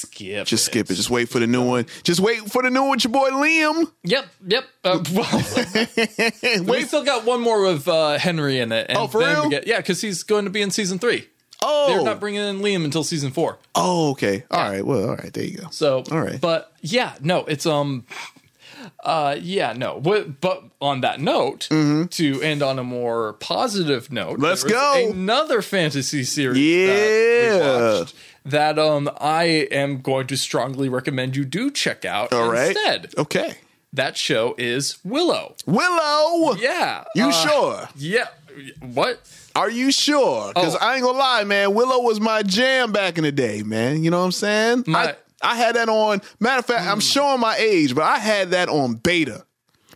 [0.08, 0.48] Skip.
[0.48, 0.96] Just skip it.
[0.96, 1.86] Just wait for the new one.
[2.04, 3.92] Just wait for the new one with your boy Liam.
[4.04, 4.64] Yep, yep.
[4.84, 8.88] Uh, well, we still got one more with uh, Henry in it.
[8.90, 9.50] And Oh, for then real?
[9.50, 11.28] get- yeah, because he's going to be in season three.
[11.62, 11.88] Oh.
[11.88, 13.58] They're not bringing in Liam until season four.
[13.74, 14.44] Oh, okay.
[14.52, 14.86] All right.
[14.86, 15.32] Well, all right.
[15.34, 15.68] There you go.
[15.72, 16.40] So, All right.
[16.42, 18.06] But yeah, no, it's um,
[19.02, 20.02] uh, yeah, no.
[20.02, 24.44] But, but on that note, to end on a more positive note, Mm-hmm.
[24.44, 25.10] Let's go.
[25.12, 26.58] Another fantasy series.
[26.60, 28.04] Yeah.
[28.46, 32.34] That, we watched that um I am going to strongly recommend you do check out
[32.34, 32.70] All right.
[32.76, 33.14] instead.
[33.18, 33.56] Okay.
[33.94, 35.56] That show is Willow.
[35.68, 36.56] Willow.
[36.56, 37.04] Yeah.
[37.16, 37.90] You uh, sure?
[37.96, 38.28] Yeah.
[38.82, 39.20] What?
[39.56, 40.52] Are you sure?
[40.54, 40.80] Because Oh.
[40.82, 41.74] I ain't gonna lie, man.
[41.74, 44.04] Willow was my jam back in the day, man.
[44.04, 44.84] You know what I'm saying?
[44.88, 45.16] My- I,
[45.46, 46.22] I had that on.
[46.40, 49.46] Matter of fact, I'm showing my age, but I had that on beta.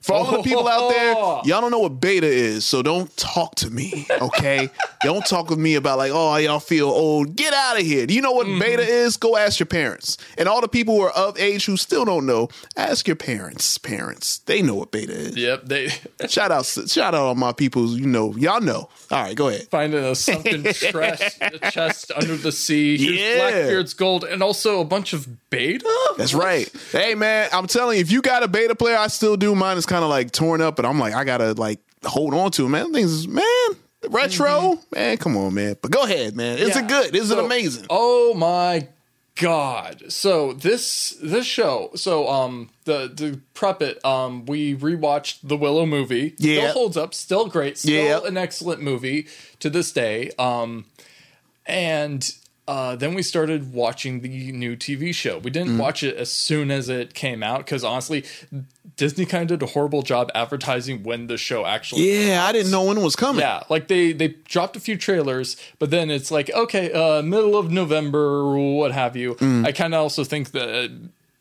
[0.08, 1.42] For all the people out there, oh.
[1.44, 4.70] y'all don't know what beta is, so don't talk to me, okay?
[5.04, 7.36] don't talk with me about like, oh, y'all feel old.
[7.36, 8.06] Get out of here.
[8.08, 8.90] Do you know what beta mm-hmm.
[8.90, 9.18] is?
[9.18, 10.18] Go ask your parents.
[10.38, 12.48] And all the people who are of age who still don't know,
[12.78, 13.78] ask your parents.
[13.78, 15.36] Parents, they know what beta is.
[15.36, 15.66] Yep.
[15.66, 15.90] They
[16.30, 17.88] Shout out, shout out all my people.
[17.90, 18.90] You know, y'all know.
[19.12, 19.68] All right, go ahead.
[19.68, 22.98] finding a sunken chest, chest under the sea.
[22.98, 23.36] Here's Yeah.
[23.50, 26.14] Blackbeard's gold, and also a bunch of beta.
[26.18, 26.72] That's right.
[26.92, 29.56] Hey man, I'm telling you, if you got a beta player, I still do.
[29.56, 32.52] Mine is kind of like torn up, but I'm like, I gotta like hold on
[32.52, 32.94] to it, man.
[32.94, 33.44] Things, man,
[34.10, 35.18] retro, man.
[35.18, 35.76] Come on, man.
[35.82, 36.58] But go ahead, man.
[36.58, 36.80] Is Yeah.
[36.84, 37.16] it good?
[37.16, 37.86] Is it amazing?
[37.90, 38.88] Oh my
[39.40, 40.04] god!
[40.12, 45.86] So this this show, so um the the prep it, um we rewatched the Willow
[45.86, 46.34] movie.
[46.38, 46.62] Yeah.
[46.62, 48.28] still holds up, still great, still Yeah.
[48.28, 49.28] an excellent movie
[49.60, 50.32] to this day.
[50.40, 50.86] Um,
[51.66, 52.32] and
[52.68, 55.38] uh, then we started watching the new TV show.
[55.38, 55.80] We didn't Mm.
[55.80, 58.26] watch it as soon as it came out because honestly,
[58.98, 62.28] Disney kind of did a horrible job advertising when the show actually.
[62.28, 63.42] Yeah, I didn't know when it was coming.
[63.42, 67.56] Yeah, like they they dropped a few trailers, but then it's like okay, uh, middle
[67.58, 69.36] of November, what have you.
[69.36, 69.66] Mm.
[69.66, 70.92] I kind of also think that it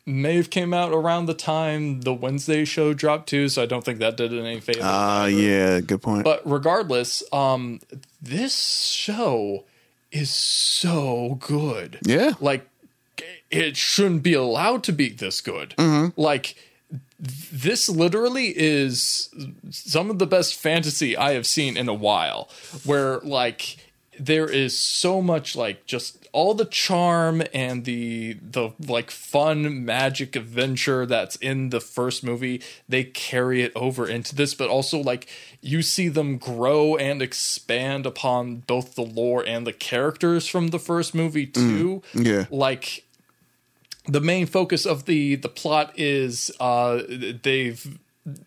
[0.05, 3.83] may have came out around the time the Wednesday show dropped too, so I don't
[3.83, 4.79] think that did it any favor.
[4.83, 6.23] Ah, yeah, good point.
[6.23, 7.81] But regardless, um,
[8.21, 8.55] this
[8.93, 9.65] show
[10.11, 11.99] is so good.
[12.03, 12.33] Yeah.
[12.39, 12.69] Like
[13.49, 15.73] it shouldn't be allowed to be this good.
[15.77, 16.19] Mm-hmm.
[16.19, 16.55] Like
[17.19, 19.33] this literally is
[19.71, 22.49] some of the best fantasy I have seen in a while
[22.85, 23.77] where like
[24.19, 30.35] there is so much like just all the charm and the the like fun magic
[30.35, 35.27] adventure that's in the first movie they carry it over into this but also like
[35.61, 40.77] you see them grow and expand upon both the lore and the characters from the
[40.77, 42.45] first movie too yeah.
[42.51, 43.03] like
[44.05, 47.01] the main focus of the the plot is uh
[47.41, 47.97] they've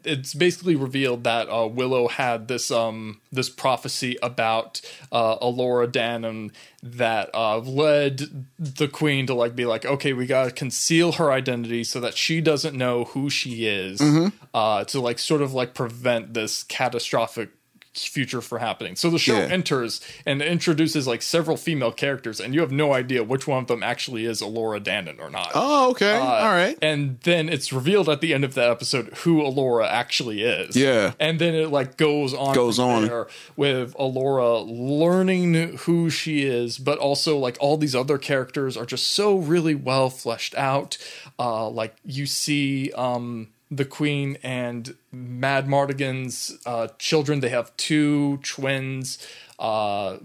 [0.04, 4.80] it's basically revealed that uh, Willow had this um this prophecy about
[5.10, 6.52] uh, Elora Danan
[6.82, 11.82] that uh, led the queen to like be like okay we gotta conceal her identity
[11.84, 14.32] so that she doesn't know who she is Mhm.
[14.52, 17.50] uh, to like sort of like prevent this catastrophic
[17.94, 18.94] future for happening.
[18.96, 19.46] So the show Yeah.
[19.46, 23.66] enters and introduces like several female characters, and you have no idea which one of
[23.66, 25.50] them actually is Elora Danan or not.
[25.54, 26.16] Oh, okay.
[26.16, 26.78] Uh, All right.
[26.80, 30.76] And then it's revealed at the end of that episode who Elora actually is.
[30.76, 31.14] Yeah.
[31.18, 33.06] And then it like goes on Goes on.
[33.06, 33.26] there
[33.56, 39.08] with Elora learning who she is, but also like all these other characters are just
[39.08, 40.96] so really well fleshed out.
[41.38, 47.40] Uh like you see um the queen and Madmartigan's uh, children.
[47.40, 49.24] They have two twins,
[49.58, 50.18] uh,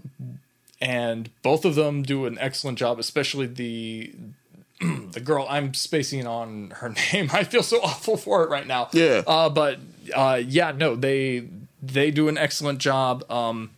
[0.80, 2.98] and both of them do an excellent job.
[2.98, 4.12] Especially the
[4.80, 5.46] the girl.
[5.48, 7.30] I'm spacing on her name.
[7.32, 8.88] I feel so awful for it right now.
[8.92, 9.22] Yeah.
[9.26, 9.78] Uh, but
[10.14, 11.46] uh, yeah, no, they
[11.82, 13.30] they do an excellent job.
[13.30, 13.70] Um,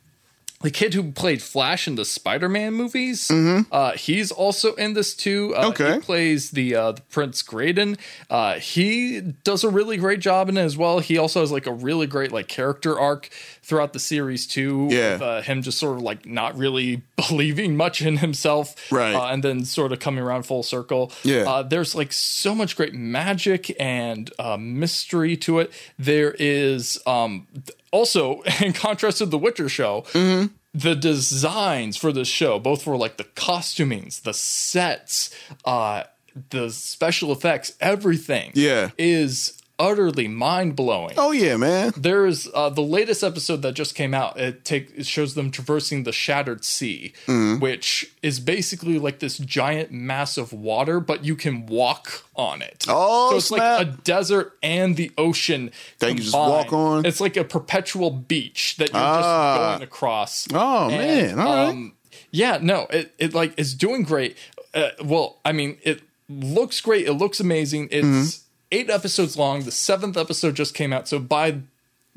[0.61, 5.55] the kid who played Flash in the Spider-Man movies, uh, he's also in this too.
[5.57, 5.95] Uh, Okay.
[5.95, 7.97] he plays the uh, the Prince Graydon.
[8.29, 10.99] Uh, he does a really great job in it as well.
[10.99, 13.29] He also has like a really great like character arc
[13.63, 14.89] throughout the series too.
[14.91, 15.13] Yeah.
[15.13, 19.15] with, uh, him just sort of like not really believing much in himself, Right.
[19.15, 21.13] Uh, and then sort of coming around full circle.
[21.23, 21.49] Yeah.
[21.49, 25.71] Uh, there's like so much great magic and uh, mystery to it.
[25.99, 27.47] There is um,
[27.91, 30.47] also, in contrast to the Witcher show, Mm-hmm.
[30.75, 35.35] the designs for this show, both for like the costumings, the sets,
[35.65, 36.05] uh,
[36.51, 38.91] the special effects, everything, Yeah.
[38.97, 41.15] is utterly mind blowing.
[41.17, 41.93] Oh yeah, man.
[41.97, 44.39] There's uh, the latest episode that just came out.
[44.39, 47.61] It take it shows them traversing the Shattered Sea, Mhm.
[47.61, 52.85] which is basically like this giant mass of water, but you can walk on it.
[52.89, 53.79] Oh, so it's snap.
[53.79, 57.07] like a desert and the ocean That you just walk on?
[57.07, 59.17] It's like a perpetual beach that you're Ah.
[59.21, 60.49] just going across.
[60.53, 61.39] Oh, man.
[61.39, 61.93] All right.
[62.31, 64.37] Yeah, no, it it like is doing great.
[64.75, 67.07] Uh, well, I mean, it looks great.
[67.07, 67.89] It looks amazing.
[67.91, 68.45] It's Mm-hmm.
[68.73, 69.63] Eight episodes long.
[69.65, 71.61] The seventh episode just came out, so by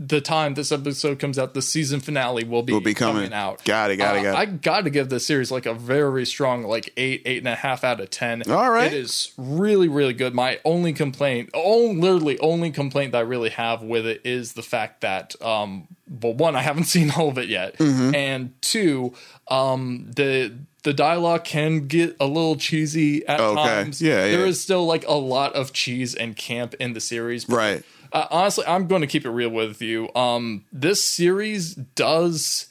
[0.03, 3.31] the time this episode comes out, the season finale will be, Will be coming.
[3.33, 3.63] out.
[3.65, 4.37] Got it, got it, got it.
[4.37, 7.53] I got to give this series like a very strong like eight, eight and a
[7.55, 8.41] half out of ten.
[8.49, 8.87] All right.
[8.91, 10.33] it is really, really good.
[10.33, 14.63] My only complaint, oh, literally only complaint that I really have with it is the
[14.63, 18.15] fact that, um, well, one, I haven't seen all of it yet, Mhm.
[18.15, 19.13] and two,
[19.49, 20.51] um, the
[20.83, 23.61] the dialogue can get a little cheesy at Okay.
[23.63, 24.01] times.
[24.01, 24.45] Yeah, There yeah.
[24.47, 27.83] is still like a lot of cheese and camp in the series, but Right.
[28.13, 30.13] Uh, honestly, I'm going to keep it real with you.
[30.15, 32.67] Um, this series does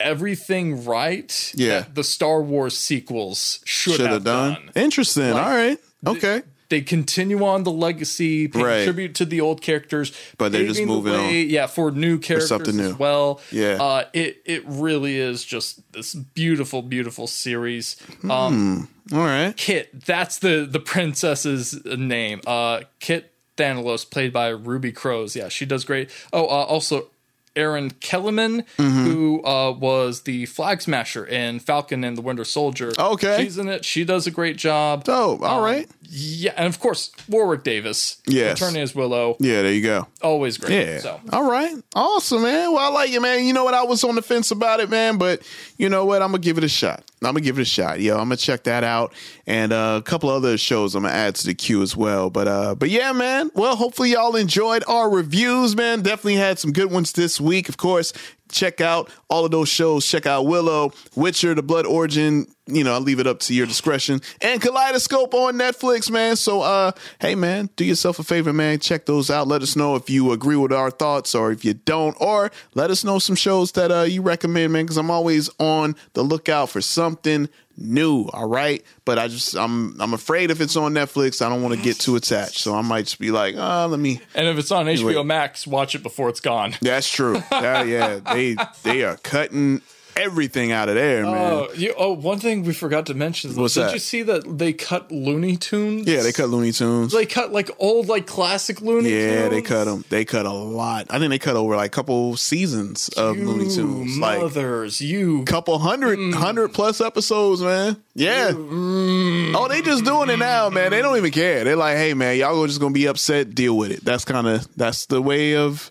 [0.00, 1.52] everything right.
[1.54, 1.80] Yeah.
[1.80, 4.54] that the Star Wars sequels should, have, done.
[4.54, 4.70] done.
[4.76, 5.30] Interesting.
[5.32, 5.78] Like, All right.
[6.06, 6.42] Okay.
[6.70, 8.84] They continue on the legacy, pay Right.
[8.84, 11.32] tribute to the old characters, But they're just paving the moving on.
[11.48, 12.90] Yeah, for new characters something new.
[12.90, 13.40] as well.
[13.50, 13.78] Yeah.
[13.82, 17.96] uh, it it really is just this beautiful, beautiful series.
[18.28, 19.16] Um, Hmm.
[19.16, 19.56] All right.
[19.56, 22.42] Kit, that's the the princess's name.
[22.46, 25.36] Uh, Kit Tanthalos, played by Ruby Cruz.
[25.36, 26.10] Yeah, she does great.
[26.32, 27.08] Oh, uh, also
[27.56, 29.04] Erin Kellyman, Mm-hmm.
[29.04, 32.92] who uh, was the flag smasher in Falcon and the Winter Soldier.
[32.96, 33.42] Okay.
[33.42, 33.84] she's in it.
[33.84, 35.04] She does a great job.
[35.08, 35.88] Oh, all Um, right.
[36.10, 38.22] Yeah, and of course Warwick Davis.
[38.26, 38.60] Yes.
[38.60, 39.36] returning as Willow.
[39.40, 40.06] Yeah, there you go.
[40.22, 40.86] Always great.
[40.86, 40.98] Yeah.
[41.00, 41.74] So All right.
[41.96, 42.72] Awesome, man.
[42.72, 43.44] Well, I like it, man.
[43.44, 43.74] You know what?
[43.74, 45.42] I was on the fence about it, man, but
[45.78, 46.22] you know what?
[46.22, 47.02] I'm gonna give it a shot.
[47.22, 48.00] I'm gonna give it a shot.
[48.00, 49.12] Yo, I'm gonna check that out,
[49.46, 52.30] and uh, a couple other shows I'm gonna add to the queue as well.
[52.30, 53.50] But uh, but yeah, man.
[53.54, 56.02] Well, hopefully y'all enjoyed our reviews, man.
[56.02, 57.68] Definitely had some good ones this week.
[57.68, 58.12] Of course,
[58.50, 60.06] check out all of those shows.
[60.06, 63.66] Check out Willow, Witcher, The Blood Origin you know, I leave it up to your
[63.66, 64.20] discretion.
[64.40, 66.36] And Kaleidoscope on Netflix, man.
[66.36, 68.78] So, uh, hey, man, do yourself a favor, man.
[68.78, 69.48] Check those out.
[69.48, 72.90] Let us know if you agree with our thoughts or if you don't, or let
[72.90, 74.84] us know some shows that uh, you recommend, man.
[74.84, 78.24] Because I'm always on the lookout for something new.
[78.32, 81.74] All right, but I just I'm I'm afraid if it's on Netflix, I don't want
[81.74, 82.58] to get too attached.
[82.58, 84.20] So I might just be like, oh, let me.
[84.34, 85.22] And if it's on HBO Anyway.
[85.24, 86.74] Max, watch it before it's gone.
[86.82, 87.42] That's true.
[87.52, 88.20] Yeah, yeah.
[88.32, 89.82] They they are cutting
[90.18, 91.34] everything out of there, man.
[91.34, 93.54] Oh, you, oh, one thing we forgot to mention.
[93.54, 93.92] What's did that?
[93.92, 96.06] you see that they cut Looney Tunes?
[96.06, 97.12] yeah, they cut Looney Tunes.
[97.12, 99.32] They cut like old, like classic Looney Tunes.
[99.34, 100.04] Yeah, they cut them.
[100.08, 101.06] They cut a lot.
[101.10, 105.44] I think they cut over like a couple seasons of Looney Tunes, like mothers, you
[105.44, 106.34] couple hundred, Mm.
[106.34, 107.96] hundred plus episodes, man.
[108.14, 108.52] Yeah.
[108.54, 110.90] Oh, they just doing it now, man.
[110.90, 111.64] They don't even care.
[111.64, 113.54] They're like, hey, man, y'all are just gonna be upset.
[113.54, 114.04] Deal with it.
[114.04, 115.90] That's kind of that's the way of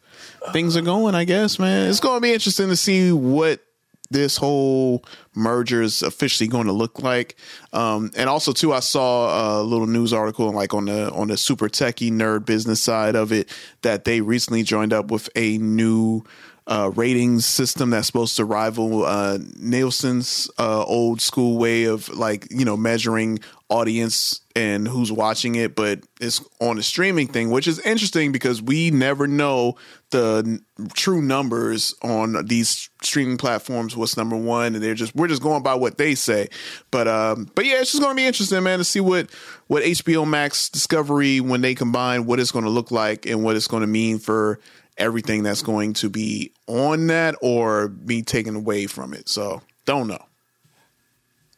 [0.52, 1.90] things are going, I guess, man.
[1.90, 3.60] It's gonna be interesting to see what
[4.09, 5.03] this whole
[5.35, 7.35] merger is officially going to look like.
[7.73, 11.38] Um, and also too, I saw a little news article like on the on the
[11.38, 13.49] super techie nerd business side of it
[13.81, 16.23] that they recently joined up with a new
[16.67, 22.47] uh, ratings system that's supposed to rival uh, Nielsen's uh, old school way of like
[22.51, 23.39] you know measuring
[23.69, 28.61] audience and who's watching it, but it's on a streaming thing, which is interesting because
[28.61, 29.76] we never know
[30.11, 33.95] the n- true numbers on these streaming platforms.
[33.95, 36.48] What's number one, and they're just we're just going by what they say.
[36.91, 39.30] But um, but yeah, it's just going to be interesting, man, to see what
[39.68, 43.56] what HBO Max Discovery when they combine, what it's going to look like, and what
[43.56, 44.60] it's going to mean for
[44.98, 49.30] everything that's going to be on that or be taken away from it.
[49.30, 50.27] So don't know.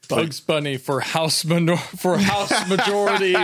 [0.10, 3.36] Bugs Bunny for House minor- for House Majority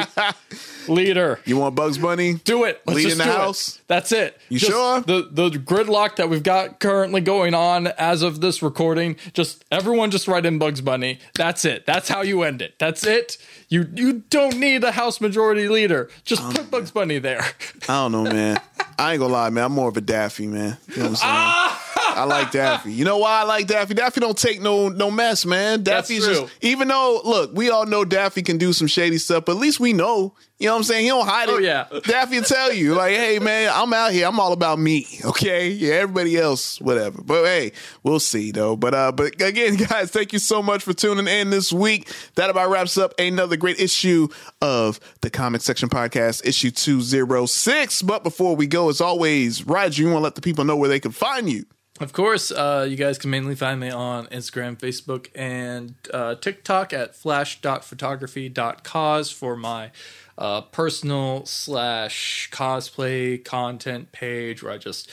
[0.87, 1.39] Leader.
[1.45, 2.35] You want Bugs Bunny?
[2.35, 2.81] Do it.
[2.85, 3.35] Let's Leading just the do it.
[3.35, 3.79] house?
[3.87, 4.39] That's it.
[4.49, 5.01] You Just sure?
[5.01, 9.15] The the gridlock that we've got currently going on as of this recording.
[9.33, 11.19] Just everyone just write in Bugs Bunny.
[11.35, 11.85] That's it.
[11.85, 12.75] That's how you end it.
[12.79, 13.37] That's it.
[13.69, 16.09] You you don't need a House Majority Leader.
[16.23, 17.41] Just put Bugs Bunny there.
[17.87, 18.59] I don't know, man.
[18.97, 19.65] I ain't gonna lie, man.
[19.65, 20.77] I'm more of a Daffy, man.
[20.89, 21.31] You know what I'm saying?
[21.33, 21.81] Ah!
[22.15, 22.93] I like Daffy.
[22.93, 23.93] You know why I like Daffy?
[23.93, 25.83] Daffy don't take no no mess, man.
[25.83, 26.19] That's true.
[26.19, 29.57] just even though look, we all know Daffy can do some shady stuff, but at
[29.57, 30.33] least we know.
[30.57, 31.03] You know what I'm saying?
[31.03, 31.51] He don't hide it.
[31.51, 31.87] Oh, yeah.
[32.03, 34.25] Daffy will tell you, like, hey man, I'm out here.
[34.25, 35.05] I'm all about me.
[35.25, 35.69] Okay.
[35.69, 37.21] Yeah, everybody else, whatever.
[37.21, 37.73] But hey,
[38.03, 38.77] we'll see though.
[38.77, 42.09] But uh, but again, guys, thank you so much for tuning in this week.
[42.35, 44.29] That about wraps up another great issue
[44.61, 48.01] of the Comic Section Podcast, issue 206.
[48.03, 50.89] But before we go, as always, Roger, you want to let the people know where
[50.89, 51.65] they can find you.
[52.01, 56.91] Of course, uh, you guys can mainly find me on Instagram, Facebook, and uh, TikTok
[56.91, 59.91] at flash.photography.cause for my
[60.37, 65.09] uh, personal slash cosplay content page where I just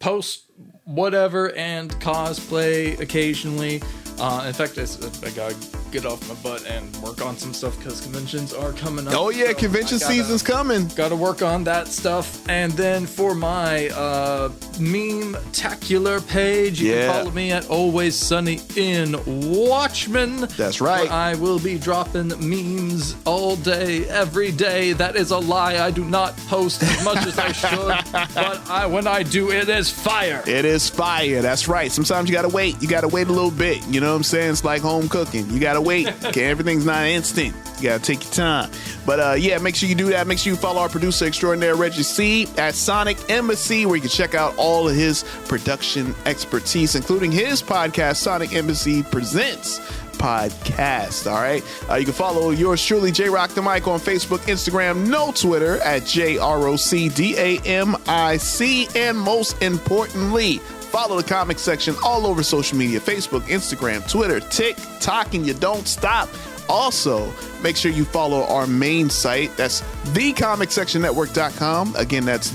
[0.00, 0.47] post
[0.84, 3.82] whatever and cosplay occasionally.
[4.20, 5.54] Uh, in fact, I gotta
[5.92, 9.14] get off my butt and work on some stuff because conventions are coming up.
[9.16, 10.88] Oh yeah, so convention gotta- season's coming.
[10.88, 12.42] Got to work on that stuff.
[12.48, 14.48] And then for my uh,
[14.80, 17.06] meme-tacular page, you Yeah.
[17.06, 20.40] can follow me at Always Sunny in Watchmen.
[20.56, 21.08] That's right.
[21.10, 24.92] I will be dropping memes all day, every day.
[24.94, 25.78] That is a lie.
[25.78, 29.68] I do not post as much as I should, but I, when I do, it
[29.68, 30.42] is fire.
[30.48, 31.42] It is fire.
[31.42, 31.92] That's right.
[31.92, 32.80] Sometimes you gotta wait.
[32.80, 33.86] You gotta wait a little bit.
[33.86, 34.50] You know what I'm saying?
[34.52, 35.48] It's like home cooking.
[35.50, 36.08] You gotta wait.
[36.28, 37.54] Okay, everything's not instant.
[37.78, 38.70] You gotta take your time.
[39.06, 40.26] But uh, yeah, make sure you do that.
[40.26, 44.10] Make sure you follow our producer extraordinaire Reggie C at Sonic Embassy, where you can
[44.10, 49.80] check out all of his production expertise, including his podcast, Sonic Embassy Presents
[50.18, 51.30] podcast.
[51.30, 51.62] All right.
[51.88, 55.78] Uh, you can follow yours truly, J Rock the Mic, on Facebook, Instagram, no Twitter
[55.78, 58.88] at J R O C D A M I C.
[58.94, 65.34] And most importantly, follow the comic section all over social media Facebook, Instagram, Twitter, TikTok,
[65.34, 66.28] and you don't stop.
[66.68, 67.32] Also,
[67.62, 69.56] make sure you follow our main site.
[69.56, 69.80] That's
[70.12, 71.96] thecomicsectionnetwork.com.
[71.96, 72.50] Again, that's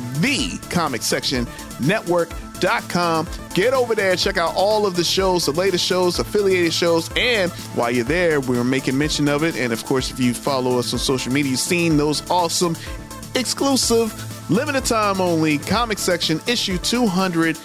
[2.53, 3.27] thecomicsectionnetwork.com.
[3.53, 7.51] Get over there, check out all of the shows, the latest shows, affiliated shows, and
[7.75, 9.55] while you're there, we're making mention of it.
[9.55, 12.75] And of course, if you follow us on social media, you've seen those awesome,
[13.35, 14.11] exclusive,
[14.49, 17.57] limited time only comic section issue 200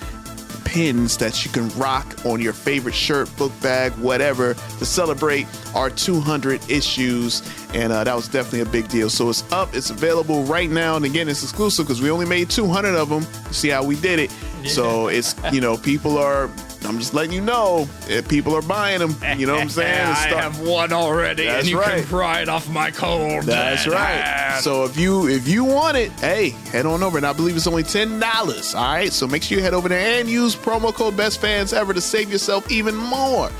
[0.64, 5.88] pins that you can rock on your favorite shirt, book bag, whatever, to celebrate our
[5.88, 7.42] 200 issues.
[7.72, 9.08] And uh, that was definitely a big deal.
[9.08, 10.96] So it's up, it's available right now.
[10.96, 13.22] And again, it's exclusive because we only made 200 of them.
[13.50, 14.30] See how we did it.
[14.66, 16.50] So it's, you know, people are.
[16.84, 19.16] I'm just letting you know if people are buying them.
[19.38, 20.00] You know what I'm saying?
[20.06, 21.98] I have one already, That's and you right.
[21.98, 23.42] can pry it off my cold.
[23.42, 24.60] That's right.
[24.62, 27.16] So if you if you want it, hey, head on over.
[27.18, 28.74] And I believe it's only ten dollars.
[28.74, 29.12] All right.
[29.12, 32.00] So make sure you head over there and use promo code Best Fans Ever to
[32.00, 33.50] save yourself even more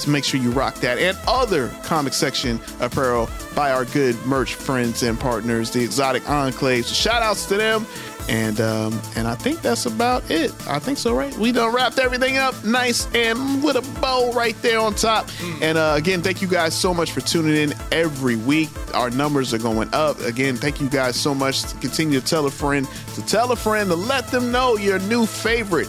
[0.00, 4.54] to make sure you rock that and other comic section apparel by our good merch
[4.54, 6.86] friends and partners, the Exotic Enclave.
[6.86, 7.86] So shout outs to them.
[8.28, 10.52] And um, and I think that's about it.
[10.68, 11.36] I think so, right?
[11.36, 15.28] We done wrapped everything up nice and with a bow right there on top.
[15.60, 18.70] And uh, again, thank you guys so much for tuning in every week.
[18.94, 20.20] Our numbers are going up.
[20.20, 21.62] Again, thank you guys so much.
[21.62, 24.98] To Continue to tell a friend, to tell a friend, to let them know your
[25.00, 25.88] new favorite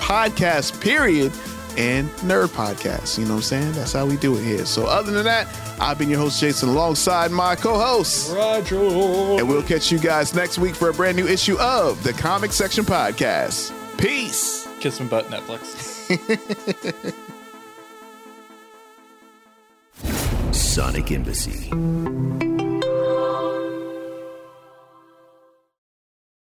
[0.00, 1.32] podcast, period,
[1.76, 3.18] and nerd podcast.
[3.18, 3.72] You know what I'm saying?
[3.72, 4.64] That's how we do it here.
[4.64, 5.46] So other than that,
[5.80, 8.34] I've been your host, Jason, alongside my co-host.
[8.34, 8.78] Roger.
[9.38, 12.52] And we'll catch you guys next week for a brand new issue of the Comic
[12.52, 13.72] Section Podcast.
[13.98, 14.66] Peace.
[14.80, 15.76] Kiss my butt, Netflix.
[20.54, 22.49] Sonic Embassy.